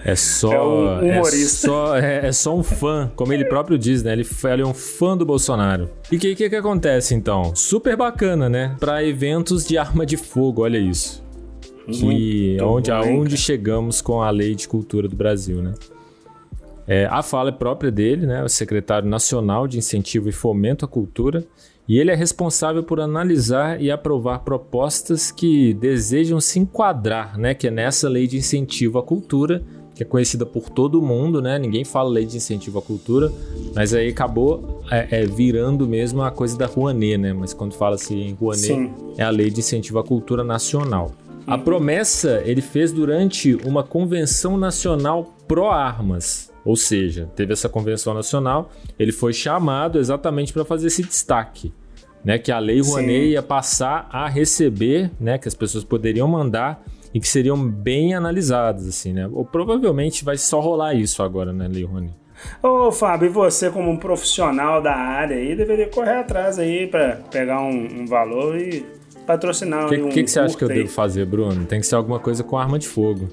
É 0.05 0.15
só. 0.15 0.53
É 0.53 0.61
um 0.61 0.99
humorista. 0.99 1.67
só, 1.67 1.97
é, 1.97 2.27
é 2.27 2.31
só 2.31 2.55
um 2.55 2.61
fã, 2.61 3.11
como 3.15 3.33
ele 3.33 3.45
próprio 3.45 3.75
diz, 3.75 4.03
né? 4.03 4.13
Ele, 4.13 4.23
ele 4.53 4.61
é 4.61 4.65
um 4.67 4.73
fã 4.73 5.17
do 5.17 5.25
Bolsonaro. 5.25 5.89
E 6.11 6.17
o 6.17 6.19
que, 6.19 6.35
que 6.35 6.47
que 6.47 6.55
acontece 6.55 7.15
então? 7.15 7.55
Super 7.55 7.97
bacana, 7.97 8.47
né? 8.47 8.75
Pra 8.79 9.03
eventos 9.03 9.65
de 9.65 9.79
arma 9.79 10.05
de 10.05 10.15
fogo, 10.15 10.61
olha 10.61 10.77
isso. 10.77 11.25
Que 11.91 12.55
onde, 12.61 12.91
bom, 12.91 12.97
aonde 12.97 13.35
chegamos 13.35 13.99
com 13.99 14.21
a 14.21 14.29
lei 14.29 14.53
de 14.53 14.67
cultura 14.67 15.07
do 15.07 15.15
Brasil, 15.15 15.63
né? 15.63 15.73
É, 16.85 17.07
a 17.07 17.23
fala 17.23 17.49
é 17.49 17.51
própria 17.51 17.89
dele, 17.89 18.27
né? 18.27 18.43
O 18.43 18.47
secretário 18.47 19.09
nacional 19.09 19.67
de 19.67 19.79
incentivo 19.79 20.29
e 20.29 20.31
fomento 20.31 20.85
à 20.85 20.87
cultura. 20.87 21.43
E 21.87 21.97
ele 21.97 22.11
é 22.11 22.15
responsável 22.15 22.83
por 22.83 22.99
analisar 22.99 23.81
e 23.81 23.89
aprovar 23.89 24.39
propostas 24.39 25.31
que 25.31 25.73
desejam 25.73 26.41
se 26.41 26.59
enquadrar, 26.59 27.37
né? 27.37 27.53
Que 27.53 27.67
é 27.67 27.71
nessa 27.71 28.09
lei 28.09 28.27
de 28.27 28.37
incentivo 28.37 28.99
à 28.99 29.03
cultura, 29.03 29.63
que 29.95 30.03
é 30.03 30.05
conhecida 30.05 30.45
por 30.45 30.69
todo 30.69 31.01
mundo, 31.01 31.41
né? 31.41 31.57
Ninguém 31.57 31.85
fala 31.85 32.09
lei 32.09 32.25
de 32.25 32.35
incentivo 32.37 32.77
à 32.79 32.81
cultura, 32.81 33.31
mas 33.73 33.93
aí 33.93 34.09
acabou 34.09 34.83
é, 34.91 35.21
é, 35.21 35.25
virando 35.25 35.87
mesmo 35.87 36.21
a 36.21 36.29
coisa 36.29 36.57
da 36.57 36.65
Rouanet, 36.65 37.17
né? 37.17 37.31
Mas 37.31 37.53
quando 37.53 37.73
fala-se 37.73 38.13
em 38.13 38.33
Rouanet, 38.33 38.67
Sim. 38.67 38.93
é 39.17 39.23
a 39.23 39.29
lei 39.29 39.49
de 39.49 39.61
incentivo 39.61 39.97
à 39.97 40.03
cultura 40.03 40.43
nacional. 40.43 41.13
A 41.47 41.57
promessa 41.57 42.41
ele 42.45 42.61
fez 42.61 42.91
durante 42.91 43.55
uma 43.65 43.81
convenção 43.81 44.57
nacional 44.57 45.33
pró-armas. 45.47 46.51
Ou 46.67 46.75
seja, 46.75 47.31
teve 47.33 47.53
essa 47.53 47.69
convenção 47.69 48.13
nacional, 48.13 48.69
ele 48.99 49.13
foi 49.13 49.31
chamado 49.31 49.97
exatamente 49.99 50.51
para 50.51 50.65
fazer 50.65 50.87
esse 50.87 51.01
destaque, 51.01 51.71
né, 52.25 52.37
que 52.37 52.51
a 52.51 52.59
lei 52.59 52.83
Sim. 52.83 52.89
Rouanet 52.89 53.29
ia 53.29 53.41
passar 53.41 54.09
a 54.11 54.27
receber, 54.27 55.09
né, 55.17 55.37
que 55.37 55.47
as 55.47 55.55
pessoas 55.55 55.85
poderiam 55.85 56.27
mandar 56.27 56.83
e 57.13 57.21
que 57.21 57.27
seriam 57.27 57.57
bem 57.65 58.13
analisadas, 58.13 58.85
assim, 58.85 59.13
né? 59.13 59.29
Ou 59.31 59.45
provavelmente 59.45 60.25
vai 60.25 60.35
só 60.35 60.59
rolar 60.59 60.93
isso 60.93 61.23
agora, 61.23 61.53
né, 61.53 61.69
lei 61.69 61.85
Rouanet. 61.85 62.13
Ô, 62.61 62.91
Fábio, 62.91 63.27
e 63.27 63.29
você 63.29 63.71
como 63.71 63.89
um 63.89 63.95
profissional 63.95 64.81
da 64.81 64.93
área 64.93 65.37
aí, 65.37 65.55
deveria 65.55 65.87
correr 65.87 66.17
atrás 66.17 66.59
aí 66.59 66.85
pra 66.85 67.15
pegar 67.31 67.61
um, 67.61 68.01
um 68.01 68.05
valor 68.05 68.57
e 68.57 68.85
patrocinar 69.25 69.85
O 69.85 69.89
que, 69.89 70.01
um 70.01 70.09
que, 70.09 70.23
que 70.23 70.29
você 70.29 70.41
acha 70.41 70.57
que 70.57 70.65
eu 70.65 70.69
aí. 70.69 70.75
devo 70.79 70.89
fazer, 70.89 71.25
Bruno? 71.25 71.65
Tem 71.65 71.79
que 71.79 71.87
ser 71.87 71.95
alguma 71.95 72.19
coisa 72.19 72.43
com 72.43 72.57
arma 72.57 72.77
de 72.77 72.89
fogo. 72.89 73.29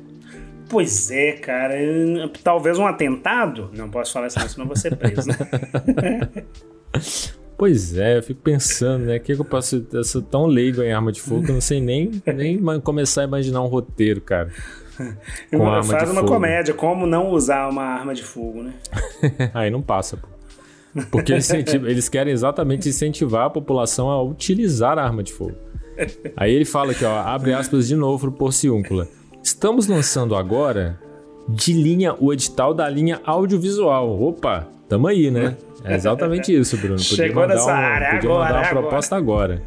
Pois 0.74 1.10
é, 1.10 1.32
cara. 1.32 1.80
eu- 1.80 2.28
Talvez 2.42 2.78
um 2.78 2.86
atentado? 2.86 3.70
Não 3.72 3.88
posso 3.88 4.12
falar 4.12 4.26
isso, 4.26 4.38
não, 4.40 4.48
senão 4.48 4.64
eu 4.64 4.68
vou 4.68 4.76
ser 4.76 4.96
preso, 4.96 5.28
né? 5.28 5.36
Pois 7.56 7.96
é, 7.96 8.18
eu 8.18 8.22
fico 8.22 8.40
pensando, 8.42 9.04
né? 9.06 9.16
O 9.16 9.20
que, 9.20 9.32
que 9.34 9.40
eu 9.40 9.44
posso. 9.44 9.86
Eu 9.92 10.02
sou 10.02 10.20
tão 10.20 10.44
leigo 10.46 10.82
em 10.82 10.92
arma 10.92 11.12
de 11.12 11.20
fogo 11.20 11.44
que 11.44 11.50
eu 11.50 11.54
não 11.54 11.60
sei 11.60 11.80
nem, 11.80 12.20
nem 12.26 12.60
começar 12.80 13.20
a 13.20 13.24
imaginar 13.24 13.62
um 13.62 13.66
roteiro, 13.68 14.20
cara. 14.20 14.50
Com 15.50 15.58
Uma- 15.58 15.76
arma 15.76 15.84
Faz 15.84 16.10
uma 16.10 16.20
fogo. 16.22 16.32
comédia, 16.32 16.74
como 16.74 17.06
não 17.06 17.30
usar 17.30 17.68
uma 17.70 17.84
arma 17.84 18.12
de 18.12 18.24
fogo, 18.24 18.64
né? 18.64 18.74
Aí 19.54 19.70
não 19.70 19.80
passa, 19.80 20.16
pô. 20.16 20.26
Porque 21.12 21.32
eles, 21.32 21.48
eles 21.50 22.08
querem 22.08 22.32
exatamente 22.32 22.88
incentivar 22.88 23.46
a 23.46 23.50
população 23.50 24.10
a 24.10 24.20
utilizar 24.22 24.98
a 24.98 25.04
arma 25.04 25.22
de 25.22 25.32
fogo. 25.32 25.54
Aí 26.36 26.52
ele 26.52 26.64
fala 26.64 26.90
aqui, 26.90 27.04
ó, 27.04 27.18
abre 27.20 27.52
aspas 27.52 27.86
de 27.86 27.94
novo 27.94 28.18
pro 28.28 28.32
Porciúncula. 28.32 29.06
Estamos 29.44 29.86
lançando 29.86 30.34
agora 30.34 30.98
de 31.46 31.74
linha 31.74 32.14
o 32.18 32.32
edital 32.32 32.72
da 32.72 32.88
linha 32.88 33.20
audiovisual. 33.26 34.18
Opa, 34.22 34.66
tamo 34.88 35.06
aí, 35.06 35.30
né? 35.30 35.54
É 35.84 35.94
exatamente 35.94 36.58
isso, 36.58 36.78
Bruno. 36.78 36.96
Podia 36.96 37.16
Chegou 37.16 37.42
mandar 37.42 37.54
nessa 37.56 37.66
um- 37.70 37.74
área, 37.74 38.10
podia 38.14 38.30
agora, 38.30 38.44
mandar 38.44 38.54
uma 38.60 38.66
agora. 38.70 38.80
proposta 38.86 39.16
agora. 39.16 39.62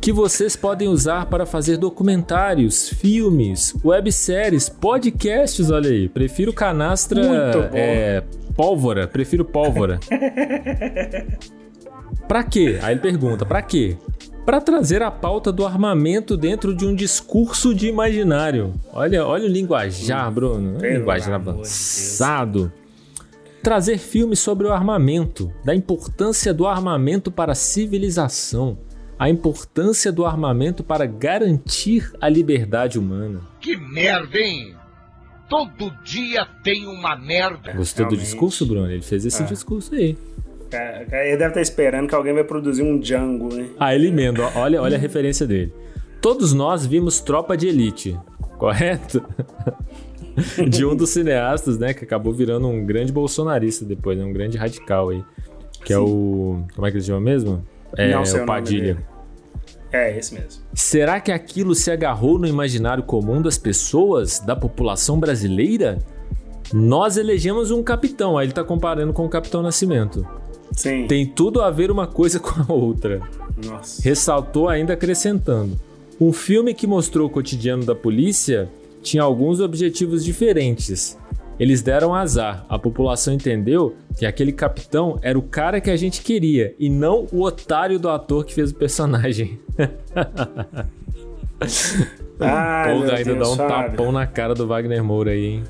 Que 0.00 0.12
vocês 0.12 0.56
podem 0.56 0.88
usar 0.88 1.26
para 1.26 1.46
fazer 1.46 1.76
documentários, 1.76 2.88
filmes, 2.88 3.72
webséries, 3.84 4.68
podcasts, 4.68 5.70
olha 5.70 5.90
aí. 5.90 6.08
Prefiro 6.08 6.52
canastra 6.52 7.20
é, 7.72 8.24
pólvora, 8.56 9.06
prefiro 9.06 9.44
pólvora. 9.44 10.00
pra 12.26 12.42
quê? 12.42 12.80
Aí 12.82 12.94
ele 12.94 13.00
pergunta, 13.00 13.46
pra 13.46 13.62
quê? 13.62 13.96
Pra 14.46 14.60
trazer 14.60 15.02
a 15.02 15.10
pauta 15.10 15.50
do 15.52 15.66
armamento 15.66 16.36
dentro 16.36 16.72
de 16.74 16.86
um 16.86 16.94
discurso 16.94 17.74
de 17.74 17.88
imaginário. 17.88 18.74
Olha, 18.92 19.26
olha 19.26 19.44
o 19.44 19.48
linguajar, 19.48 20.30
Bruno. 20.30 20.78
Pelo 20.78 20.98
linguajar 21.00 21.34
avançado. 21.34 22.72
Trazer 23.60 23.98
filmes 23.98 24.38
sobre 24.38 24.68
o 24.68 24.72
armamento, 24.72 25.52
da 25.64 25.74
importância 25.74 26.54
do 26.54 26.64
armamento 26.64 27.32
para 27.32 27.50
a 27.50 27.56
civilização, 27.56 28.78
a 29.18 29.28
importância 29.28 30.12
do 30.12 30.24
armamento 30.24 30.84
para 30.84 31.04
garantir 31.06 32.12
a 32.20 32.28
liberdade 32.28 33.00
humana. 33.00 33.40
Que 33.60 33.76
merda, 33.76 34.38
hein? 34.38 34.76
Todo 35.48 35.92
dia 36.04 36.46
tem 36.62 36.86
uma 36.86 37.16
merda. 37.16 37.72
Gostou 37.72 38.04
do 38.06 38.10
realmente. 38.10 38.20
discurso, 38.30 38.64
Bruno? 38.64 38.88
Ele 38.88 39.02
fez 39.02 39.26
esse 39.26 39.42
Ah. 39.42 39.46
discurso 39.46 39.92
aí. 39.92 40.16
Ele 40.72 41.36
deve 41.36 41.48
estar 41.48 41.60
esperando 41.60 42.08
que 42.08 42.14
alguém 42.14 42.34
vai 42.34 42.44
produzir 42.44 42.82
um 42.82 42.98
Django, 42.98 43.54
né? 43.54 43.68
Ah, 43.78 43.94
ele 43.94 44.08
emenda, 44.08 44.50
olha, 44.54 44.82
olha 44.82 44.96
a 44.96 45.00
referência 45.00 45.46
dele. 45.46 45.72
Todos 46.20 46.52
nós 46.52 46.84
vimos 46.84 47.20
Tropa 47.20 47.56
de 47.56 47.68
Elite, 47.68 48.18
correto? 48.58 49.22
de 50.68 50.84
um 50.84 50.94
dos 50.94 51.10
cineastas, 51.10 51.78
né, 51.78 51.94
que 51.94 52.04
acabou 52.04 52.32
virando 52.32 52.68
um 52.68 52.84
grande 52.84 53.12
bolsonarista 53.12 53.84
depois, 53.84 54.18
né, 54.18 54.24
um 54.24 54.32
grande 54.32 54.58
radical 54.58 55.10
aí, 55.10 55.24
que 55.84 55.92
é 55.92 55.98
o... 55.98 56.62
como 56.74 56.86
é 56.86 56.90
que 56.90 56.96
ele 56.96 57.04
chama 57.04 57.20
mesmo? 57.20 57.64
É, 57.96 58.12
Não 58.12 58.24
sei 58.24 58.42
o 58.42 58.46
Padilha. 58.46 58.98
É, 59.92 60.18
esse 60.18 60.34
mesmo. 60.34 60.62
Será 60.74 61.20
que 61.20 61.30
aquilo 61.30 61.74
se 61.74 61.90
agarrou 61.90 62.38
no 62.38 62.46
imaginário 62.46 63.04
comum 63.04 63.40
das 63.40 63.56
pessoas, 63.56 64.40
da 64.40 64.54
população 64.56 65.18
brasileira? 65.18 65.98
Nós 66.72 67.16
elegemos 67.16 67.70
um 67.70 67.82
capitão, 67.82 68.36
aí 68.36 68.46
ele 68.46 68.52
tá 68.52 68.64
comparando 68.64 69.12
com 69.12 69.24
o 69.24 69.28
Capitão 69.28 69.62
Nascimento. 69.62 70.26
Sim. 70.72 71.06
Tem 71.06 71.26
tudo 71.26 71.60
a 71.62 71.70
ver 71.70 71.90
uma 71.90 72.06
coisa 72.06 72.38
com 72.40 72.60
a 72.60 72.74
outra. 72.74 73.20
Nossa. 73.64 74.02
Ressaltou 74.02 74.68
ainda 74.68 74.92
acrescentando: 74.92 75.78
um 76.20 76.32
filme 76.32 76.74
que 76.74 76.86
mostrou 76.86 77.26
o 77.26 77.30
cotidiano 77.30 77.84
da 77.84 77.94
polícia 77.94 78.68
tinha 79.02 79.22
alguns 79.22 79.60
objetivos 79.60 80.24
diferentes. 80.24 81.16
Eles 81.58 81.80
deram 81.80 82.14
azar. 82.14 82.66
A 82.68 82.78
população 82.78 83.32
entendeu 83.32 83.96
que 84.18 84.26
aquele 84.26 84.52
capitão 84.52 85.18
era 85.22 85.38
o 85.38 85.42
cara 85.42 85.80
que 85.80 85.90
a 85.90 85.96
gente 85.96 86.20
queria 86.20 86.74
e 86.78 86.90
não 86.90 87.26
o 87.32 87.42
otário 87.42 87.98
do 87.98 88.10
ator 88.10 88.44
que 88.44 88.52
fez 88.52 88.70
o 88.72 88.74
personagem. 88.74 89.58
Meu 92.38 92.48
Porra, 92.48 93.14
ainda 93.16 93.34
Deus, 93.34 93.38
dá 93.38 93.48
um 93.48 93.56
Fábio. 93.56 93.90
tapão 93.90 94.12
na 94.12 94.26
cara 94.26 94.54
do 94.54 94.66
Wagner 94.66 95.02
Moura 95.02 95.30
aí, 95.30 95.46
hein? 95.46 95.64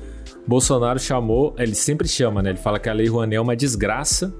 Bolsonaro 0.45 0.99
chamou, 0.99 1.55
ele 1.57 1.75
sempre 1.75 2.07
chama, 2.07 2.41
né? 2.41 2.49
Ele 2.51 2.57
fala 2.57 2.79
que 2.79 2.89
a 2.89 2.93
Lei 2.93 3.07
Rouanet 3.07 3.35
é 3.35 3.41
uma 3.41 3.55
desgraça 3.55 4.33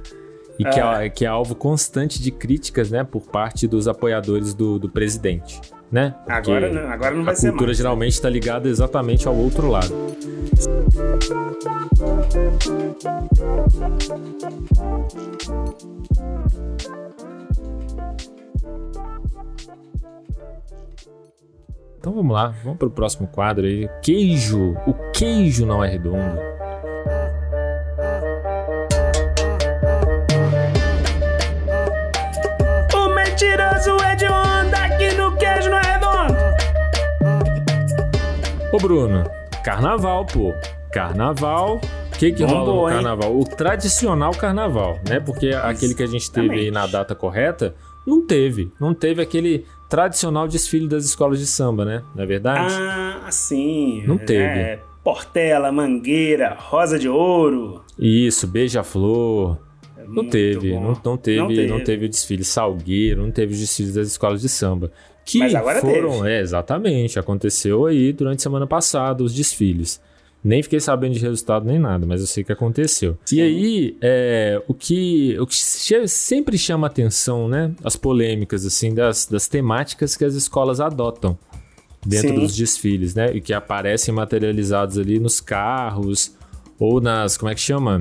e 0.59 0.63
que, 0.65 0.79
é, 0.79 1.09
que 1.09 1.25
é 1.25 1.27
alvo 1.27 1.55
constante 1.55 2.21
de 2.21 2.31
críticas, 2.31 2.89
né? 2.91 3.03
Por 3.03 3.21
parte 3.21 3.67
dos 3.67 3.87
apoiadores 3.87 4.53
do, 4.53 4.79
do 4.79 4.89
presidente, 4.89 5.59
né? 5.91 6.15
Porque 6.25 6.31
Agora 6.51 6.71
não- 6.71 6.89
agora 6.91 7.15
não 7.15 7.23
vai 7.23 7.33
a 7.33 7.37
ser 7.37 7.47
cultura 7.49 7.67
mais. 7.67 7.77
geralmente 7.77 8.13
está 8.13 8.29
ligada 8.29 8.67
exatamente 8.67 9.27
ao 9.27 9.35
outro 9.35 9.67
lado. 9.69 9.93
Então 21.99 22.13
vamos 22.13 22.33
lá, 22.33 22.49
vamos 22.63 22.77
pro 22.77 22.89
próximo 22.89 23.27
quadro 23.27 23.65
aí. 23.65 23.89
Queijo. 24.01 24.73
O 24.85 24.93
queijo 25.13 25.65
não 25.65 25.83
é 25.83 25.89
redondo. 25.89 26.39
Ô 38.71 38.77
Bruno, 38.77 39.23
carnaval, 39.63 40.25
pô. 40.25 40.53
Carnaval. 40.91 41.79
O 42.13 42.17
que 42.17 42.31
que 42.31 42.43
rola 42.43 42.59
Bombou, 42.59 42.75
no 42.83 42.89
hein? 42.89 42.95
carnaval? 42.95 43.39
O 43.39 43.45
tradicional 43.45 44.31
carnaval, 44.31 44.99
né? 45.07 45.19
Porque 45.19 45.49
aquele 45.49 45.93
que 45.93 46.03
a 46.03 46.07
gente 46.07 46.31
teve 46.31 46.49
aí 46.55 46.71
na 46.71 46.81
Exatamente. 46.81 46.91
data 46.91 47.15
correta, 47.15 47.75
não 48.05 48.25
teve. 48.25 48.71
Não 48.79 48.93
teve 48.93 49.21
aquele 49.21 49.65
tradicional 49.89 50.47
desfile 50.47 50.87
das 50.87 51.05
escolas 51.05 51.39
de 51.39 51.45
samba, 51.45 51.85
né? 51.85 52.03
Não 52.15 52.23
é 52.23 52.25
verdade? 52.25 52.73
Ah, 52.73 53.27
sim. 53.29 54.03
Não 54.07 54.17
teve. 54.17 54.43
É, 54.43 54.79
Portela, 55.03 55.71
Mangueira, 55.71 56.55
Rosa 56.59 56.97
de 56.97 57.07
Ouro. 57.07 57.83
Isso, 57.99 58.47
beija-flor. 58.47 59.57
Não 60.07 60.25
teve, 60.27 60.71
bom. 60.71 60.81
não, 60.81 61.01
não 61.03 61.17
teve, 61.17 61.37
Não 61.37 61.47
não 61.47 61.55
teve. 61.55 61.83
teve. 61.83 62.05
o 62.05 62.09
desfile 62.09 62.43
Salgueiro, 62.43 63.21
não 63.21 63.31
teve 63.31 63.53
os 63.53 63.59
desfiles 63.59 63.93
das 63.93 64.07
escolas 64.07 64.41
de 64.41 64.47
samba. 64.49 64.89
Que 65.27 65.39
Mas 65.39 65.53
agora 65.53 65.81
foram, 65.81 66.21
teve. 66.21 66.29
é, 66.29 66.39
exatamente, 66.39 67.19
aconteceu 67.19 67.85
aí 67.85 68.13
durante 68.13 68.39
a 68.39 68.43
semana 68.43 68.65
passada 68.65 69.21
os 69.21 69.35
desfiles. 69.35 69.99
Nem 70.41 70.63
fiquei 70.63 70.79
sabendo 70.79 71.15
de 71.15 71.19
resultado 71.19 71.65
nem 71.65 71.77
nada, 71.77 72.05
mas 72.05 72.21
eu 72.21 72.27
sei 72.27 72.45
que 72.45 72.51
aconteceu. 72.53 73.17
E 73.29 73.41
aí, 73.41 73.97
é, 74.01 74.61
o 74.69 74.73
que, 74.73 75.37
o 75.37 75.45
que 75.45 75.55
sempre 76.07 76.57
chama 76.57 76.87
atenção, 76.87 77.49
né? 77.49 77.73
As 77.83 77.97
polêmicas, 77.97 78.65
assim, 78.65 78.93
das, 78.93 79.25
das 79.25 79.49
temáticas 79.49 80.15
que 80.15 80.23
as 80.23 80.33
escolas 80.33 80.79
adotam 80.79 81.37
dentro 82.05 82.29
Sim. 82.29 82.35
dos 82.35 82.55
desfiles, 82.55 83.13
né? 83.13 83.35
E 83.35 83.41
que 83.41 83.53
aparecem 83.53 84.13
materializados 84.13 84.97
ali 84.97 85.19
nos 85.19 85.41
carros 85.41 86.33
ou 86.79 87.01
nas. 87.01 87.35
Como 87.35 87.51
é 87.51 87.55
que 87.55 87.59
chama? 87.59 87.99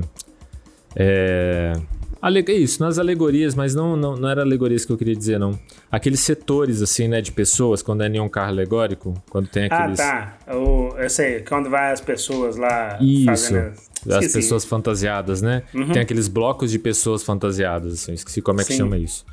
É. 0.95 1.73
ale- 2.21 2.43
Isso, 2.47 2.81
nas 2.81 2.97
alegorias, 2.99 3.55
mas 3.55 3.73
não, 3.75 3.95
não, 3.95 4.15
não 4.15 4.29
era 4.29 4.41
alegorias 4.41 4.85
que 4.85 4.91
eu 4.91 4.97
queria 4.97 5.15
dizer, 5.15 5.39
não. 5.39 5.57
Aqueles 5.91 6.19
setores, 6.19 6.81
assim, 6.81 7.07
né, 7.07 7.21
de 7.21 7.31
pessoas, 7.31 7.81
quando 7.81 8.03
é 8.03 8.09
nenhum 8.09 8.27
carro 8.29 8.49
alegórico, 8.49 9.13
quando 9.29 9.47
tem 9.47 9.67
Ah, 9.69 9.77
aqueles. 9.77 9.97
tá. 9.97 10.37
O, 10.53 10.93
eu 10.97 11.09
sei, 11.09 11.39
quando 11.41 11.69
vai 11.69 11.91
as 11.91 12.01
pessoas 12.01 12.55
lá 12.57 12.97
Isso. 13.01 13.25
fazendo... 13.25 13.87
As 14.05 14.13
Esqueci. 14.13 14.33
pessoas 14.35 14.63
fantasiadas, 14.63 15.41
né? 15.41 15.63
Tem 15.91 16.01
aqueles 16.01 16.27
blocos 16.27 16.71
de 16.71 16.79
pessoas 16.79 17.23
fantasiadas, 17.23 17.93
assim, 17.93 18.13
esqueci 18.13 18.41
como 18.41 18.61
é 18.61 18.63
que 18.63 18.71
Sim. 18.71 18.77
chama 18.77 18.97
isso. 18.97 19.25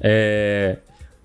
É. 0.00 0.78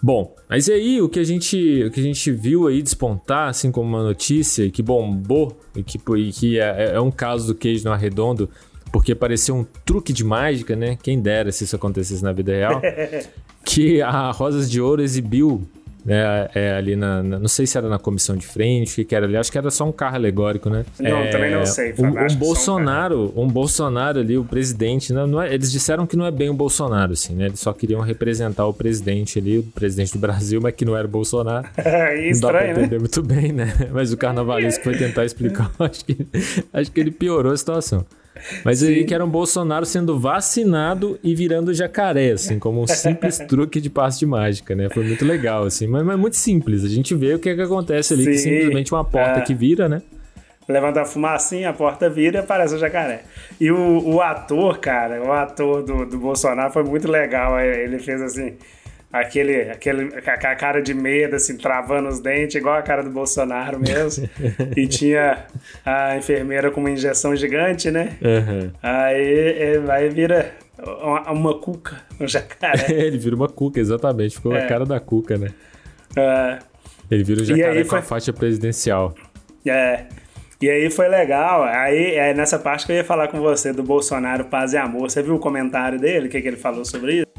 Bom, 0.03 0.35
mas 0.49 0.67
e 0.67 0.73
aí 0.73 1.01
o 1.01 1.07
que 1.07 1.19
a 1.19 1.23
gente, 1.23 1.83
o 1.85 1.91
que 1.91 1.99
a 1.99 2.03
gente 2.03 2.31
viu 2.31 2.65
aí 2.67 2.81
despontar, 2.81 3.49
assim 3.49 3.71
como 3.71 3.87
uma 3.87 4.01
notícia, 4.03 4.63
e 4.63 4.71
que 4.71 4.81
bombou, 4.81 5.55
e 5.75 5.83
que, 5.83 5.99
e 6.17 6.31
que 6.33 6.59
é, 6.59 6.93
é 6.95 6.99
um 6.99 7.11
caso 7.11 7.45
do 7.47 7.55
queijo 7.55 7.85
no 7.85 7.91
arredondo, 7.91 8.49
porque 8.91 9.15
pareceu 9.15 9.55
um 9.55 9.65
truque 9.85 10.11
de 10.13 10.23
mágica, 10.23 10.75
né? 10.75 10.97
Quem 11.01 11.19
dera 11.19 11.51
se 11.51 11.63
isso 11.63 11.75
acontecesse 11.75 12.23
na 12.23 12.31
vida 12.31 12.51
real. 12.51 12.81
que 13.63 14.01
a 14.01 14.31
Rosas 14.31 14.69
de 14.69 14.81
Ouro 14.81 15.01
exibiu 15.01 15.61
né, 16.03 16.49
é, 16.55 16.71
ali 16.73 16.95
na, 16.95 17.21
na- 17.21 17.37
Não 17.37 17.47
sei 17.47 17.67
se 17.67 17.77
era 17.77 17.87
na 17.87 17.99
comissão 17.99 18.35
de 18.35 18.43
frente, 18.47 18.91
o 18.91 18.95
que, 18.95 19.05
que 19.05 19.15
era 19.15 19.27
ali. 19.27 19.37
Acho 19.37 19.51
que 19.51 19.57
era 19.59 19.69
só 19.69 19.85
um 19.87 19.91
carro 19.91 20.15
alegórico, 20.15 20.67
né? 20.67 20.83
Não, 20.99 21.09
É, 21.17 21.29
também 21.29 21.51
não 21.51 21.63
sei, 21.63 21.93
Um, 21.99 22.07
um 22.07 22.13
só 22.27 22.35
um 22.35 22.37
Bolsonaro, 22.39 23.33
um 23.35 23.47
Bolsonaro 23.47 24.19
ali, 24.19 24.35
o 24.35 24.43
presidente, 24.43 25.13
não, 25.13 25.27
não 25.27 25.39
é- 25.39 25.53
eles 25.53 25.71
disseram 25.71 26.07
que 26.07 26.17
não 26.17 26.25
é 26.25 26.31
bem 26.31 26.49
o 26.49 26.55
Bolsonaro, 26.55 27.13
assim, 27.13 27.35
né? 27.35 27.45
Eles 27.45 27.59
só 27.59 27.71
queriam 27.71 28.01
representar 28.01 28.65
o 28.65 28.73
presidente 28.73 29.37
ali, 29.37 29.59
o 29.59 29.63
presidente 29.63 30.11
do 30.13 30.17
Brasil, 30.19 30.59
mas 30.59 30.73
que 30.73 30.83
não 30.85 30.97
era 30.97 31.05
o 31.07 31.11
Bolsonaro. 31.11 31.67
É 31.77 31.83
Não 32.33 32.39
dá 32.39 32.47
pra 32.49 32.61
estranho, 32.63 32.65
né? 32.65 32.71
entender 32.81 32.99
muito 32.99 33.21
bem, 33.21 33.51
né? 33.51 33.71
Mas 33.93 34.11
o 34.11 34.17
carnavalesco 34.17 34.83
foi 34.83 34.97
tentar 34.97 35.23
explicar, 35.23 35.69
acho 35.77 36.03
que, 36.03 36.17
acho 36.73 36.91
que 36.91 36.99
ele 36.99 37.11
piorou 37.11 37.53
a 37.53 37.57
situação. 37.57 38.03
Mas 38.63 38.83
aí 38.83 39.03
que 39.03 39.13
era 39.13 39.23
um 39.23 39.29
Bolsonaro 39.29 39.85
sendo 39.85 40.19
vacinado 40.19 41.19
e 41.23 41.35
virando 41.35 41.73
jacaré, 41.73 42.31
assim, 42.31 42.59
como 42.59 42.81
um 42.81 42.87
simples 42.87 43.37
truque 43.47 43.81
de 43.81 43.89
passe 43.89 44.19
de 44.19 44.25
mágica, 44.25 44.75
né? 44.75 44.89
Foi 44.89 45.03
muito 45.03 45.25
legal, 45.25 45.63
assim, 45.65 45.87
mas, 45.87 46.03
mas 46.03 46.19
muito 46.19 46.37
simples. 46.37 46.83
A 46.83 46.89
gente 46.89 47.13
vê 47.15 47.33
o 47.33 47.39
que, 47.39 47.49
é 47.49 47.55
que 47.55 47.61
acontece 47.61 48.13
ali, 48.13 48.25
que 48.25 48.37
Sim. 48.37 48.49
simplesmente 48.49 48.93
uma 48.93 49.03
porta 49.03 49.39
É. 49.39 49.41
que 49.41 49.53
vira, 49.53 49.87
né? 49.87 50.01
levanta 50.67 51.01
a 51.01 51.05
fumacinha, 51.05 51.69
a 51.69 51.73
porta 51.73 52.09
vira 52.09 52.37
e 52.37 52.39
aparece 52.39 52.75
o 52.75 52.77
jacaré. 52.77 53.23
E 53.59 53.69
o, 53.71 54.15
o 54.15 54.21
ator, 54.21 54.79
cara, 54.79 55.21
o 55.21 55.31
ator 55.31 55.83
do, 55.83 56.05
do 56.05 56.17
Bolsonaro 56.17 56.71
foi 56.71 56.83
muito 56.83 57.09
legal. 57.11 57.59
Ele 57.59 57.99
fez 57.99 58.21
assim, 58.21 58.53
aquele, 59.11 59.69
aquele, 59.69 60.09
a 60.25 60.55
cara 60.55 60.81
de 60.81 60.93
medo, 60.93 61.35
assim, 61.35 61.57
travando 61.57 62.07
os 62.07 62.19
dentes, 62.19 62.55
igual 62.55 62.75
a 62.75 62.81
cara 62.81 63.03
do 63.03 63.09
Bolsonaro 63.09 63.79
mesmo. 63.79 64.29
e 64.77 64.87
tinha 64.87 65.45
a 65.85 66.15
enfermeira 66.17 66.71
com 66.71 66.79
uma 66.79 66.91
injeção 66.91 67.35
gigante, 67.35 67.91
né? 67.91 68.17
Aham. 68.23 68.71
Aí, 68.81 69.79
aí 69.89 70.09
vira 70.09 70.51
uma, 71.03 71.31
uma 71.31 71.59
cuca, 71.59 71.97
um 72.19 72.27
jacaré. 72.27 72.85
Ele 72.91 73.17
vira 73.17 73.35
uma 73.35 73.47
cuca, 73.49 73.79
exatamente. 73.79 74.35
Ficou 74.35 74.55
É. 74.55 74.63
a 74.63 74.67
cara 74.67 74.85
da 74.85 74.99
cuca, 74.99 75.37
né? 75.37 75.49
É, 76.15 76.59
Ele 77.09 77.23
vira 77.23 77.39
o 77.41 77.43
E 77.43 77.45
jacaré 77.45 77.83
com 77.83 77.95
a 77.95 78.01
foi- 78.01 78.01
faixa 78.01 78.33
presidencial. 78.33 79.13
É. 79.65 80.05
E 80.61 80.69
aí 80.69 80.89
foi 80.91 81.07
legal. 81.07 81.63
Aí 81.63 82.13
é 82.15 82.33
nessa 82.35 82.59
parte 82.59 82.85
que 82.85 82.91
eu 82.91 82.95
ia 82.97 83.03
falar 83.03 83.27
com 83.29 83.39
você 83.39 83.73
do 83.73 83.81
Bolsonaro 83.81 84.45
Paz 84.45 84.73
e 84.73 84.77
Amor. 84.77 85.09
Você 85.09 85.23
viu 85.23 85.33
o 85.35 85.39
comentário 85.39 85.99
dele? 85.99 86.27
O 86.27 86.29
que, 86.29 86.39
que 86.39 86.47
ele 86.47 86.57
falou 86.57 86.85
sobre 86.85 87.13
isso? 87.21 87.30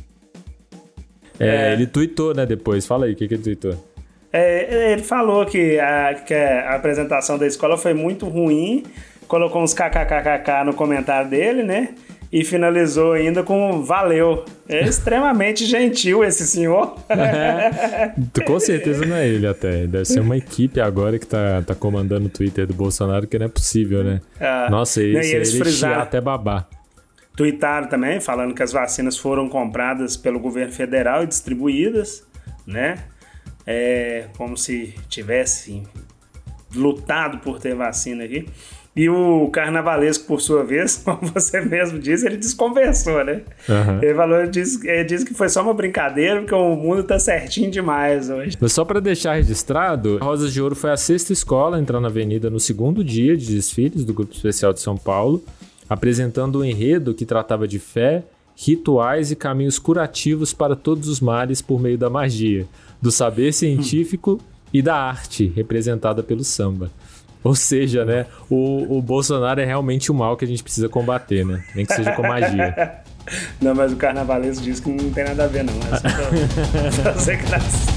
É, 1.40 1.70
É. 1.70 1.72
ele 1.72 1.86
tweetou, 1.86 2.34
né, 2.34 2.44
depois. 2.46 2.86
Fala 2.86 3.06
aí, 3.06 3.12
o 3.12 3.16
que, 3.16 3.26
que 3.28 3.34
ele 3.34 3.42
tweetou? 3.42 3.74
É, 4.32 4.92
ele 4.92 5.02
falou 5.02 5.44
que 5.44 5.78
a, 5.78 6.14
que 6.14 6.32
a 6.34 6.74
apresentação 6.74 7.36
da 7.38 7.46
escola 7.46 7.76
foi 7.76 7.92
muito 7.92 8.26
ruim, 8.28 8.82
colocou 9.28 9.62
uns 9.62 9.74
kkkk 9.74 10.64
no 10.64 10.72
comentário 10.74 11.28
dele, 11.28 11.62
né? 11.62 11.90
E 12.32 12.42
finalizou 12.44 13.12
ainda 13.12 13.42
com 13.42 13.82
valeu. 13.82 14.42
É 14.66 14.80
extremamente 14.88 15.66
gentil 15.66 16.24
esse 16.24 16.46
senhor. 16.46 16.96
Com 18.46 18.58
certeza 18.58 19.04
não 19.04 19.16
é 19.16 19.28
ele 19.28 19.46
até. 19.46 19.86
Deve 19.86 20.06
ser 20.06 20.20
uma 20.20 20.36
equipe 20.36 20.80
agora 20.80 21.18
que 21.18 21.26
tá, 21.26 21.62
tá 21.66 21.74
comandando 21.74 22.26
o 22.26 22.30
Twitter 22.30 22.66
do 22.66 22.72
Bolsonaro, 22.72 23.26
que 23.26 23.38
não 23.38 23.46
é 23.46 23.48
possível, 23.50 24.02
né? 24.02 24.20
Ah, 24.40 24.68
Nossa, 24.70 25.00
né, 25.00 25.20
esse 25.20 25.36
eles 25.36 25.50
ele 25.54 25.58
frisaram- 25.64 26.00
até 26.02 26.20
babar. 26.22 26.66
Tuitaram 27.36 27.88
também, 27.88 28.20
falando 28.20 28.54
que 28.54 28.62
as 28.62 28.72
vacinas 28.72 29.16
foram 29.16 29.48
compradas 29.48 30.16
pelo 30.16 30.38
governo 30.38 30.72
federal 30.72 31.22
e 31.22 31.26
distribuídas, 31.26 32.26
né? 32.66 33.04
É, 33.66 34.26
como 34.36 34.56
se 34.56 34.94
tivesse 35.08 35.82
lutado 36.74 37.38
por 37.38 37.58
ter 37.58 37.74
vacina 37.74 38.24
aqui. 38.24 38.46
E 38.94 39.08
o 39.08 39.48
carnavalesco, 39.50 40.26
por 40.26 40.40
sua 40.42 40.62
vez, 40.62 40.98
como 41.04 41.20
você 41.32 41.62
mesmo 41.62 41.98
disse, 41.98 42.26
ele 42.26 42.36
desconversou, 42.36 43.24
né? 43.24 43.40
Aham. 43.68 44.00
Ele 44.02 44.14
falou, 44.14 44.38
ele 44.38 44.50
disse, 44.50 44.86
ele 44.86 45.04
disse 45.04 45.24
que 45.24 45.32
foi 45.32 45.48
só 45.48 45.62
uma 45.62 45.72
brincadeira, 45.72 46.40
porque 46.40 46.54
o 46.54 46.76
mundo 46.76 47.02
tá 47.02 47.18
certinho 47.18 47.70
demais 47.70 48.28
hoje. 48.28 48.56
Mas 48.60 48.72
só 48.72 48.84
para 48.84 49.00
deixar 49.00 49.34
registrado, 49.34 50.18
Rosas 50.18 50.52
de 50.52 50.60
Ouro 50.60 50.76
foi 50.76 50.90
a 50.90 50.96
sexta 50.98 51.32
escola 51.32 51.78
a 51.78 51.80
entrar 51.80 52.00
na 52.00 52.08
avenida 52.08 52.50
no 52.50 52.60
segundo 52.60 53.02
dia 53.02 53.34
de 53.34 53.54
desfiles 53.54 54.04
do 54.04 54.12
Grupo 54.12 54.34
Especial 54.34 54.74
de 54.74 54.80
São 54.80 54.96
Paulo, 54.96 55.42
apresentando 55.88 56.60
um 56.60 56.64
enredo 56.64 57.14
que 57.14 57.26
tratava 57.26 57.66
de 57.66 57.78
fé, 57.78 58.24
rituais 58.56 59.30
e 59.30 59.36
caminhos 59.36 59.78
curativos 59.78 60.52
para 60.52 60.76
todos 60.76 61.08
os 61.08 61.20
males 61.20 61.62
por 61.62 61.80
meio 61.80 61.98
da 61.98 62.10
magia, 62.10 62.66
do 63.00 63.10
saber 63.10 63.52
científico 63.52 64.40
e 64.72 64.80
da 64.80 64.96
arte, 64.96 65.52
representada 65.54 66.22
pelo 66.22 66.44
samba. 66.44 66.90
Ou 67.44 67.54
seja, 67.54 68.04
né, 68.04 68.26
o, 68.48 68.98
o 68.98 69.02
Bolsonaro 69.02 69.60
é 69.60 69.64
realmente 69.64 70.12
o 70.12 70.14
mal 70.14 70.36
que 70.36 70.44
a 70.44 70.48
gente 70.48 70.62
precisa 70.62 70.88
combater, 70.88 71.44
né? 71.44 71.64
Nem 71.74 71.84
que 71.84 71.92
seja 71.92 72.12
com 72.12 72.22
magia. 72.22 73.02
Não, 73.60 73.74
mas 73.74 73.92
o 73.92 73.96
carnavalesco 73.96 74.64
disse 74.64 74.82
que 74.82 74.90
não 74.90 75.10
tem 75.10 75.22
nada 75.24 75.44
a 75.44 75.46
ver, 75.46 75.62
não. 75.62 75.72
É 75.74 76.90
só 76.90 77.02
pra 77.02 77.12
fazer 77.12 77.36
graça. 77.36 77.91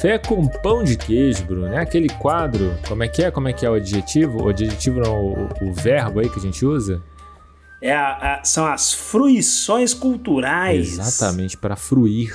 Café 0.00 0.16
com 0.18 0.48
pão 0.48 0.82
de 0.82 0.96
queijo, 0.96 1.44
Bruno. 1.44 1.66
É 1.66 1.78
aquele 1.78 2.08
quadro. 2.08 2.74
Como 2.88 3.02
é 3.02 3.08
que 3.08 3.22
é? 3.22 3.30
Como 3.30 3.48
é 3.48 3.52
que 3.52 3.66
é 3.66 3.70
o 3.70 3.74
adjetivo? 3.74 4.44
O 4.44 4.48
adjetivo 4.48 4.98
não, 4.98 5.14
o, 5.34 5.48
o 5.68 5.74
verbo 5.74 6.20
aí 6.20 6.28
que 6.30 6.38
a 6.38 6.42
gente 6.42 6.64
usa? 6.64 7.02
É 7.82 7.92
a- 7.92 8.36
a- 8.40 8.44
são 8.44 8.64
as 8.66 8.94
fruições 8.94 9.92
culturais. 9.92 10.98
Exatamente, 10.98 11.58
para 11.58 11.76
fruir. 11.76 12.34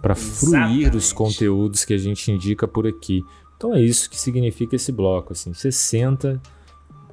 Para 0.00 0.16
fruir 0.16 0.92
os 0.96 1.12
conteúdos 1.12 1.84
que 1.84 1.94
a 1.94 1.98
gente 1.98 2.32
indica 2.32 2.66
por 2.66 2.84
aqui. 2.84 3.22
Então 3.56 3.72
é 3.72 3.80
isso 3.80 4.10
que 4.10 4.18
significa 4.18 4.74
esse 4.74 4.90
bloco. 4.90 5.34
Assim. 5.34 5.54
Você 5.54 5.70
senta, 5.70 6.42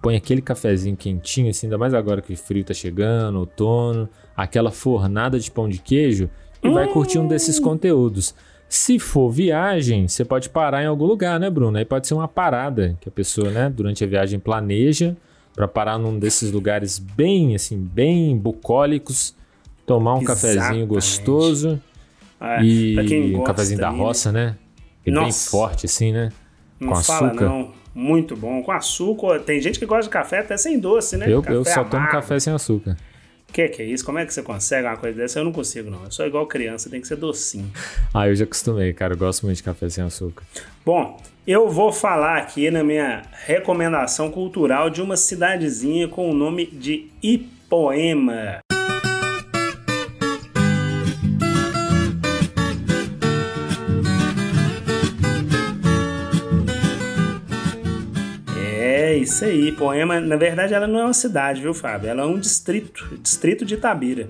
põe 0.02 0.16
aquele 0.16 0.42
cafezinho 0.42 0.98
quentinho, 0.98 1.52
assim, 1.52 1.68
ainda 1.68 1.78
mais 1.78 1.94
agora 1.94 2.24
que 2.24 2.34
o 2.34 2.38
frio 2.38 2.64
tá 2.64 2.74
chegando, 2.74 3.38
outono, 3.38 4.10
aquela 4.36 4.72
fornada 4.72 5.40
de 5.40 5.52
pão 5.52 5.70
de 5.70 5.78
queijo 5.78 6.28
e 6.64 6.70
vai 6.72 6.88
curtir 6.88 7.20
um 7.20 7.28
desses 7.28 7.60
conteúdos. 7.60 8.34
Se 8.70 9.00
for 9.00 9.32
viagem, 9.32 10.08
você 10.08 10.24
pode 10.24 10.48
parar 10.48 10.84
em 10.84 10.86
algum 10.86 11.06
lugar, 11.06 11.40
né, 11.40 11.50
Bruno? 11.50 11.76
Aí 11.76 11.84
pode 11.84 12.08
ser 12.08 12.14
uma 12.14 12.28
parada 12.28 12.96
que 13.02 13.10
a 13.10 13.12
pessoa, 13.12 13.50
né, 13.50 13.68
durante 13.68 14.04
a 14.04 14.08
viagem 14.08 14.40
planeja 14.40 15.18
para 15.56 15.68
parar 15.68 15.98
num 15.98 16.20
desses 16.20 16.52
lugares 16.52 17.00
bem, 17.00 17.56
assim, 17.56 17.78
bem 17.78 18.38
bucólicos, 18.38 19.36
tomar 19.88 20.14
um 20.14 20.24
cafezinho 20.24 20.60
Exatamente. 20.62 20.88
gostoso 20.88 21.82
É, 22.40 22.64
e 22.64 23.36
um 23.36 23.44
cafezinho 23.44 23.80
da 23.80 23.90
aí, 23.90 23.98
roça, 23.98 24.32
né? 24.32 24.56
Bem 25.04 25.16
Nossa. 25.16 25.50
forte, 25.50 25.88
assim, 25.88 26.12
né? 26.14 26.30
Não 26.80 26.90
com 26.90 26.96
fala 27.04 27.28
açúcar. 27.30 27.46
não. 27.46 27.80
Muito 27.94 28.36
bom. 28.38 28.62
Com 28.62 28.72
açúcar. 28.72 29.40
Tem 29.40 29.60
gente 29.60 29.80
que 29.80 29.86
gosta 29.86 30.04
de 30.04 30.10
café 30.10 30.40
até 30.40 30.56
sem 30.56 30.80
doce, 30.80 31.18
né? 31.18 31.26
Eu, 31.28 31.44
eu 31.48 31.66
só 31.66 31.84
tomo 31.84 32.04
amargo. 32.04 32.12
café 32.12 32.40
sem 32.40 32.54
açúcar. 32.54 32.96
Que 33.52 33.68
que 33.68 33.82
é 33.82 33.86
isso? 33.86 34.06
Como 34.06 34.20
é 34.20 34.26
que 34.26 34.34
você 34.34 34.42
consegue 34.44 34.88
uma 34.88 34.98
coisa 34.98 35.18
dessa? 35.18 35.40
Eu 35.40 35.46
não 35.46 35.52
consigo, 35.52 35.90
não. 35.90 36.04
Eu 36.04 36.12
sou 36.12 36.26
igual 36.26 36.46
criança, 36.46 36.90
tem 36.90 37.02
que 37.02 37.08
ser 37.08 37.16
docinho. 37.18 37.72
Ah, 38.14 38.28
eu 38.28 38.36
já 38.36 38.44
acostumei, 38.44 38.94
cara. 38.94 39.14
Eu 39.14 39.18
gosto 39.18 39.46
muito 39.46 39.58
de 39.58 39.64
café 39.64 39.90
sem 39.90 40.04
açúcar. 40.04 40.44
Bom, 40.86 41.20
eu 41.46 41.70
vou 41.70 41.92
falar 41.92 42.38
aqui 42.38 42.70
na 42.70 42.84
minha 42.84 43.24
recomendação 43.46 44.30
cultural 44.32 44.90
de 44.90 45.02
uma 45.02 45.18
cidadezinha 45.18 46.08
com 46.08 46.30
o 46.30 46.34
nome 46.34 46.66
de 46.68 47.08
Ipoema. 47.24 48.60
Isso 59.30 59.46
aí. 59.46 59.70
Ipoema, 59.70 60.20
na 60.20 60.36
verdade, 60.36 60.74
ela 60.74 60.88
não 60.88 61.00
é 61.00 61.04
uma 61.06 61.14
cidade, 61.14 61.62
viu, 61.62 61.74
Fábio? 61.74 62.10
Ela 62.10 62.24
é 62.24 62.26
um 62.26 62.40
distrito. 62.40 63.18
Distrito 63.22 63.66
de 63.66 63.76
Itabira. 63.76 64.28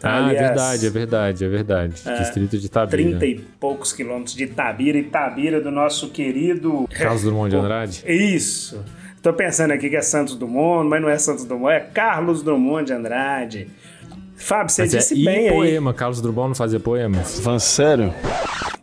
Tá 0.00 0.10
Ah, 0.10 0.26
ali 0.26 0.36
é 0.36 0.38
verdade, 0.38 0.86
é 0.86 0.90
verdade, 0.90 1.44
é 1.44 1.48
verdade. 1.48 1.94
Distrito 2.18 2.58
de 2.58 2.66
Itabira. 2.66 3.02
30 3.18 3.26
e 3.26 3.34
poucos 3.58 3.92
quilômetros 3.92 4.34
de 4.34 4.44
Itabira. 4.44 4.98
Itabira 4.98 5.60
do 5.60 5.70
nosso 5.70 6.10
querido... 6.10 6.86
Carlos 6.90 7.22
Drummond 7.22 7.50
de 7.50 7.56
Andrade? 7.56 8.04
Isso. 8.06 8.84
Tô 9.22 9.32
pensando 9.32 9.70
aqui 9.72 9.88
que 9.88 9.96
é 9.96 10.02
Santos 10.02 10.36
Dumont, 10.36 10.86
mas 10.88 11.00
não 11.00 11.08
é 11.08 11.16
Santos 11.16 11.44
Dumont, 11.46 11.72
é 11.72 11.80
Carlos 11.80 12.42
Drummond 12.42 12.84
de 12.84 12.92
Andrade. 12.92 13.68
Fábio, 14.36 14.68
você 14.70 14.82
Mas 14.82 14.94
é 14.94 14.98
disse 14.98 15.14
e 15.18 15.24
bem 15.24 15.48
aí. 15.48 15.54
poema. 15.54 15.94
Carlos 15.94 16.20
Drummond 16.20 16.48
não 16.48 16.54
fazia 16.54 16.78
poemas? 16.80 17.40
Falando 17.40 17.60
sério? 17.60 18.12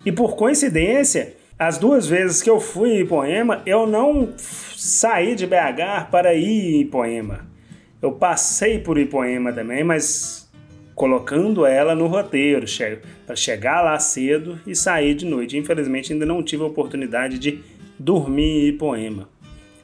E 0.03 0.11
por 0.11 0.35
coincidência, 0.35 1.33
as 1.59 1.77
duas 1.77 2.07
vezes 2.07 2.41
que 2.41 2.49
eu 2.49 2.59
fui 2.59 2.89
em 2.93 3.01
Ipoema, 3.01 3.61
eu 3.67 3.85
não 3.85 4.29
saí 4.81 5.35
de 5.35 5.45
BH 5.45 6.09
para 6.09 6.33
ir 6.33 6.75
em 6.75 6.81
Ipoema. 6.81 7.47
Eu 8.01 8.13
passei 8.13 8.79
por 8.79 8.97
Ipoema 8.97 9.53
também, 9.53 9.83
mas 9.83 10.49
colocando 10.95 11.67
ela 11.67 11.93
no 11.93 12.07
roteiro, 12.07 12.67
che 12.67 12.97
para 13.27 13.35
chegar 13.35 13.83
lá 13.83 13.99
cedo 13.99 14.59
e 14.65 14.75
sair 14.75 15.13
de 15.13 15.23
noite. 15.23 15.55
Infelizmente, 15.55 16.11
ainda 16.11 16.25
não 16.25 16.41
tive 16.41 16.63
a 16.63 16.65
oportunidade 16.65 17.37
de 17.37 17.59
dormir 17.99 18.65
em 18.65 18.67
Ipoema. 18.69 19.29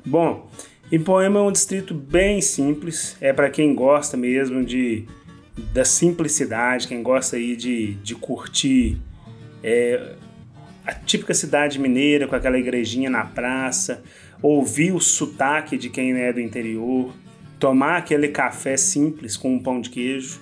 Bom, 0.04 0.50
Ipoema 0.92 1.42
é 1.42 1.44
um 1.44 1.52
distrito 1.52 1.94
bem 1.94 2.42
simples, 2.42 3.16
é 3.22 3.32
para 3.32 3.52
quem 3.52 3.76
gosta 3.76 4.18
mesmo 4.18 4.66
de 4.66 5.06
da 5.74 5.86
simplicidade, 5.86 6.88
quem 6.88 7.04
gosta 7.04 7.36
aí 7.36 7.56
de, 7.56 7.94
de 7.96 8.16
curtir 8.16 9.00
é, 9.64 10.16
a 10.88 10.94
típica 10.94 11.34
cidade 11.34 11.80
mineira 11.80 12.28
com 12.28 12.36
aquela 12.36 12.58
igrejinha 12.58 13.10
na 13.10 13.26
praça, 13.26 14.02
ouvir 14.42 14.94
o 14.94 15.00
sotaque 15.00 15.78
de 15.78 15.90
quem 15.90 16.14
é 16.14 16.32
do 16.34 16.40
interior, 16.40 17.14
tomar 17.60 17.98
aquele 17.98 18.28
café 18.30 18.78
simples 18.78 19.36
com 19.38 19.54
um 19.54 19.60
pão 19.60 19.82
de 19.82 19.90
queijo. 19.90 20.40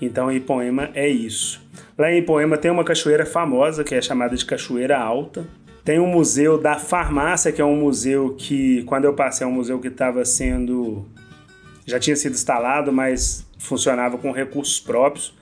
Então, 0.00 0.30
Ipoema 0.32 0.90
é 0.94 1.08
isso. 1.08 1.64
Lá 1.98 2.10
em 2.12 2.18
Ipoema 2.18 2.56
tem 2.58 2.70
uma 2.70 2.84
cachoeira 2.84 3.24
famosa 3.26 3.82
que 3.84 3.94
é 3.94 4.00
chamada 4.02 4.36
de 4.36 4.44
Cachoeira 4.44 4.98
Alta. 4.98 5.46
Tem 5.84 5.98
um 6.00 6.06
museu 6.08 6.58
da 6.60 6.74
farmácia, 6.78 7.52
que 7.52 7.60
é 7.60 7.64
um 7.64 7.76
museu 7.76 8.34
que, 8.36 8.82
quando 8.84 9.04
eu 9.04 9.14
passei, 9.14 9.46
é 9.46 9.48
um 9.48 9.52
museu 9.52 9.78
que 9.78 9.88
estava 9.88 10.24
sendo. 10.24 11.06
já 11.88 12.00
tinha 12.00 12.16
sido 12.16 12.32
instalado, 12.32 12.92
mas 12.92 13.46
funcionava 13.60 14.18
com 14.18 14.32
recursos 14.32 14.80
próprios. 14.80 15.32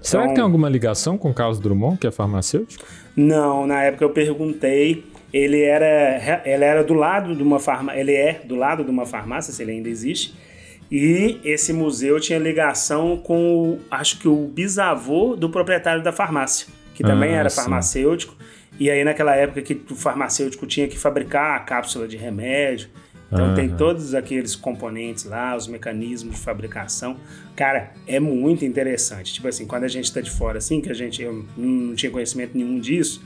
Será 0.00 0.22
Então- 0.22 0.28
que 0.32 0.34
tem 0.36 0.42
alguma 0.44 0.66
ligação 0.66 1.18
com 1.18 1.30
o 1.30 1.34
Carlos 1.34 1.60
Drummond, 1.60 1.98
que 1.98 2.06
é 2.06 2.10
farmacêutico? 2.10 2.86
Não, 3.14 3.66
na 3.66 3.82
época 3.82 4.04
eu 4.06 4.10
perguntei. 4.10 5.04
Ele 5.32 5.62
era, 5.62 6.42
ele 6.44 6.64
era 6.64 6.82
do 6.82 6.94
lado 6.94 7.34
de 7.34 7.42
uma 7.42 7.60
farmácia. 7.60 8.00
Ele 8.00 8.12
é 8.14 8.40
do 8.44 8.56
lado 8.56 8.84
de 8.84 8.90
uma 8.90 9.06
farmácia, 9.06 9.52
se 9.52 9.62
ele 9.62 9.72
ainda 9.72 9.88
existe. 9.88 10.34
E 10.90 11.38
esse 11.44 11.72
museu 11.72 12.18
tinha 12.18 12.38
ligação 12.38 13.16
com, 13.16 13.74
o, 13.74 13.78
acho 13.90 14.18
que 14.18 14.26
o 14.26 14.48
bisavô 14.48 15.36
do 15.36 15.48
proprietário 15.48 16.02
da 16.02 16.10
farmácia, 16.10 16.66
que 16.94 17.04
também 17.04 17.30
Ah, 17.30 17.40
era 17.40 17.50
sim. 17.50 17.60
farmacêutico. 17.60 18.34
E 18.78 18.90
aí, 18.90 19.04
naquela 19.04 19.36
época 19.36 19.62
que 19.62 19.80
o 19.90 19.94
farmacêutico 19.94 20.66
tinha 20.66 20.88
que 20.88 20.98
fabricar 20.98 21.56
a 21.56 21.60
cápsula 21.60 22.08
de 22.08 22.16
remédio. 22.16 22.88
Então, 23.32 23.54
tem 23.54 23.68
todos 23.68 24.12
aqueles 24.12 24.56
componentes 24.56 25.22
lá, 25.24 25.54
os 25.54 25.68
mecanismos 25.68 26.34
de 26.34 26.40
fabricação. 26.40 27.16
Cara, 27.54 27.92
é 28.04 28.18
muito 28.18 28.64
interessante. 28.64 29.32
Tipo 29.34 29.46
assim, 29.46 29.66
quando 29.66 29.84
a 29.84 29.88
gente 29.88 30.12
tá 30.12 30.20
de 30.20 30.30
fora, 30.32 30.58
assim, 30.58 30.80
que 30.80 30.90
a 30.90 30.94
gente 30.94 31.22
eu 31.22 31.46
não 31.56 31.94
tinha 31.94 32.10
conhecimento 32.10 32.58
nenhum 32.58 32.80
disso, 32.80 33.22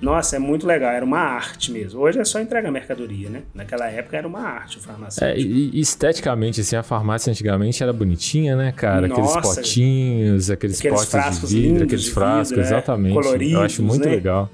nossa, 0.00 0.36
é 0.36 0.38
muito 0.38 0.66
legal. 0.66 0.90
Era 0.92 1.04
uma 1.04 1.18
arte 1.18 1.72
mesmo. 1.72 2.00
Hoje 2.00 2.18
é 2.20 2.24
só 2.24 2.40
entregar 2.40 2.70
mercadoria, 2.70 3.28
né? 3.28 3.42
Naquela 3.52 3.86
época 3.90 4.16
era 4.16 4.26
uma 4.28 4.40
arte 4.40 4.76
o 4.76 4.80
É, 4.80 4.82
farmacêutico. 4.82 5.40
e, 5.50 5.70
e 5.74 5.80
esteticamente, 5.80 6.60
assim, 6.60 6.76
a 6.76 6.82
farmácia 6.82 7.30
antigamente 7.30 7.82
era 7.82 7.92
bonitinha, 7.92 8.54
né, 8.56 8.72
cara? 8.72 9.06
Aqueles 9.06 9.34
Nossa. 9.34 9.56
potinhos, 9.56 10.50
aqueles, 10.50 10.78
Aqueles 10.78 10.96
potes 10.98 11.10
frascos 11.10 11.48
de 11.50 11.60
vidro, 11.62 11.84
aqueles 11.84 12.08
frascos, 12.08 12.48
vidro, 12.50 12.62
é, 12.62 12.66
exatamente. 12.66 13.14
Eu 13.14 13.20
acho 13.20 13.28
coloridos, 13.28 13.78
muito 13.80 14.04
né? 14.08 14.14
legal. 14.14 14.50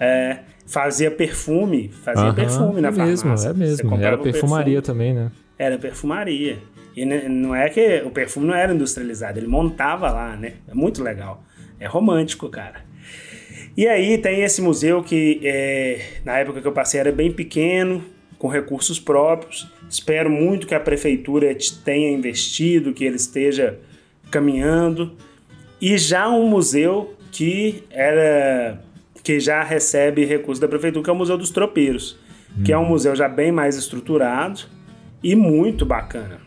É, 0.00 0.38
fazia 0.66 1.10
perfume, 1.10 1.88
fazia 2.02 2.24
Aham, 2.24 2.34
perfume 2.34 2.80
na 2.80 2.88
é 2.88 2.90
mesmo, 2.90 3.22
farmácia. 3.22 3.48
é 3.48 3.52
Você 3.52 3.58
mesmo. 3.58 3.94
Era 3.96 4.18
perfumaria 4.18 4.82
perfume, 4.82 4.82
também, 4.82 5.14
né? 5.14 5.30
Era 5.58 5.78
perfumaria. 5.78 6.58
E 6.96 7.04
não 7.04 7.54
é 7.54 7.68
que 7.70 8.02
o 8.04 8.10
perfume 8.10 8.46
não 8.46 8.54
era 8.54 8.74
industrializado, 8.74 9.38
ele 9.38 9.46
montava 9.46 10.10
lá, 10.10 10.36
né? 10.36 10.54
É 10.68 10.74
muito 10.74 11.02
legal. 11.02 11.42
É 11.78 11.86
romântico, 11.86 12.48
cara. 12.48 12.80
E 13.76 13.86
aí 13.88 14.18
tem 14.18 14.42
esse 14.42 14.60
museu 14.60 15.02
que 15.02 15.40
é, 15.42 16.18
na 16.24 16.38
época 16.38 16.60
que 16.60 16.66
eu 16.66 16.72
passei 16.72 17.00
era 17.00 17.10
bem 17.10 17.32
pequeno, 17.32 18.04
com 18.38 18.48
recursos 18.48 18.98
próprios. 19.00 19.68
Espero 19.88 20.28
muito 20.28 20.66
que 20.66 20.74
a 20.74 20.80
prefeitura 20.80 21.54
te- 21.54 21.78
tenha 21.78 22.10
investido, 22.10 22.92
que 22.92 23.04
ele 23.04 23.16
esteja 23.16 23.78
caminhando. 24.30 25.12
E 25.80 25.96
já 25.96 26.28
um 26.28 26.46
museu 26.46 27.14
que 27.30 27.84
era 27.90 28.80
que 29.22 29.38
já 29.38 29.62
recebe 29.62 30.24
recursos 30.24 30.58
da 30.60 30.66
prefeitura, 30.66 31.04
que 31.04 31.10
é 31.10 31.12
o 31.12 31.16
Museu 31.16 31.38
dos 31.38 31.50
Tropeiros, 31.50 32.18
que 32.64 32.72
é 32.72 32.78
um 32.78 32.84
museu 32.84 33.14
já 33.14 33.28
bem 33.28 33.52
mais 33.52 33.76
estruturado 33.76 34.62
e 35.22 35.36
muito 35.36 35.86
bacana. 35.86 36.40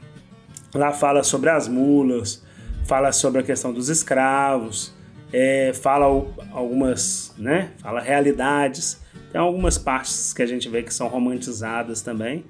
Lá 0.74 0.92
fala 0.92 1.24
sobre 1.24 1.50
as 1.50 1.70
mulas, 1.70 2.46
fala 2.86 3.14
sobre 3.14 3.40
a 3.40 3.44
questão 3.44 3.72
dos 3.72 3.88
escravos, 3.88 4.94
é, 5.32 5.72
fala 5.74 6.06
algumas, 6.52 7.34
né? 7.38 7.72
Fala 7.78 8.00
realidades. 8.00 9.02
Tem 9.32 9.42
algumas 9.42 9.78
partes 9.78 10.34
que 10.34 10.42
a 10.42 10.46
gente 10.46 10.70
vê 10.70 10.82
que 10.82 10.94
são 10.94 11.08
romantizadas 11.08 12.02
também, 12.02 12.46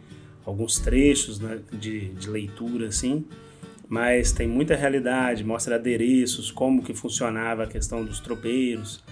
alguns 0.45 0.79
trechos 0.79 1.39
né, 1.39 1.59
de, 1.71 2.09
de 2.09 2.29
leitura 2.29 2.87
assim, 2.87 3.25
mas 3.87 4.31
tem 4.31 4.47
muita 4.47 4.75
realidade, 4.75 5.43
mostra 5.43 5.75
adereços, 5.75 6.51
como 6.51 6.83
que 6.83 6.93
funcionava 6.93 7.63
a 7.63 7.67
questão 7.67 8.05
dos 8.05 8.19
tropeiros. 8.19 9.03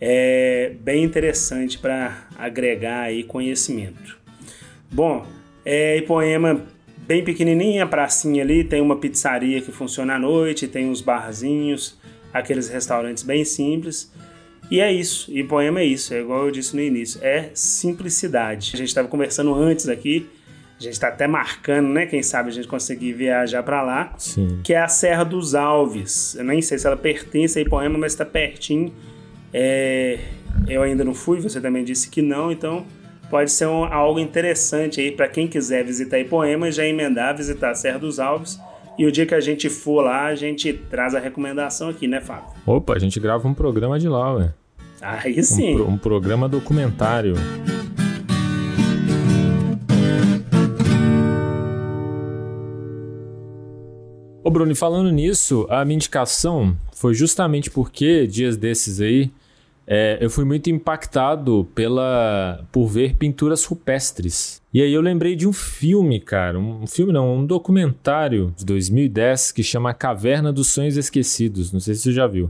É 0.00 0.74
bem 0.80 1.04
interessante 1.04 1.78
para 1.78 2.26
agregar 2.38 3.02
aí 3.02 3.22
conhecimento. 3.22 4.18
Bom, 4.90 5.26
é, 5.62 5.98
Ipoema 5.98 6.66
bem 7.06 7.24
pequenininha, 7.24 7.86
pracinha 7.86 8.42
ali, 8.42 8.64
tem 8.64 8.80
uma 8.80 8.96
pizzaria 8.96 9.60
que 9.60 9.72
funciona 9.72 10.14
à 10.14 10.18
noite, 10.18 10.68
tem 10.68 10.88
uns 10.88 11.00
barzinhos, 11.00 11.98
aqueles 12.32 12.68
restaurantes 12.68 13.22
bem 13.22 13.44
simples. 13.44 14.10
E 14.70 14.80
é 14.80 14.92
isso, 14.92 15.30
Ipoema 15.32 15.80
é 15.80 15.84
isso, 15.84 16.14
é 16.14 16.20
igual 16.20 16.44
eu 16.46 16.50
disse 16.52 16.76
no 16.76 16.82
início, 16.82 17.18
é 17.24 17.50
simplicidade. 17.54 18.70
A 18.74 18.76
gente 18.76 18.88
estava 18.88 19.08
conversando 19.08 19.52
antes 19.52 19.88
aqui, 19.88 20.28
a 20.78 20.82
gente 20.82 20.92
está 20.92 21.08
até 21.08 21.26
marcando, 21.26 21.88
né? 21.88 22.06
Quem 22.06 22.22
sabe 22.22 22.50
a 22.50 22.52
gente 22.52 22.68
conseguir 22.68 23.12
viajar 23.12 23.62
para 23.64 23.82
lá, 23.82 24.14
Sim. 24.16 24.60
que 24.62 24.72
é 24.72 24.78
a 24.80 24.86
Serra 24.88 25.24
dos 25.24 25.54
Alves. 25.56 26.36
Eu 26.36 26.44
nem 26.44 26.62
sei 26.62 26.78
se 26.78 26.86
ela 26.86 26.96
pertence 26.96 27.58
a 27.58 27.62
Ipoema, 27.62 27.98
mas 27.98 28.12
está 28.12 28.24
pertinho. 28.24 28.94
É, 29.52 30.18
eu 30.68 30.82
ainda 30.82 31.04
não 31.04 31.14
fui, 31.14 31.40
você 31.40 31.60
também 31.60 31.82
disse 31.84 32.08
que 32.08 32.22
não, 32.22 32.52
então 32.52 32.86
pode 33.28 33.50
ser 33.50 33.66
um- 33.66 33.84
algo 33.84 34.18
interessante 34.20 35.00
aí 35.00 35.10
para 35.12 35.28
quem 35.28 35.46
quiser 35.48 35.84
visitar 35.84 36.18
Ipoema 36.20 36.68
e 36.68 36.72
já 36.72 36.86
emendar, 36.86 37.36
visitar 37.36 37.70
a 37.70 37.74
Serra 37.74 37.98
dos 37.98 38.18
Alves. 38.20 38.58
E 38.98 39.06
o 39.06 39.12
dia 39.12 39.24
que 39.24 39.34
a 39.34 39.40
gente 39.40 39.68
for 39.70 40.02
lá, 40.02 40.26
a 40.26 40.34
gente 40.34 40.72
traz 40.72 41.14
a 41.14 41.18
recomendação 41.20 41.88
aqui, 41.88 42.06
né, 42.06 42.20
Fábio? 42.20 42.50
Opa, 42.66 42.94
a 42.94 42.98
gente 42.98 43.18
grava 43.18 43.46
um 43.48 43.54
programa 43.54 43.98
de 43.98 44.08
lá, 44.08 44.34
ué. 44.34 44.52
Aí 45.00 45.40
Um, 45.40 45.42
sim. 45.42 45.74
pro- 45.74 45.88
um 45.88 45.96
programa 45.96 46.48
documentário. 46.48 47.34
Ô 54.42 54.50
Bruno, 54.50 54.72
e 54.72 54.74
falando 54.74 55.10
nisso, 55.10 55.66
a 55.68 55.84
minha 55.84 55.96
indicação 55.96 56.74
foi 56.92 57.14
justamente 57.14 57.70
porque, 57.70 58.26
dias 58.26 58.56
desses 58.56 59.00
aí, 59.00 59.30
é, 59.92 60.18
eu 60.20 60.30
fui 60.30 60.44
muito 60.44 60.70
impactado 60.70 61.68
pela 61.74 62.64
por 62.70 62.86
ver 62.86 63.16
pinturas 63.16 63.64
rupestres. 63.64 64.62
E 64.72 64.80
aí 64.80 64.94
eu 64.94 65.00
lembrei 65.00 65.34
de 65.34 65.48
um 65.48 65.52
filme, 65.52 66.20
cara, 66.20 66.56
um, 66.56 66.86
filme 66.86 67.12
não, 67.12 67.38
um 67.38 67.44
documentário 67.44 68.54
de 68.56 68.64
2010 68.64 69.50
que 69.50 69.64
chama 69.64 69.92
Caverna 69.92 70.52
dos 70.52 70.68
Sonhos 70.68 70.96
Esquecidos. 70.96 71.72
Não 71.72 71.80
sei 71.80 71.96
se 71.96 72.02
você 72.02 72.12
já 72.12 72.28
viu. 72.28 72.48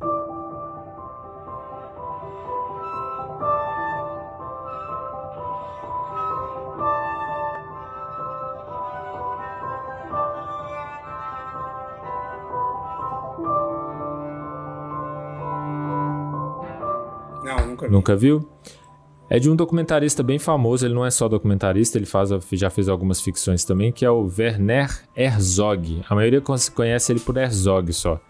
Nunca 18.00 18.16
vi. 18.16 18.30
Nunca 18.30 18.40
viu? 18.40 18.48
É 19.32 19.38
de 19.38 19.48
um 19.48 19.54
documentarista 19.54 20.24
bem 20.24 20.40
famoso, 20.40 20.84
ele 20.84 20.92
não 20.94 21.06
é 21.06 21.10
só 21.10 21.28
documentarista, 21.28 21.96
ele 21.96 22.04
faz, 22.04 22.30
já 22.52 22.68
fez 22.68 22.88
algumas 22.88 23.20
ficções 23.20 23.64
também, 23.64 23.92
que 23.92 24.04
é 24.04 24.10
o 24.10 24.28
Werner 24.36 24.90
Herzog. 25.16 26.02
A 26.08 26.16
maioria 26.16 26.40
con- 26.40 26.56
conhece 26.74 27.12
ele 27.12 27.20
por 27.20 27.36
Herzog 27.36 27.92
só. 27.92 28.20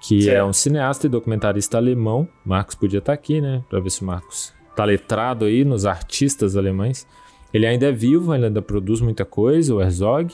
Que 0.00 0.30
é 0.30 0.42
um 0.44 0.52
cineasta 0.52 1.06
e 1.06 1.10
documentarista 1.10 1.76
alemão. 1.78 2.28
Marcos 2.44 2.76
podia 2.76 3.00
estar 3.00 3.12
aqui, 3.12 3.40
né? 3.40 3.64
Pra 3.68 3.80
ver 3.80 3.90
se 3.90 4.02
o 4.02 4.06
Marcos 4.06 4.52
tá 4.76 4.84
letrado 4.84 5.44
aí 5.46 5.64
nos 5.64 5.84
artistas 5.84 6.56
alemães. 6.56 7.06
Ele 7.52 7.66
ainda 7.66 7.88
é 7.88 7.92
vivo, 7.92 8.32
ele 8.32 8.46
ainda 8.46 8.62
produz 8.62 9.00
muita 9.00 9.24
coisa, 9.24 9.74
o 9.74 9.82
Herzog. 9.82 10.32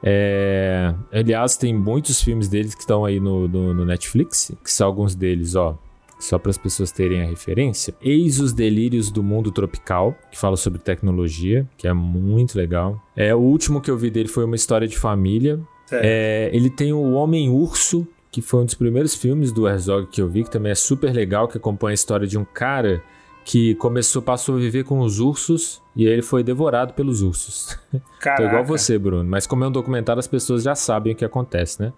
É, 0.00 0.94
aliás, 1.12 1.56
tem 1.56 1.74
muitos 1.74 2.22
filmes 2.22 2.48
deles 2.48 2.72
que 2.74 2.82
estão 2.82 3.04
aí 3.04 3.18
no, 3.18 3.48
no, 3.48 3.74
no 3.74 3.84
Netflix, 3.84 4.52
que 4.62 4.70
são 4.70 4.86
alguns 4.86 5.14
deles, 5.16 5.56
ó. 5.56 5.76
Só 6.18 6.38
para 6.38 6.50
as 6.50 6.58
pessoas 6.58 6.90
terem 6.90 7.22
a 7.22 7.24
referência. 7.24 7.94
Eis 8.00 8.40
os 8.40 8.52
Delírios 8.52 9.10
do 9.10 9.22
Mundo 9.22 9.52
Tropical, 9.52 10.16
que 10.30 10.38
fala 10.38 10.56
sobre 10.56 10.80
tecnologia, 10.80 11.66
que 11.76 11.86
é 11.86 11.92
muito 11.92 12.56
legal. 12.56 13.00
É, 13.16 13.34
o 13.34 13.38
último 13.38 13.80
que 13.80 13.90
eu 13.90 13.96
vi 13.96 14.10
dele 14.10 14.28
foi 14.28 14.44
uma 14.44 14.56
história 14.56 14.88
de 14.88 14.98
família. 14.98 15.60
É, 15.90 16.50
ele 16.52 16.68
tem 16.68 16.92
o 16.92 17.12
Homem 17.12 17.48
Urso, 17.48 18.06
que 18.30 18.42
foi 18.42 18.60
um 18.60 18.64
dos 18.64 18.74
primeiros 18.74 19.14
filmes 19.14 19.52
do 19.52 19.66
Herzog 19.66 20.08
que 20.08 20.20
eu 20.20 20.28
vi, 20.28 20.44
que 20.44 20.50
também 20.50 20.72
é 20.72 20.74
super 20.74 21.12
legal, 21.12 21.48
que 21.48 21.56
acompanha 21.56 21.92
a 21.92 21.94
história 21.94 22.26
de 22.26 22.36
um 22.36 22.44
cara 22.44 23.02
que 23.44 23.74
começou, 23.76 24.20
passou 24.20 24.56
a 24.56 24.58
viver 24.58 24.84
com 24.84 25.00
os 25.00 25.20
ursos 25.20 25.80
e 25.96 26.06
aí 26.06 26.12
ele 26.12 26.22
foi 26.22 26.42
devorado 26.42 26.92
pelos 26.92 27.22
ursos. 27.22 27.78
Tô 27.90 28.00
Caraca, 28.20 28.44
igual 28.44 28.64
você, 28.64 28.98
Bruno. 28.98 29.24
Mas 29.24 29.46
como 29.46 29.64
é 29.64 29.68
um 29.68 29.72
documentário, 29.72 30.20
as 30.20 30.26
pessoas 30.26 30.62
já 30.62 30.74
sabem 30.74 31.14
o 31.14 31.16
que 31.16 31.24
acontece, 31.24 31.80
né? 31.80 31.92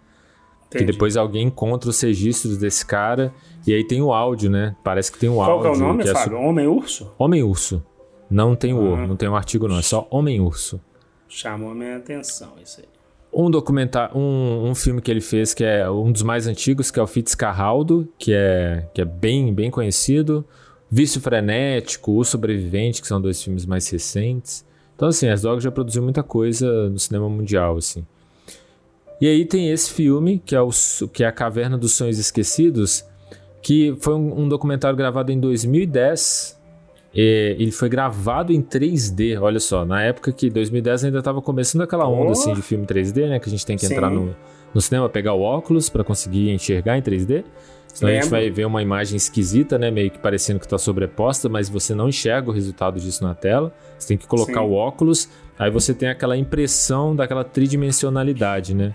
Que 0.70 0.76
entendi. 0.78 0.92
depois 0.92 1.16
alguém 1.16 1.46
encontra 1.48 1.90
os 1.90 2.00
registros 2.00 2.56
desse 2.56 2.86
cara 2.86 3.32
e 3.66 3.74
aí 3.74 3.84
tem 3.84 4.00
o 4.00 4.12
áudio, 4.12 4.48
né? 4.50 4.76
Parece 4.84 5.10
que 5.10 5.18
tem 5.18 5.28
o 5.28 5.34
Qual 5.34 5.50
áudio. 5.50 5.62
que 5.62 5.68
é 5.68 5.70
o 5.84 5.86
nome, 5.88 6.02
que 6.04 6.08
é 6.10 6.12
Fábio? 6.12 6.38
su- 6.38 6.44
Homem-Urso? 6.44 7.12
Homem-Urso. 7.18 7.82
Não 8.30 8.54
tem 8.54 8.72
o 8.72 8.94
Aham. 8.94 9.06
não 9.08 9.16
tem 9.16 9.28
um 9.28 9.34
artigo 9.34 9.66
não, 9.66 9.78
é 9.78 9.82
só 9.82 10.06
Homem-Urso. 10.10 10.80
Chamou 11.28 11.70
a 11.72 11.74
minha 11.74 11.96
atenção 11.96 12.52
isso 12.62 12.80
aí. 12.80 12.86
Um 13.32 13.50
documentário, 13.50 14.16
um, 14.16 14.68
um 14.70 14.74
filme 14.74 15.00
que 15.00 15.10
ele 15.10 15.20
fez 15.20 15.52
que 15.54 15.62
é 15.64 15.88
um 15.90 16.10
dos 16.10 16.22
mais 16.22 16.46
antigos, 16.46 16.90
que 16.90 16.98
é 16.98 17.02
o 17.02 17.06
Fitzcarraldo, 17.06 18.08
que 18.18 18.32
é, 18.32 18.86
que 18.94 19.00
é 19.00 19.04
bem, 19.04 19.52
bem 19.54 19.70
conhecido. 19.70 20.44
Vício 20.90 21.20
Frenético, 21.20 22.16
O 22.18 22.24
Sobrevivente, 22.24 23.00
que 23.00 23.06
são 23.06 23.20
dois 23.20 23.40
filmes 23.42 23.64
mais 23.66 23.88
recentes. 23.88 24.64
Então, 24.96 25.06
assim, 25.08 25.26
Herzog 25.26 25.60
já 25.62 25.70
produziu 25.70 26.02
muita 26.02 26.22
coisa 26.22 26.88
no 26.90 26.98
cinema 26.98 27.28
mundial, 27.28 27.76
assim. 27.76 28.04
E 29.20 29.28
aí 29.28 29.44
tem 29.44 29.70
esse 29.70 29.92
filme, 29.92 30.40
que 30.44 30.56
é, 30.56 30.60
o, 30.60 30.70
que 31.12 31.22
é 31.22 31.26
A 31.26 31.32
Caverna 31.32 31.76
dos 31.76 31.92
Sonhos 31.92 32.18
Esquecidos, 32.18 33.04
que 33.60 33.94
foi 34.00 34.14
um, 34.14 34.42
um 34.42 34.48
documentário 34.48 34.96
gravado 34.96 35.30
em 35.30 35.38
2010. 35.38 36.58
É, 37.14 37.56
ele 37.58 37.72
foi 37.72 37.88
gravado 37.88 38.52
em 38.52 38.62
3D, 38.62 39.40
olha 39.40 39.58
só, 39.58 39.84
na 39.84 40.00
época 40.02 40.32
que 40.32 40.48
2010 40.48 41.06
ainda 41.06 41.18
estava 41.18 41.42
começando 41.42 41.82
aquela 41.82 42.08
onda 42.08 42.28
Oh. 42.28 42.32
assim 42.32 42.54
de 42.54 42.62
filme 42.62 42.86
3D, 42.86 43.28
né, 43.28 43.40
que 43.40 43.48
a 43.48 43.50
gente 43.50 43.66
tem 43.66 43.76
que 43.76 43.84
Sim. 43.84 43.94
entrar 43.94 44.08
no, 44.08 44.34
no 44.72 44.80
cinema, 44.80 45.08
pegar 45.08 45.34
o 45.34 45.40
óculos 45.42 45.90
para 45.90 46.04
conseguir 46.04 46.50
enxergar 46.50 46.96
em 46.96 47.02
3D. 47.02 47.44
Senão 47.92 48.12
a 48.12 48.14
gente 48.14 48.30
vai 48.30 48.48
ver 48.48 48.64
uma 48.64 48.80
imagem 48.80 49.16
esquisita, 49.16 49.76
né? 49.76 49.90
Meio 49.90 50.12
que 50.12 50.18
parecendo 50.20 50.60
que 50.60 50.64
está 50.66 50.78
sobreposta, 50.78 51.48
mas 51.48 51.68
você 51.68 51.92
não 51.92 52.08
enxerga 52.08 52.48
o 52.48 52.52
resultado 52.52 53.00
disso 53.00 53.24
na 53.24 53.34
tela. 53.34 53.74
Você 53.98 54.08
tem 54.08 54.16
que 54.16 54.28
colocar 54.28 54.60
Sim. 54.60 54.68
o 54.68 54.72
óculos, 54.72 55.28
aí 55.58 55.70
você 55.72 55.92
tem 55.92 56.08
aquela 56.08 56.36
impressão 56.36 57.16
daquela 57.16 57.42
tridimensionalidade, 57.42 58.74
né? 58.74 58.94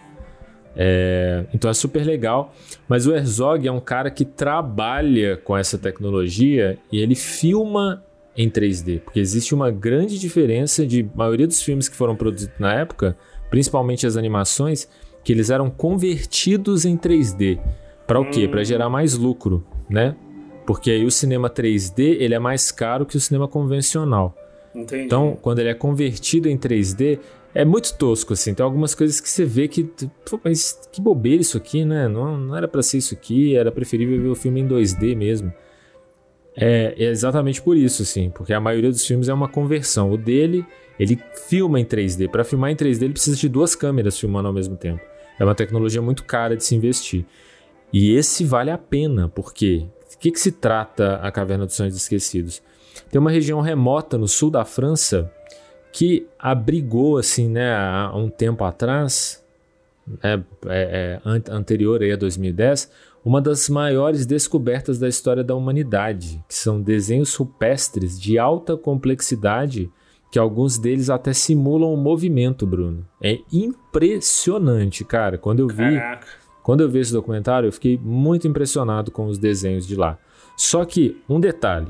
É, 0.75 1.45
então 1.53 1.69
é 1.69 1.73
super 1.73 2.05
legal. 2.05 2.53
Mas 2.87 3.07
o 3.07 3.15
Herzog 3.15 3.67
é 3.67 3.71
um 3.71 3.79
cara 3.79 4.11
que 4.11 4.25
trabalha 4.25 5.37
com 5.37 5.55
essa 5.55 5.77
tecnologia 5.77 6.77
e 6.91 6.99
ele 6.99 7.15
filma 7.15 8.03
em 8.37 8.49
3D, 8.49 8.99
porque 8.99 9.19
existe 9.19 9.55
uma 9.55 9.71
grande 9.71 10.19
diferença 10.19 10.85
de 10.85 11.09
maioria 11.15 11.47
dos 11.47 11.61
filmes 11.61 11.87
que 11.87 11.95
foram 11.95 12.15
produzidos 12.15 12.59
na 12.59 12.73
época, 12.73 13.15
principalmente 13.49 14.05
as 14.05 14.17
animações, 14.17 14.89
que 15.23 15.31
eles 15.31 15.49
eram 15.49 15.69
convertidos 15.69 16.85
em 16.85 16.97
3D. 16.97 17.59
Para 18.05 18.19
o 18.19 18.29
quê? 18.29 18.47
Para 18.47 18.63
gerar 18.63 18.89
mais 18.89 19.17
lucro, 19.17 19.65
né? 19.89 20.15
Porque 20.67 20.91
aí 20.91 21.05
o 21.05 21.11
cinema 21.11 21.49
3D 21.49 22.17
ele 22.19 22.33
é 22.33 22.39
mais 22.39 22.71
caro 22.71 23.05
que 23.05 23.15
o 23.15 23.19
cinema 23.19 23.47
convencional. 23.47 24.35
Entendi. 24.75 25.03
Então, 25.03 25.37
quando 25.41 25.59
ele 25.59 25.69
é 25.69 25.73
convertido 25.73 26.49
em 26.49 26.57
3D, 26.57 27.19
é 27.55 27.63
muito 27.63 27.97
tosco, 27.97 28.33
assim. 28.33 28.53
Tem 28.53 28.63
algumas 28.63 28.93
coisas 28.93 29.21
que 29.21 29.29
você 29.29 29.45
vê 29.45 29.69
que. 29.69 29.85
Pô, 30.29 30.37
mas 30.43 30.77
que 30.91 30.99
bobeira 30.99 31.41
isso 31.41 31.55
aqui, 31.55 31.85
né? 31.85 32.05
Não, 32.05 32.37
não 32.37 32.55
era 32.55 32.67
pra 32.67 32.83
ser 32.83 32.97
isso 32.97 33.13
aqui, 33.13 33.55
era 33.55 33.71
preferível 33.71 34.21
ver 34.21 34.27
o 34.27 34.35
filme 34.35 34.59
em 34.59 34.67
2D 34.67 35.15
mesmo. 35.15 35.53
É, 36.53 36.93
é 36.97 37.05
exatamente 37.05 37.61
por 37.61 37.77
isso, 37.77 38.01
assim, 38.01 38.29
porque 38.29 38.53
a 38.53 38.59
maioria 38.59 38.89
dos 38.89 39.05
filmes 39.05 39.29
é 39.29 39.33
uma 39.33 39.47
conversão. 39.47 40.11
O 40.11 40.17
dele, 40.17 40.65
ele 40.99 41.17
filma 41.47 41.79
em 41.79 41.85
3D. 41.85 42.29
Para 42.29 42.43
filmar 42.43 42.71
em 42.71 42.75
3D, 42.75 43.03
ele 43.03 43.13
precisa 43.13 43.37
de 43.37 43.47
duas 43.47 43.73
câmeras 43.73 44.19
filmando 44.19 44.49
ao 44.49 44.53
mesmo 44.53 44.75
tempo. 44.75 45.01
É 45.39 45.43
uma 45.45 45.55
tecnologia 45.55 46.01
muito 46.01 46.25
cara 46.25 46.57
de 46.57 46.63
se 46.63 46.75
investir. 46.75 47.25
E 47.91 48.13
esse 48.15 48.43
vale 48.43 48.69
a 48.69 48.77
pena, 48.77 49.29
porque 49.29 49.85
o 50.13 50.17
que, 50.19 50.29
que 50.29 50.39
se 50.39 50.51
trata 50.51 51.15
a 51.17 51.31
Caverna 51.31 51.65
dos 51.65 51.75
Sonhos 51.75 51.95
Esquecidos? 51.95 52.61
Tem 53.09 53.19
uma 53.19 53.31
região 53.31 53.61
remota 53.61 54.17
no 54.17 54.27
sul 54.27 54.51
da 54.51 54.65
França 54.65 55.31
que 55.97 56.27
abrigou, 56.37 57.17
assim, 57.17 57.47
né, 57.47 57.73
há 57.73 58.11
um 58.13 58.27
tempo 58.29 58.65
atrás, 58.65 59.41
né, 60.05 60.43
é, 60.65 61.19
é, 61.21 61.21
an- 61.23 61.41
anterior 61.55 62.01
aí 62.01 62.11
a 62.11 62.17
2010, 62.17 62.91
uma 63.23 63.39
das 63.41 63.69
maiores 63.69 64.25
descobertas 64.25 64.99
da 64.99 65.07
história 65.07 65.41
da 65.41 65.55
humanidade, 65.55 66.43
que 66.49 66.53
são 66.53 66.81
desenhos 66.81 67.33
rupestres 67.33 68.19
de 68.19 68.37
alta 68.37 68.75
complexidade, 68.75 69.89
que 70.29 70.37
alguns 70.37 70.77
deles 70.77 71.09
até 71.09 71.31
simulam 71.31 71.93
o 71.93 71.97
movimento, 71.97 72.67
Bruno. 72.67 73.07
É 73.23 73.39
impressionante, 73.53 75.05
cara. 75.05 75.37
Quando 75.37 75.61
eu 75.61 75.67
vi, 75.67 75.75
Caraca. 75.97 76.27
quando 76.61 76.81
eu 76.81 76.89
vi 76.89 76.99
esse 76.99 77.13
documentário, 77.13 77.67
eu 77.67 77.71
fiquei 77.71 77.97
muito 77.97 78.45
impressionado 78.49 79.11
com 79.11 79.27
os 79.27 79.37
desenhos 79.37 79.87
de 79.87 79.95
lá. 79.95 80.17
Só 80.57 80.83
que, 80.83 81.21
um 81.29 81.39
detalhe. 81.39 81.87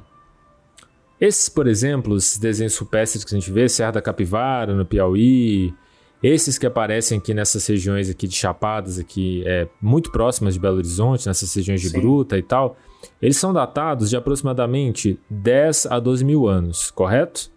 Esses, 1.20 1.48
por 1.50 1.68
exemplo, 1.68 2.18
esses 2.18 2.38
desenhos 2.38 2.78
rupestres 2.78 3.24
que 3.24 3.34
a 3.36 3.40
gente 3.40 3.52
vê, 3.52 3.70
Serra 3.70 3.92
da 3.94 4.02
Capivara, 4.02 4.74
no 4.76 4.86
Piauí, 4.86 5.74
esses 6.22 6.58
que 6.58 6.66
aparecem 6.66 7.18
aqui 7.18 7.34
nessas 7.34 7.66
regiões 7.68 8.10
aqui 8.10 8.28
de 8.28 8.36
Chapadas, 8.36 9.00
aqui, 9.00 9.44
é, 9.46 9.68
muito 9.82 10.12
próximas 10.12 10.56
de 10.56 10.60
Belo 10.60 10.78
Horizonte, 10.78 11.28
nessas 11.28 11.54
regiões 11.54 11.80
de 11.82 11.90
Sim. 11.90 12.00
Gruta 12.02 12.38
e 12.38 12.44
tal, 12.44 12.78
eles 13.22 13.38
são 13.38 13.54
datados 13.54 14.10
de 14.10 14.18
aproximadamente 14.18 15.20
10 15.30 15.86
a 15.88 16.00
12 16.00 16.26
mil 16.26 16.48
anos, 16.48 16.92
correto? 16.92 17.50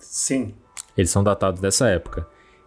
Sim. 0.00 0.54
Eles 0.96 1.10
são 1.10 1.22
datados 1.24 1.60
dessa 1.60 1.88
época. 1.88 2.26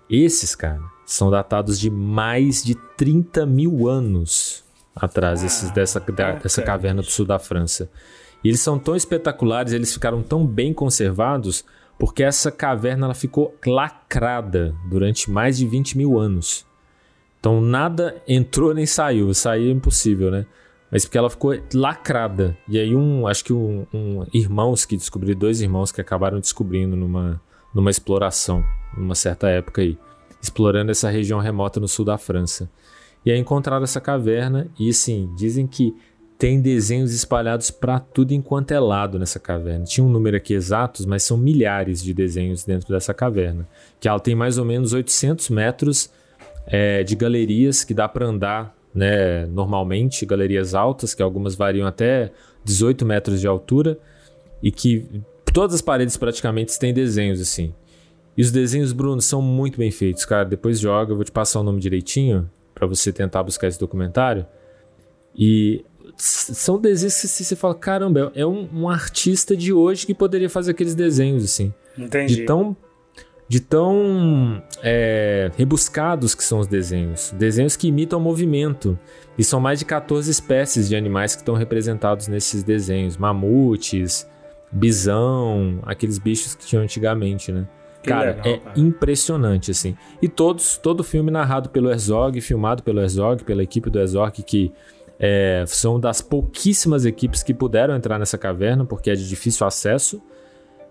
Esses, 0.10 0.56
cara, 0.56 0.82
são 1.06 1.32
datados 1.32 1.80
de 1.80 1.90
mais 1.90 2.64
de 2.64 2.76
30 2.98 3.46
mil 3.46 3.88
anos 3.88 4.64
atrás, 4.96 5.44
esses, 5.44 5.72
dessa, 5.72 6.00
da- 6.00 6.34
dessa 6.34 6.62
caverna 6.62 7.02
do 7.02 7.10
sul 7.10 7.26
da 7.26 7.40
França. 7.40 7.90
E 8.46 8.48
eles 8.48 8.60
são 8.60 8.78
tão 8.78 8.96
espetaculares, 8.96 9.74
eles 9.74 9.92
ficaram 9.92 10.22
tão 10.22 10.46
bem 10.46 10.72
conservados, 10.72 11.66
porque 11.98 12.22
essa 12.22 12.52
caverna 12.52 13.08
ela 13.08 13.16
ficou 13.16 13.58
lacrada 13.66 14.76
durante 14.88 15.32
mais 15.32 15.58
de 15.58 15.66
20 15.66 15.98
mil 15.98 16.20
anos. 16.20 16.64
Então 17.40 17.60
nada 17.60 18.22
entrou 18.28 18.72
nem 18.72 18.86
saiu. 18.86 19.34
Sair 19.34 19.70
é 19.70 19.72
impossível, 19.72 20.30
né? 20.30 20.46
Mas 20.92 21.06
porque 21.06 21.18
ela 21.18 21.28
ficou 21.28 21.60
lacrada. 21.74 22.56
E 22.70 22.78
aí 22.78 22.96
um, 22.96 23.26
acho 23.26 23.46
que 23.46 23.52
um, 23.52 23.88
um 23.92 24.28
irmãos 24.32 24.86
que 24.86 24.96
descobriram, 24.96 25.40
dois 25.40 25.60
irmãos 25.60 25.92
que 25.92 26.00
acabaram 26.00 26.40
descobrindo 26.40 26.96
numa, 26.96 27.42
numa 27.74 27.90
exploração, 27.90 28.64
numa 28.96 29.16
certa 29.16 29.50
época 29.50 29.82
aí, 29.82 29.98
explorando 30.40 30.92
essa 30.92 31.10
região 31.10 31.40
remota 31.40 31.80
no 31.80 31.88
sul 31.88 32.06
da 32.06 32.20
França. 32.20 32.70
E 33.26 33.32
aí 33.32 33.40
encontraram 33.40 33.84
essa 33.84 34.00
caverna 34.00 34.68
e 34.78 34.88
assim, 34.88 35.34
dizem 35.36 35.66
que 35.66 35.96
tem 36.38 36.60
desenhos 36.60 37.14
espalhados 37.14 37.72
para 37.72 38.00
tudo 38.00 38.34
enquanto 38.34 38.72
é 38.72 38.80
lado 38.80 39.18
nessa 39.18 39.40
caverna. 39.40 39.86
Tinha 39.86 40.06
um 40.06 40.10
número 40.10 40.36
aqui 40.36 40.54
exatos, 40.54 41.06
mas 41.06 41.24
são 41.24 41.38
milhares 41.38 42.04
de 42.04 42.14
desenhos 42.14 42.64
dentro 42.64 42.94
dessa 42.94 43.14
caverna. 43.14 43.68
Que 44.00 44.08
ela 44.08 44.20
tem 44.20 44.36
mais 44.36 44.58
ou 44.58 44.66
menos 44.66 44.92
800 44.92 45.50
metros 45.50 46.10
é, 46.68 47.04
de 47.04 47.16
galerias 47.16 47.84
que 47.84 47.94
dá 47.94 48.08
para 48.08 48.26
andar 48.26 48.76
né, 48.94 49.46
normalmente, 49.46 50.26
galerias 50.26 50.74
altas, 50.74 51.14
que 51.14 51.22
algumas 51.22 51.56
variam 51.56 51.88
até 51.88 52.32
18 52.64 53.06
metros 53.06 53.40
de 53.40 53.48
altura, 53.48 53.98
e 54.64 54.72
que 54.72 55.06
todas 55.54 55.76
as 55.76 55.82
paredes 55.82 56.18
praticamente 56.18 56.78
têm 56.80 56.94
desenhos 56.94 57.42
assim. 57.42 57.74
E 58.38 58.42
os 58.42 58.52
desenhos, 58.52 58.92
Bruno, 58.92 59.22
são 59.22 59.42
muito 59.42 59.78
bem 59.78 59.92
feitos, 59.92 60.26
cara. 60.26 60.46
Depois 60.46 60.80
joga, 60.80 61.12
eu 61.12 61.16
vou 61.16 61.24
te 61.24 61.32
passar 61.32 61.62
o 61.62 61.64
nome 61.64 61.80
direitinho 61.80 62.50
para 62.74 62.86
você 62.86 63.12
tentar 63.14 63.44
buscar 63.44 63.68
esse 63.68 63.80
documentário. 63.80 64.46
E 65.34 65.86
são 66.18 66.80
desenhos 66.80 67.20
que 67.20 67.28
você 67.28 67.56
fala, 67.56 67.76
caramba, 67.76 68.32
é 68.36 68.46
um, 68.46 68.70
um 68.74 68.90
artista 68.90 69.56
de 69.56 69.74
hoje 69.74 70.06
que 70.06 70.14
poderia 70.14 70.50
fazer 70.50 70.72
aqueles 70.72 70.96
desenhos 70.96 71.44
assim 71.44 71.74
Entendi. 71.98 72.36
de 72.36 72.46
tão 72.46 72.76
de 73.48 73.60
tão 73.60 74.62
é, 74.82 75.52
rebuscados 75.56 76.34
que 76.34 76.44
são 76.44 76.60
os 76.60 76.68
desenhos. 76.68 77.32
Desenhos 77.38 77.76
que 77.76 77.88
imitam 77.88 78.18
o 78.18 78.22
movimento. 78.22 78.98
E 79.38 79.44
são 79.44 79.60
mais 79.60 79.80
de 79.80 79.86
14 79.86 80.32
espécies 80.32 80.90
de 80.90 80.96
animais 80.96 81.36
que 81.36 81.42
estão 81.42 81.54
representados 81.54 82.28
nesses 82.28 82.64
desenhos. 82.64 83.18
Mamutes, 83.18 84.28
bisão, 84.72 85.80
aqueles 85.84 86.18
bichos 86.18 86.56
que 86.56 86.66
tinham 86.66 86.84
antigamente, 86.84 87.52
né? 87.52 87.68
Que 88.02 88.10
cara, 88.10 88.32
legal, 88.32 88.46
é 88.46 88.58
cara. 88.58 88.80
impressionante, 88.80 89.72
assim. 89.72 89.96
E 90.22 90.28
todos, 90.28 90.78
todo 90.78 91.04
filme 91.04 91.30
narrado 91.30 91.70
pelo 91.70 91.92
Herzog, 91.92 92.40
filmado 92.42 92.82
pelo 92.82 93.00
Herzog, 93.00 93.44
pela 93.44 93.62
equipe 93.62 93.90
do 93.90 94.00
Herzog, 94.00 94.42
que 94.44 94.72
é, 95.20 95.64
são 95.68 96.00
das 96.00 96.22
pouquíssimas 96.22 97.06
equipes 97.06 97.42
que 97.42 97.54
puderam 97.54 97.96
entrar 97.96 98.20
nessa 98.20 98.38
caverna, 98.38 98.86
porque 98.86 99.10
é 99.10 99.16
de 99.16 99.28
difícil 99.28 99.66
acesso. 99.66 100.22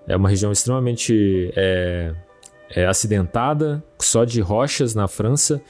É 0.07 0.17
uma 0.17 0.29
região 0.29 0.53
extremamente 0.53 1.53
é, 1.57 2.15
é, 2.71 2.87
acidentada, 2.87 3.83
só 3.99 4.25
de 4.25 4.41
rochas 4.41 4.95
na 4.95 5.09
França. 5.09 5.61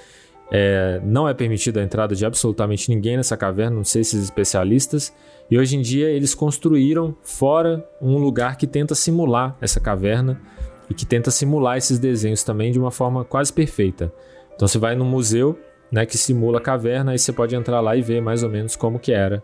É, 0.50 1.00
não 1.04 1.28
é 1.28 1.34
permitida 1.34 1.80
a 1.80 1.82
entrada 1.82 2.14
de 2.14 2.24
absolutamente 2.24 2.90
ninguém 2.90 3.16
nessa 3.16 3.36
caverna, 3.36 3.76
não 3.76 3.84
sei 3.84 4.04
se 4.04 4.16
esses 4.16 4.24
especialistas. 4.24 5.12
E 5.50 5.58
hoje 5.58 5.76
em 5.76 5.82
dia 5.82 6.08
eles 6.10 6.34
construíram 6.34 7.16
fora 7.22 7.86
um 8.00 8.18
lugar 8.18 8.56
que 8.56 8.66
tenta 8.66 8.94
simular 8.94 9.56
essa 9.60 9.80
caverna 9.80 10.40
e 10.88 10.94
que 10.94 11.04
tenta 11.06 11.30
simular 11.30 11.76
esses 11.76 11.98
desenhos 11.98 12.42
também 12.42 12.70
de 12.70 12.78
uma 12.78 12.90
forma 12.90 13.24
quase 13.24 13.52
perfeita. 13.52 14.12
Então 14.54 14.68
você 14.68 14.78
vai 14.78 14.94
num 14.94 15.04
museu 15.04 15.58
né, 15.90 16.04
que 16.06 16.16
simula 16.18 16.58
a 16.58 16.60
caverna 16.60 17.14
e 17.14 17.18
você 17.18 17.32
pode 17.32 17.54
entrar 17.54 17.80
lá 17.80 17.94
e 17.96 18.02
ver 18.02 18.20
mais 18.20 18.42
ou 18.42 18.50
menos 18.50 18.74
como 18.76 18.98
que 18.98 19.12
era 19.12 19.42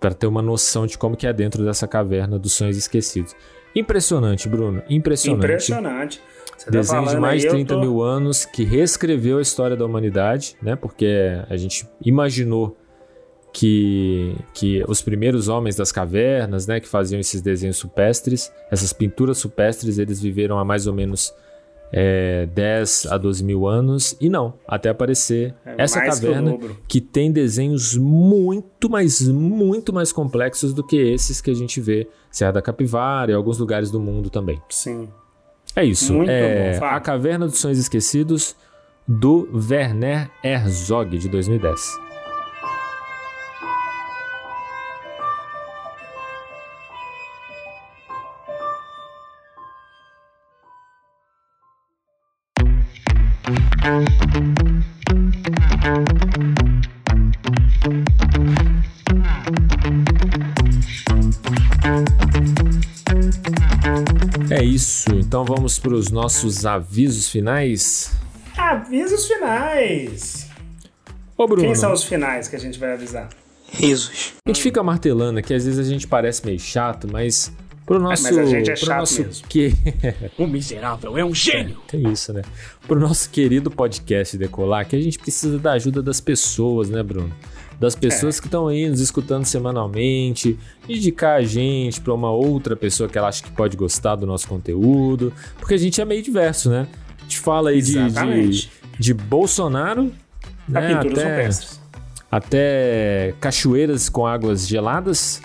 para 0.00 0.12
ter 0.14 0.26
uma 0.26 0.42
noção 0.42 0.86
de 0.86 0.98
como 0.98 1.16
que 1.16 1.26
é 1.26 1.32
dentro 1.32 1.64
dessa 1.64 1.86
caverna 1.88 2.38
dos 2.38 2.52
sonhos 2.52 2.76
esquecidos. 2.76 3.34
Impressionante, 3.74 4.48
Bruno. 4.48 4.82
Impressionante. 4.88 5.44
Impressionante. 5.44 6.20
Você 6.56 6.66
tá 6.66 6.70
Desenho 6.70 7.00
de 7.02 7.06
falando 7.06 7.20
mais 7.20 7.40
de 7.40 7.48
aí, 7.48 7.52
eu 7.52 7.56
30 7.56 7.74
tô- 7.74 7.80
mil 7.80 8.02
anos 8.02 8.44
que 8.44 8.62
reescreveu 8.64 9.38
a 9.38 9.42
história 9.42 9.76
da 9.76 9.84
humanidade, 9.84 10.56
né? 10.62 10.76
Porque 10.76 11.08
a 11.48 11.56
gente 11.56 11.88
imaginou 12.04 12.76
que, 13.52 14.36
que 14.52 14.84
os 14.88 15.00
primeiros 15.02 15.48
homens 15.48 15.76
das 15.76 15.90
cavernas, 15.92 16.66
né, 16.66 16.80
que 16.80 16.88
faziam 16.88 17.20
esses 17.20 17.40
desenhos 17.40 17.76
supestres, 17.76 18.52
essas 18.70 18.92
pinturas 18.92 19.38
supestres, 19.38 19.98
eles 19.98 20.20
viveram 20.20 20.58
há 20.58 20.64
mais 20.64 20.86
ou 20.86 20.92
menos 20.94 21.32
é, 21.96 22.46
10 22.46 23.06
a 23.06 23.16
12 23.16 23.44
mil 23.44 23.68
anos. 23.68 24.16
E 24.20 24.28
não, 24.28 24.54
até 24.66 24.88
aparecer 24.88 25.54
É 25.64 25.76
essa 25.78 26.00
que 26.00 26.08
caverna 26.08 26.50
dobro. 26.50 26.76
que 26.88 27.00
tem 27.00 27.30
desenhos 27.30 27.96
muito, 27.96 28.90
mas 28.90 29.28
muito 29.28 29.92
mais 29.92 30.12
complexos 30.12 30.74
do 30.74 30.84
que 30.84 30.96
esses 30.96 31.40
que 31.40 31.52
a 31.52 31.54
gente 31.54 31.80
vê 31.80 32.08
Serra 32.32 32.52
da 32.52 32.62
Capivara 32.62 33.30
e 33.30 33.34
alguns 33.34 33.58
lugares 33.58 33.92
do 33.92 34.00
mundo 34.00 34.28
também. 34.28 34.60
Sim. 34.68 35.08
É 35.76 35.84
isso. 35.84 36.12
Muito 36.12 36.30
é 36.30 36.78
bom. 36.80 36.86
A 36.86 36.98
Caverna 36.98 37.46
dos 37.46 37.58
Sonhos 37.58 37.78
Esquecidos 37.78 38.56
do 39.06 39.48
Werner 39.54 40.28
Herzog 40.42 41.16
de 41.16 41.28
2010. 41.28 42.03
É 64.50 64.62
isso, 64.62 65.10
então 65.14 65.44
vamos 65.44 65.78
para 65.78 65.92
os 65.92 66.10
nossos 66.10 66.64
avisos 66.64 67.28
finais. 67.28 68.16
Avisos 68.56 69.26
finais! 69.26 70.48
Ô, 71.36 71.46
Bruno. 71.46 71.64
Quem 71.64 71.74
são 71.74 71.92
os 71.92 72.04
finais 72.04 72.48
que 72.48 72.56
a 72.56 72.58
gente 72.58 72.78
vai 72.78 72.92
avisar? 72.94 73.28
Risos. 73.70 74.32
A 74.46 74.48
gente 74.48 74.62
fica 74.62 74.82
martelando 74.82 75.40
aqui, 75.40 75.52
às 75.52 75.66
vezes 75.66 75.86
a 75.86 75.90
gente 75.90 76.06
parece 76.06 76.46
meio 76.46 76.58
chato, 76.58 77.06
mas 77.10 77.52
pro 77.86 77.98
nosso. 77.98 78.22
mas 78.22 78.38
a 78.38 78.44
gente 78.44 78.70
é 78.70 78.76
chato 78.76 78.98
nosso 79.00 79.22
mesmo. 79.22 79.46
que 79.48 79.72
O 80.38 80.46
miserável 80.46 81.16
é 81.18 81.24
um 81.24 81.34
gênio. 81.34 81.78
Tem 81.86 82.10
isso, 82.10 82.32
né? 82.32 82.42
Pro 82.86 82.98
nosso 82.98 83.30
querido 83.30 83.70
podcast 83.70 84.36
decolar, 84.36 84.86
que 84.86 84.96
a 84.96 85.00
gente 85.00 85.18
precisa 85.18 85.58
da 85.58 85.72
ajuda 85.72 86.02
das 86.02 86.20
pessoas, 86.20 86.88
né, 86.90 87.02
Bruno? 87.02 87.32
Das 87.78 87.94
pessoas 87.96 88.38
que 88.38 88.46
estão 88.46 88.68
aí 88.68 88.88
nos 88.88 89.00
escutando 89.00 89.44
semanalmente, 89.44 90.56
indicar 90.88 91.38
a 91.38 91.42
gente 91.42 92.00
pra 92.00 92.14
uma 92.14 92.30
outra 92.30 92.76
pessoa 92.76 93.08
que 93.08 93.18
ela 93.18 93.28
acha 93.28 93.42
que 93.42 93.50
pode 93.50 93.76
gostar 93.76 94.14
do 94.14 94.26
nosso 94.26 94.46
conteúdo, 94.46 95.32
porque 95.58 95.74
a 95.74 95.76
gente 95.76 96.00
é 96.00 96.04
meio 96.04 96.22
diverso, 96.22 96.70
né? 96.70 96.86
A 97.18 97.22
gente 97.22 97.38
fala 97.38 97.70
aí 97.70 97.82
de, 97.82 97.94
de, 98.10 98.70
de 98.98 99.12
Bolsonaro, 99.14 100.12
A 100.68 100.80
né? 100.80 100.94
até, 100.94 101.48
até 102.30 103.34
cachoeiras 103.40 104.08
com 104.08 104.26
águas 104.26 104.68
geladas, 104.68 105.42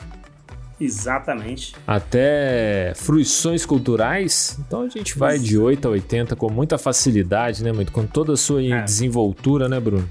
Exatamente. 0.79 1.73
até 1.85 2.93
fruições 2.95 3.65
culturais. 3.65 4.57
Então 4.65 4.83
a 4.83 4.89
gente 4.89 5.17
vai 5.17 5.37
de 5.37 5.57
8 5.57 5.87
a 5.87 5.91
80 5.91 6.35
com 6.35 6.49
muita 6.51 6.77
facilidade, 6.77 7.63
né, 7.63 7.71
muito 7.71 7.91
com 7.91 8.05
toda 8.05 8.33
a 8.33 8.37
sua 8.37 8.63
É. 8.63 8.81
desenvoltura, 8.81 9.67
né, 9.67 9.79
Bruno? 9.79 10.09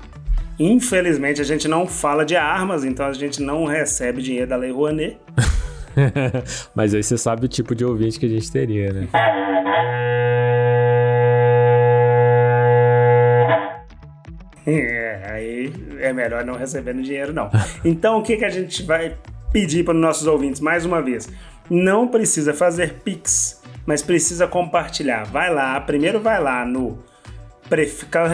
Infelizmente, 0.59 1.41
a 1.41 1.45
gente 1.45 1.69
não 1.69 1.87
fala 1.87 2.25
de 2.25 2.35
armas, 2.37 2.85
então 2.85 3.07
a 3.07 3.12
gente 3.12 3.41
não 3.41 3.64
recebe 3.64 4.21
dinheiro 4.21 4.49
da 4.49 4.57
Lei 4.57 4.73
Rouanet. 4.73 5.16
Mas 6.75 6.95
aí 6.95 7.03
você 7.03 7.16
sabe 7.16 7.47
o 7.47 7.49
tipo 7.49 7.75
de 7.75 7.85
ouvinte 7.85 8.19
que 8.19 8.27
a 8.27 8.29
gente 8.29 8.51
teria, 8.51 8.93
né? 8.93 9.09
É, 14.66 15.21
aí 15.31 15.73
é 16.01 16.12
melhor 16.12 16.45
não 16.45 16.55
recebendo 16.55 17.03
dinheiro, 17.03 17.33
não. 17.33 17.51
Então, 17.85 18.19
o 18.19 18.23
que, 18.23 18.37
que 18.37 18.45
a 18.45 18.51
gente 18.51 18.83
vai 18.83 19.16
pedir 19.53 19.85
para 19.85 19.95
os 19.95 20.01
nossos 20.01 20.27
ouvintes, 20.27 20.61
mais 20.61 20.85
uma 20.85 21.03
vez? 21.03 21.29
Não 21.71 22.09
precisa 22.09 22.55
fazer 22.55 22.95
Pix, 23.05 23.63
mas 23.85 24.03
precisa 24.03 24.47
compartilhar. 24.47 25.25
Vai 25.25 25.53
lá, 25.53 25.81
primeiro 25.81 26.21
vai 26.21 26.43
lá 26.43 26.65
no. 26.65 26.99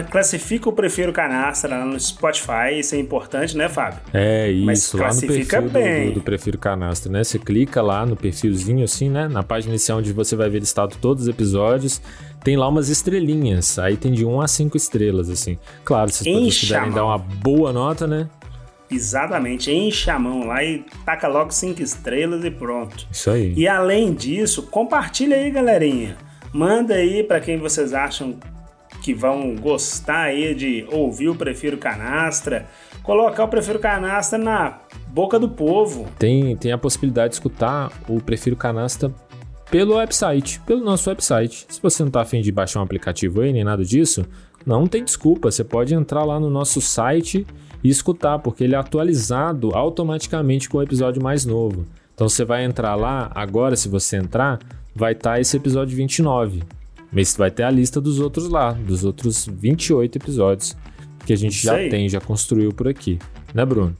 Classifica 0.09 0.69
o 0.69 0.71
Prefiro 0.71 1.11
Canastra 1.11 1.77
lá 1.77 1.85
no 1.85 1.99
Spotify, 1.99 2.79
isso 2.79 2.95
é 2.95 2.97
importante, 2.97 3.57
né, 3.57 3.67
Fábio? 3.67 3.99
É 4.13 4.49
Mas 4.63 4.79
isso, 4.79 4.95
lá 4.95 5.03
no 5.03 5.09
classifica 5.09 5.61
perfil 5.61 5.81
bem. 5.81 6.07
do, 6.07 6.13
do 6.13 6.21
Prefiro 6.21 6.57
Canastra, 6.57 7.11
né? 7.11 7.21
Você 7.21 7.37
clica 7.37 7.81
lá 7.81 8.05
no 8.05 8.15
perfilzinho 8.15 8.85
assim, 8.85 9.09
né? 9.09 9.27
Na 9.27 9.43
página 9.43 9.73
inicial 9.73 9.97
onde 9.97 10.13
você 10.13 10.37
vai 10.37 10.49
ver 10.49 10.59
listado 10.59 10.95
todos 11.01 11.23
os 11.23 11.29
episódios. 11.29 12.01
Tem 12.45 12.55
lá 12.55 12.69
umas 12.69 12.87
estrelinhas, 12.87 13.77
aí 13.77 13.97
tem 13.97 14.13
de 14.13 14.23
1 14.23 14.39
a 14.39 14.47
5 14.47 14.77
estrelas, 14.77 15.29
assim. 15.29 15.57
Claro, 15.83 16.11
se 16.11 16.23
vocês 16.23 16.61
puderem 16.61 16.91
dar 16.91 17.03
uma 17.03 17.17
boa 17.17 17.73
nota, 17.73 18.07
né? 18.07 18.29
Exatamente, 18.95 19.71
enche 19.71 20.09
a 20.09 20.17
mão 20.17 20.47
lá 20.47 20.63
e 20.63 20.85
taca 21.05 21.27
logo 21.27 21.51
cinco 21.51 21.81
estrelas 21.81 22.43
e 22.43 22.49
pronto. 22.49 23.07
Isso 23.11 23.29
aí. 23.29 23.53
E 23.55 23.67
além 23.67 24.13
disso, 24.13 24.63
compartilha 24.63 25.35
aí, 25.35 25.51
galerinha. 25.51 26.17
Manda 26.53 26.93
aí 26.93 27.21
pra 27.21 27.41
quem 27.41 27.57
vocês 27.57 27.93
acham 27.93 28.37
que 29.01 29.13
vão 29.13 29.55
gostar 29.55 30.23
aí 30.23 30.55
de 30.55 30.87
ouvir 30.89 31.29
o 31.29 31.35
Prefiro 31.35 31.77
Canastra. 31.77 32.65
Colocar 33.03 33.43
o 33.43 33.47
Prefiro 33.47 33.77
Canastra 33.77 34.39
na 34.39 34.79
boca 35.07 35.37
do 35.37 35.49
povo. 35.49 36.07
Tem, 36.17 36.55
tem 36.55 36.71
a 36.71 36.77
possibilidade 36.77 37.29
de 37.29 37.35
escutar 37.35 37.91
o 38.07 38.21
Prefiro 38.21 38.55
Canastra 38.55 39.11
pelo 39.69 39.95
website, 39.95 40.59
pelo 40.61 40.83
nosso 40.83 41.09
website. 41.09 41.65
Se 41.69 41.81
você 41.81 42.03
não 42.03 42.11
tá 42.11 42.21
afim 42.21 42.41
de 42.41 42.51
baixar 42.51 42.79
um 42.79 42.83
aplicativo 42.83 43.41
aí, 43.41 43.51
nem 43.51 43.63
nada 43.63 43.83
disso, 43.83 44.25
não 44.65 44.87
tem 44.87 45.03
desculpa. 45.03 45.51
Você 45.51 45.63
pode 45.63 45.93
entrar 45.93 46.23
lá 46.23 46.39
no 46.39 46.49
nosso 46.49 46.81
site 46.81 47.45
e 47.83 47.89
escutar, 47.89 48.39
porque 48.39 48.63
ele 48.63 48.75
é 48.75 48.77
atualizado 48.77 49.71
automaticamente 49.73 50.69
com 50.69 50.77
o 50.77 50.83
episódio 50.83 51.21
mais 51.21 51.45
novo. 51.45 51.85
Então 52.13 52.29
você 52.29 52.45
vai 52.45 52.63
entrar 52.63 52.95
lá, 52.95 53.31
agora 53.35 53.75
se 53.75 53.89
você 53.89 54.17
entrar, 54.17 54.59
vai 54.95 55.11
estar 55.11 55.39
esse 55.39 55.57
episódio 55.57 55.95
29. 55.95 56.63
Mas 57.11 57.35
vai 57.35 57.51
ter 57.51 57.63
a 57.63 57.69
lista 57.69 58.01
dos 58.01 58.19
outros 58.19 58.49
lá, 58.49 58.71
dos 58.71 59.03
outros 59.03 59.47
28 59.51 60.17
episódios 60.17 60.75
que 61.25 61.33
a 61.33 61.35
gente 61.37 61.61
já 61.61 61.75
aí. 61.75 61.89
tem, 61.89 62.07
já 62.07 62.21
construiu 62.21 62.71
por 62.71 62.87
aqui. 62.87 63.19
Né, 63.53 63.65
Bruno? 63.65 63.95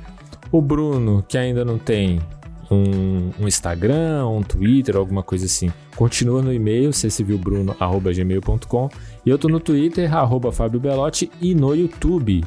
O 0.51 0.61
Bruno, 0.61 1.23
que 1.27 1.37
ainda 1.37 1.65
não 1.65 1.77
tem 1.77 2.19
um, 2.71 3.31
um 3.39 3.47
Instagram, 3.47 4.27
um 4.27 4.41
Twitter, 4.41 4.95
alguma 4.95 5.23
coisa 5.23 5.45
assim, 5.45 5.71
continua 5.95 6.41
no 6.41 6.53
e-mail, 6.53 6.91
ccvilbruno.gmail.com 6.91 8.89
e 9.25 9.29
eu 9.29 9.37
tô 9.37 9.47
no 9.49 9.59
Twitter, 9.59 10.13
arroba 10.15 10.51
Fábio 10.51 10.79
Belotti 10.79 11.29
e 11.41 11.53
no 11.53 11.73
YouTube, 11.75 12.43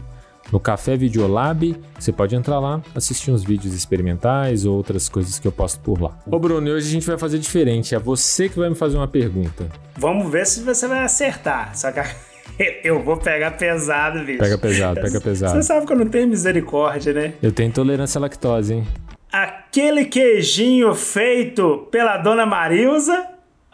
no 0.53 0.59
Café 0.59 0.97
Videolab, 0.97 1.77
você 1.99 2.13
pode 2.13 2.35
entrar 2.35 2.59
lá, 2.59 2.81
assistir 2.95 3.31
uns 3.31 3.45
vídeos 3.45 3.75
experimentais 3.75 4.65
ou 4.65 4.77
outras 4.77 5.09
coisas 5.09 5.39
que 5.39 5.47
eu 5.47 5.53
posto 5.53 5.81
por 5.81 6.01
lá. 6.01 6.19
Ô 6.31 6.39
Bruno, 6.39 6.71
hoje 6.71 6.89
a 6.89 6.93
gente 6.93 7.07
vai 7.07 7.19
fazer 7.19 7.39
diferente, 7.39 7.95
é 7.95 7.99
você 7.99 8.49
que 8.49 8.59
vai 8.59 8.69
me 8.69 8.75
fazer 8.75 8.97
uma 8.97 9.09
pergunta. 9.09 9.67
Vamos 9.97 10.31
ver 10.31 10.47
se 10.47 10.63
você 10.63 10.89
vai 10.89 11.05
acertar. 11.05 11.77
Só 11.77 11.93
que 11.93 12.01
eu 12.85 13.03
vou 13.03 13.17
pegar 13.17 13.53
pesado, 13.53 14.25
bicho. 14.25 14.39
Pega 14.39 14.59
pesado, 14.59 15.01
pega 15.01 15.21
pesado. 15.21 15.53
Você 15.55 15.63
sabe 15.63 15.87
que 15.87 15.93
eu 15.93 15.99
não 15.99 16.09
tenho 16.09 16.29
misericórdia, 16.29 17.13
né? 17.13 17.35
Eu 17.43 17.53
tenho 17.53 17.69
intolerância 17.69 18.19
à 18.19 18.23
lactose, 18.23 18.75
hein? 18.75 18.89
Aquele 19.33 20.07
queijinho 20.07 20.93
feito 20.95 21.87
pela 21.91 22.17
dona 22.17 22.45
Marilza 22.45 23.29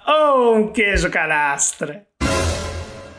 ou 0.06 0.56
um 0.56 0.68
queijo 0.68 1.10
canastra? 1.10 2.04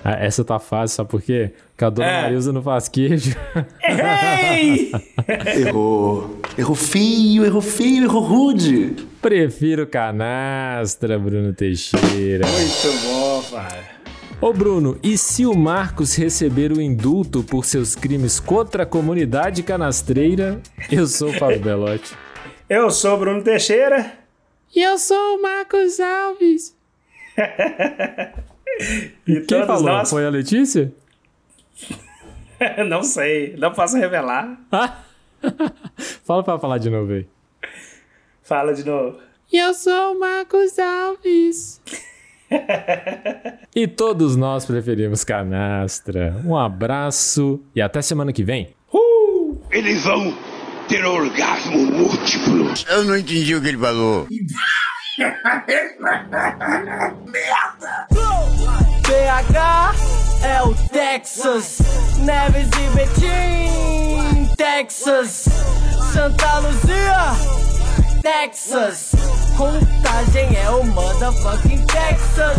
Ah, 0.09 0.23
essa 0.23 0.41
tá 0.45 0.57
fácil, 0.57 0.95
sabe 0.95 1.09
por 1.09 1.21
quê? 1.21 1.51
Porque 1.71 1.83
a 1.83 1.89
dona 1.89 2.07
É. 2.07 2.21
Marilza 2.21 2.53
não 2.53 2.61
faz 2.61 2.87
queijo. 2.87 3.35
Ei! 3.83 4.89
Errou. 5.67 6.39
Errou 6.57 6.75
feio, 6.75 7.43
errou 7.45 7.61
feio, 7.61 8.05
errou 8.05 8.21
rude. 8.21 8.95
Prefiro 9.21 9.85
canastra, 9.85 11.19
Bruno 11.19 11.51
Teixeira. 11.53 12.47
Muito 12.47 13.01
bom, 13.05 13.41
Fábio. 13.41 13.83
Ô 14.39 14.53
Bruno, 14.53 14.97
e 15.03 15.17
se 15.17 15.45
o 15.45 15.53
Marcos 15.53 16.15
receber 16.15 16.71
o 16.71 16.79
indulto 16.79 17.43
por 17.43 17.65
seus 17.65 17.93
crimes 17.93 18.39
contra 18.39 18.83
a 18.83 18.85
comunidade 18.85 19.61
canastreira? 19.61 20.61
Eu 20.89 21.05
sou 21.05 21.31
o 21.31 21.33
Fábio 21.33 21.59
Belotti. 21.59 22.15
Eu 22.69 22.89
sou 22.91 23.15
o 23.15 23.17
Bruno 23.17 23.43
Teixeira. 23.43 24.13
E 24.73 24.81
eu 24.83 24.97
sou 24.97 25.37
o 25.37 25.41
Marcos 25.41 25.99
Alves. 25.99 26.73
E 29.27 29.41
Quem 29.41 29.65
falou? 29.65 29.83
nós. 29.83 30.09
Foi 30.09 30.25
a 30.25 30.29
Letícia? 30.29 30.93
não 32.87 33.03
sei, 33.03 33.55
não 33.57 33.71
posso 33.71 33.97
revelar. 33.97 34.59
Fala 36.23 36.43
pra 36.43 36.59
falar 36.59 36.77
de 36.77 36.89
novo 36.89 37.13
aí. 37.13 37.27
Fala 38.43 38.73
de 38.73 38.85
novo. 38.85 39.19
Eu 39.51 39.73
sou 39.73 40.15
o 40.15 40.19
Marcos 40.19 40.77
Alves. 40.79 41.81
e 43.75 43.87
todos 43.87 44.35
nós 44.35 44.65
preferimos 44.65 45.23
canastra. 45.23 46.41
Um 46.45 46.55
abraço 46.57 47.61
e 47.75 47.81
até 47.81 48.01
semana 48.01 48.31
que 48.33 48.43
vem. 48.43 48.75
Eles 49.69 50.03
vão 50.05 50.33
ter 50.87 51.05
orgasmo 51.05 51.77
múltiplo. 51.77 52.73
Eu 52.89 53.03
não 53.03 53.17
entendi 53.17 53.53
o 53.53 53.61
que 53.61 53.67
ele 53.67 53.77
falou. 53.77 54.27
BH 55.17 55.25
é 60.43 60.61
o 60.61 60.75
Texas, 60.89 61.79
Neves 62.19 62.67
e 62.67 62.87
Betim, 62.95 64.55
Texas, 64.55 65.49
Santa 66.13 66.59
Luzia, 66.59 67.33
Texas, 68.21 69.11
Contagem 69.57 70.55
é 70.55 70.69
o 70.69 70.83
motherfucking 70.85 71.83
Texas. 71.87 72.57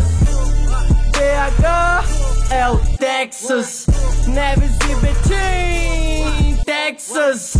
BH 1.12 2.50
é 2.50 2.68
o 2.68 2.76
Texas, 2.96 3.86
Neves 4.26 4.72
e 4.90 4.96
Betim, 4.96 6.56
Texas, 6.64 7.56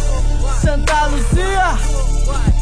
Santa 0.61 1.07
Luzia, 1.07 1.79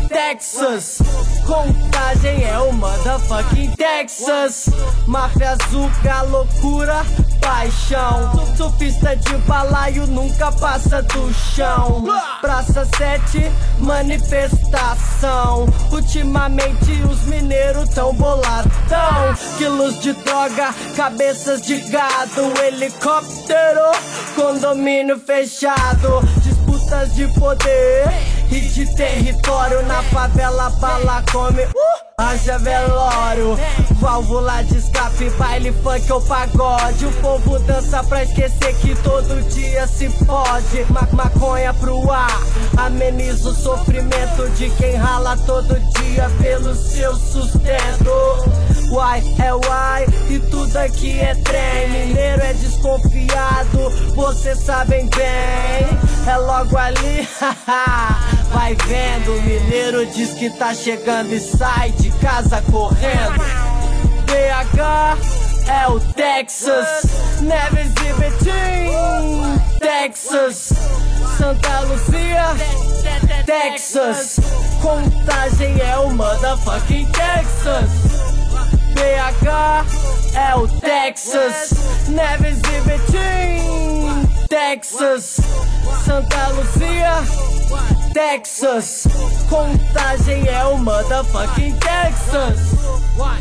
Texas. 0.08 0.98
Contagem 1.46 2.44
é 2.44 2.58
o 2.58 2.72
motherfucking 2.72 3.72
Texas. 3.76 4.68
Máfia 5.06 5.52
azulga, 5.52 6.22
loucura, 6.22 7.04
paixão. 7.40 8.32
Surfista 8.56 9.16
de 9.16 9.36
balaio 9.38 10.06
nunca 10.06 10.50
passa 10.52 11.02
do 11.02 11.32
chão. 11.32 12.04
Praça 12.40 12.86
7, 12.96 13.50
manifestação. 13.78 15.66
Ultimamente 15.90 16.92
os 17.10 17.22
mineiros 17.24 17.88
tão 17.90 18.12
boladão. 18.14 19.34
Quilos 19.58 20.00
de 20.00 20.12
droga, 20.12 20.74
cabeças 20.96 21.62
de 21.62 21.80
gado. 21.90 22.52
Helicóptero, 22.62 23.92
condomínio 24.34 25.18
fechado. 25.18 26.20
Disputas 26.42 27.14
de 27.14 27.26
poder 27.38 28.35
e 28.50 28.60
de 28.60 28.94
território 28.94 29.82
na 29.86 30.02
favela 30.04 30.70
bala 30.70 31.22
come. 31.32 31.64
Uh, 31.64 32.15
haja 32.18 32.56
velório 32.56 33.58
válvula 34.00 34.64
de 34.64 34.78
escape 34.78 35.28
baile 35.38 35.70
funk 35.70 36.10
ou 36.10 36.22
pagode 36.22 37.04
o 37.04 37.12
povo 37.20 37.58
dança 37.58 38.02
pra 38.04 38.24
esquecer 38.24 38.74
que 38.76 38.96
todo 39.02 39.46
dia 39.50 39.86
se 39.86 40.08
pode 40.24 40.86
Ma 40.88 41.06
maconha 41.12 41.74
pro 41.74 42.10
ar 42.10 42.40
ameniza 42.78 43.50
o 43.50 43.54
sofrimento 43.54 44.48
de 44.56 44.70
quem 44.70 44.94
rala 44.94 45.36
todo 45.44 45.78
dia 45.78 46.30
pelo 46.40 46.74
seu 46.74 47.14
sustento 47.16 48.10
Uai, 48.90 49.22
é 49.38 49.52
uai, 49.52 50.06
e 50.30 50.38
tudo 50.38 50.76
aqui 50.76 51.18
é 51.18 51.34
trem. 51.34 51.90
Mineiro 51.90 52.40
é 52.40 52.52
desconfiado, 52.52 53.90
vocês 54.14 54.60
sabem 54.60 55.08
bem. 55.08 55.88
É 56.24 56.36
logo 56.36 56.78
ali, 56.78 57.28
haha. 57.66 58.45
Vai 58.56 58.74
vendo, 58.86 59.42
mineiro 59.42 60.06
diz 60.06 60.32
que 60.32 60.48
tá 60.48 60.74
chegando 60.74 61.30
e 61.30 61.38
sai 61.38 61.90
de 61.90 62.10
casa 62.12 62.62
correndo. 62.62 63.38
BH 64.24 65.68
é 65.68 65.86
o 65.88 66.00
Texas, 66.14 67.02
Neves 67.42 67.92
e 67.92 68.12
Betim, 68.18 69.78
Texas, 69.78 70.72
Santa 71.36 71.80
Luzia, 71.80 72.56
Texas. 73.44 74.40
Contagem 74.80 75.78
é 75.78 75.98
o 75.98 76.10
motherfucking 76.14 77.06
Texas. 77.12 77.90
BH 78.94 80.34
é 80.34 80.56
o 80.56 80.66
Texas, 80.66 81.74
Neves 82.08 82.58
e 82.58 82.80
Betim, 82.88 84.46
Texas, 84.48 85.40
Santa 86.06 86.48
Luzia, 86.48 88.05
Texas. 88.16 89.06
Contagem 89.50 90.48
é 90.48 90.64
o 90.64 90.78
motherfucking 90.78 91.76
Texas. 91.78 92.58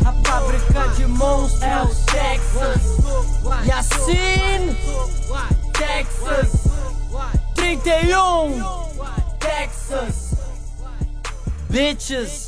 A 0.04 0.12
fábrica 0.22 0.88
de 0.88 1.06
monstros 1.06 1.62
é 1.62 1.80
o 1.80 1.88
Texas. 2.04 2.82
Yassin, 3.66 4.76
Texas. 5.72 6.66
31, 7.54 8.60
Texas. 9.38 10.34
Bitches. 11.70 12.45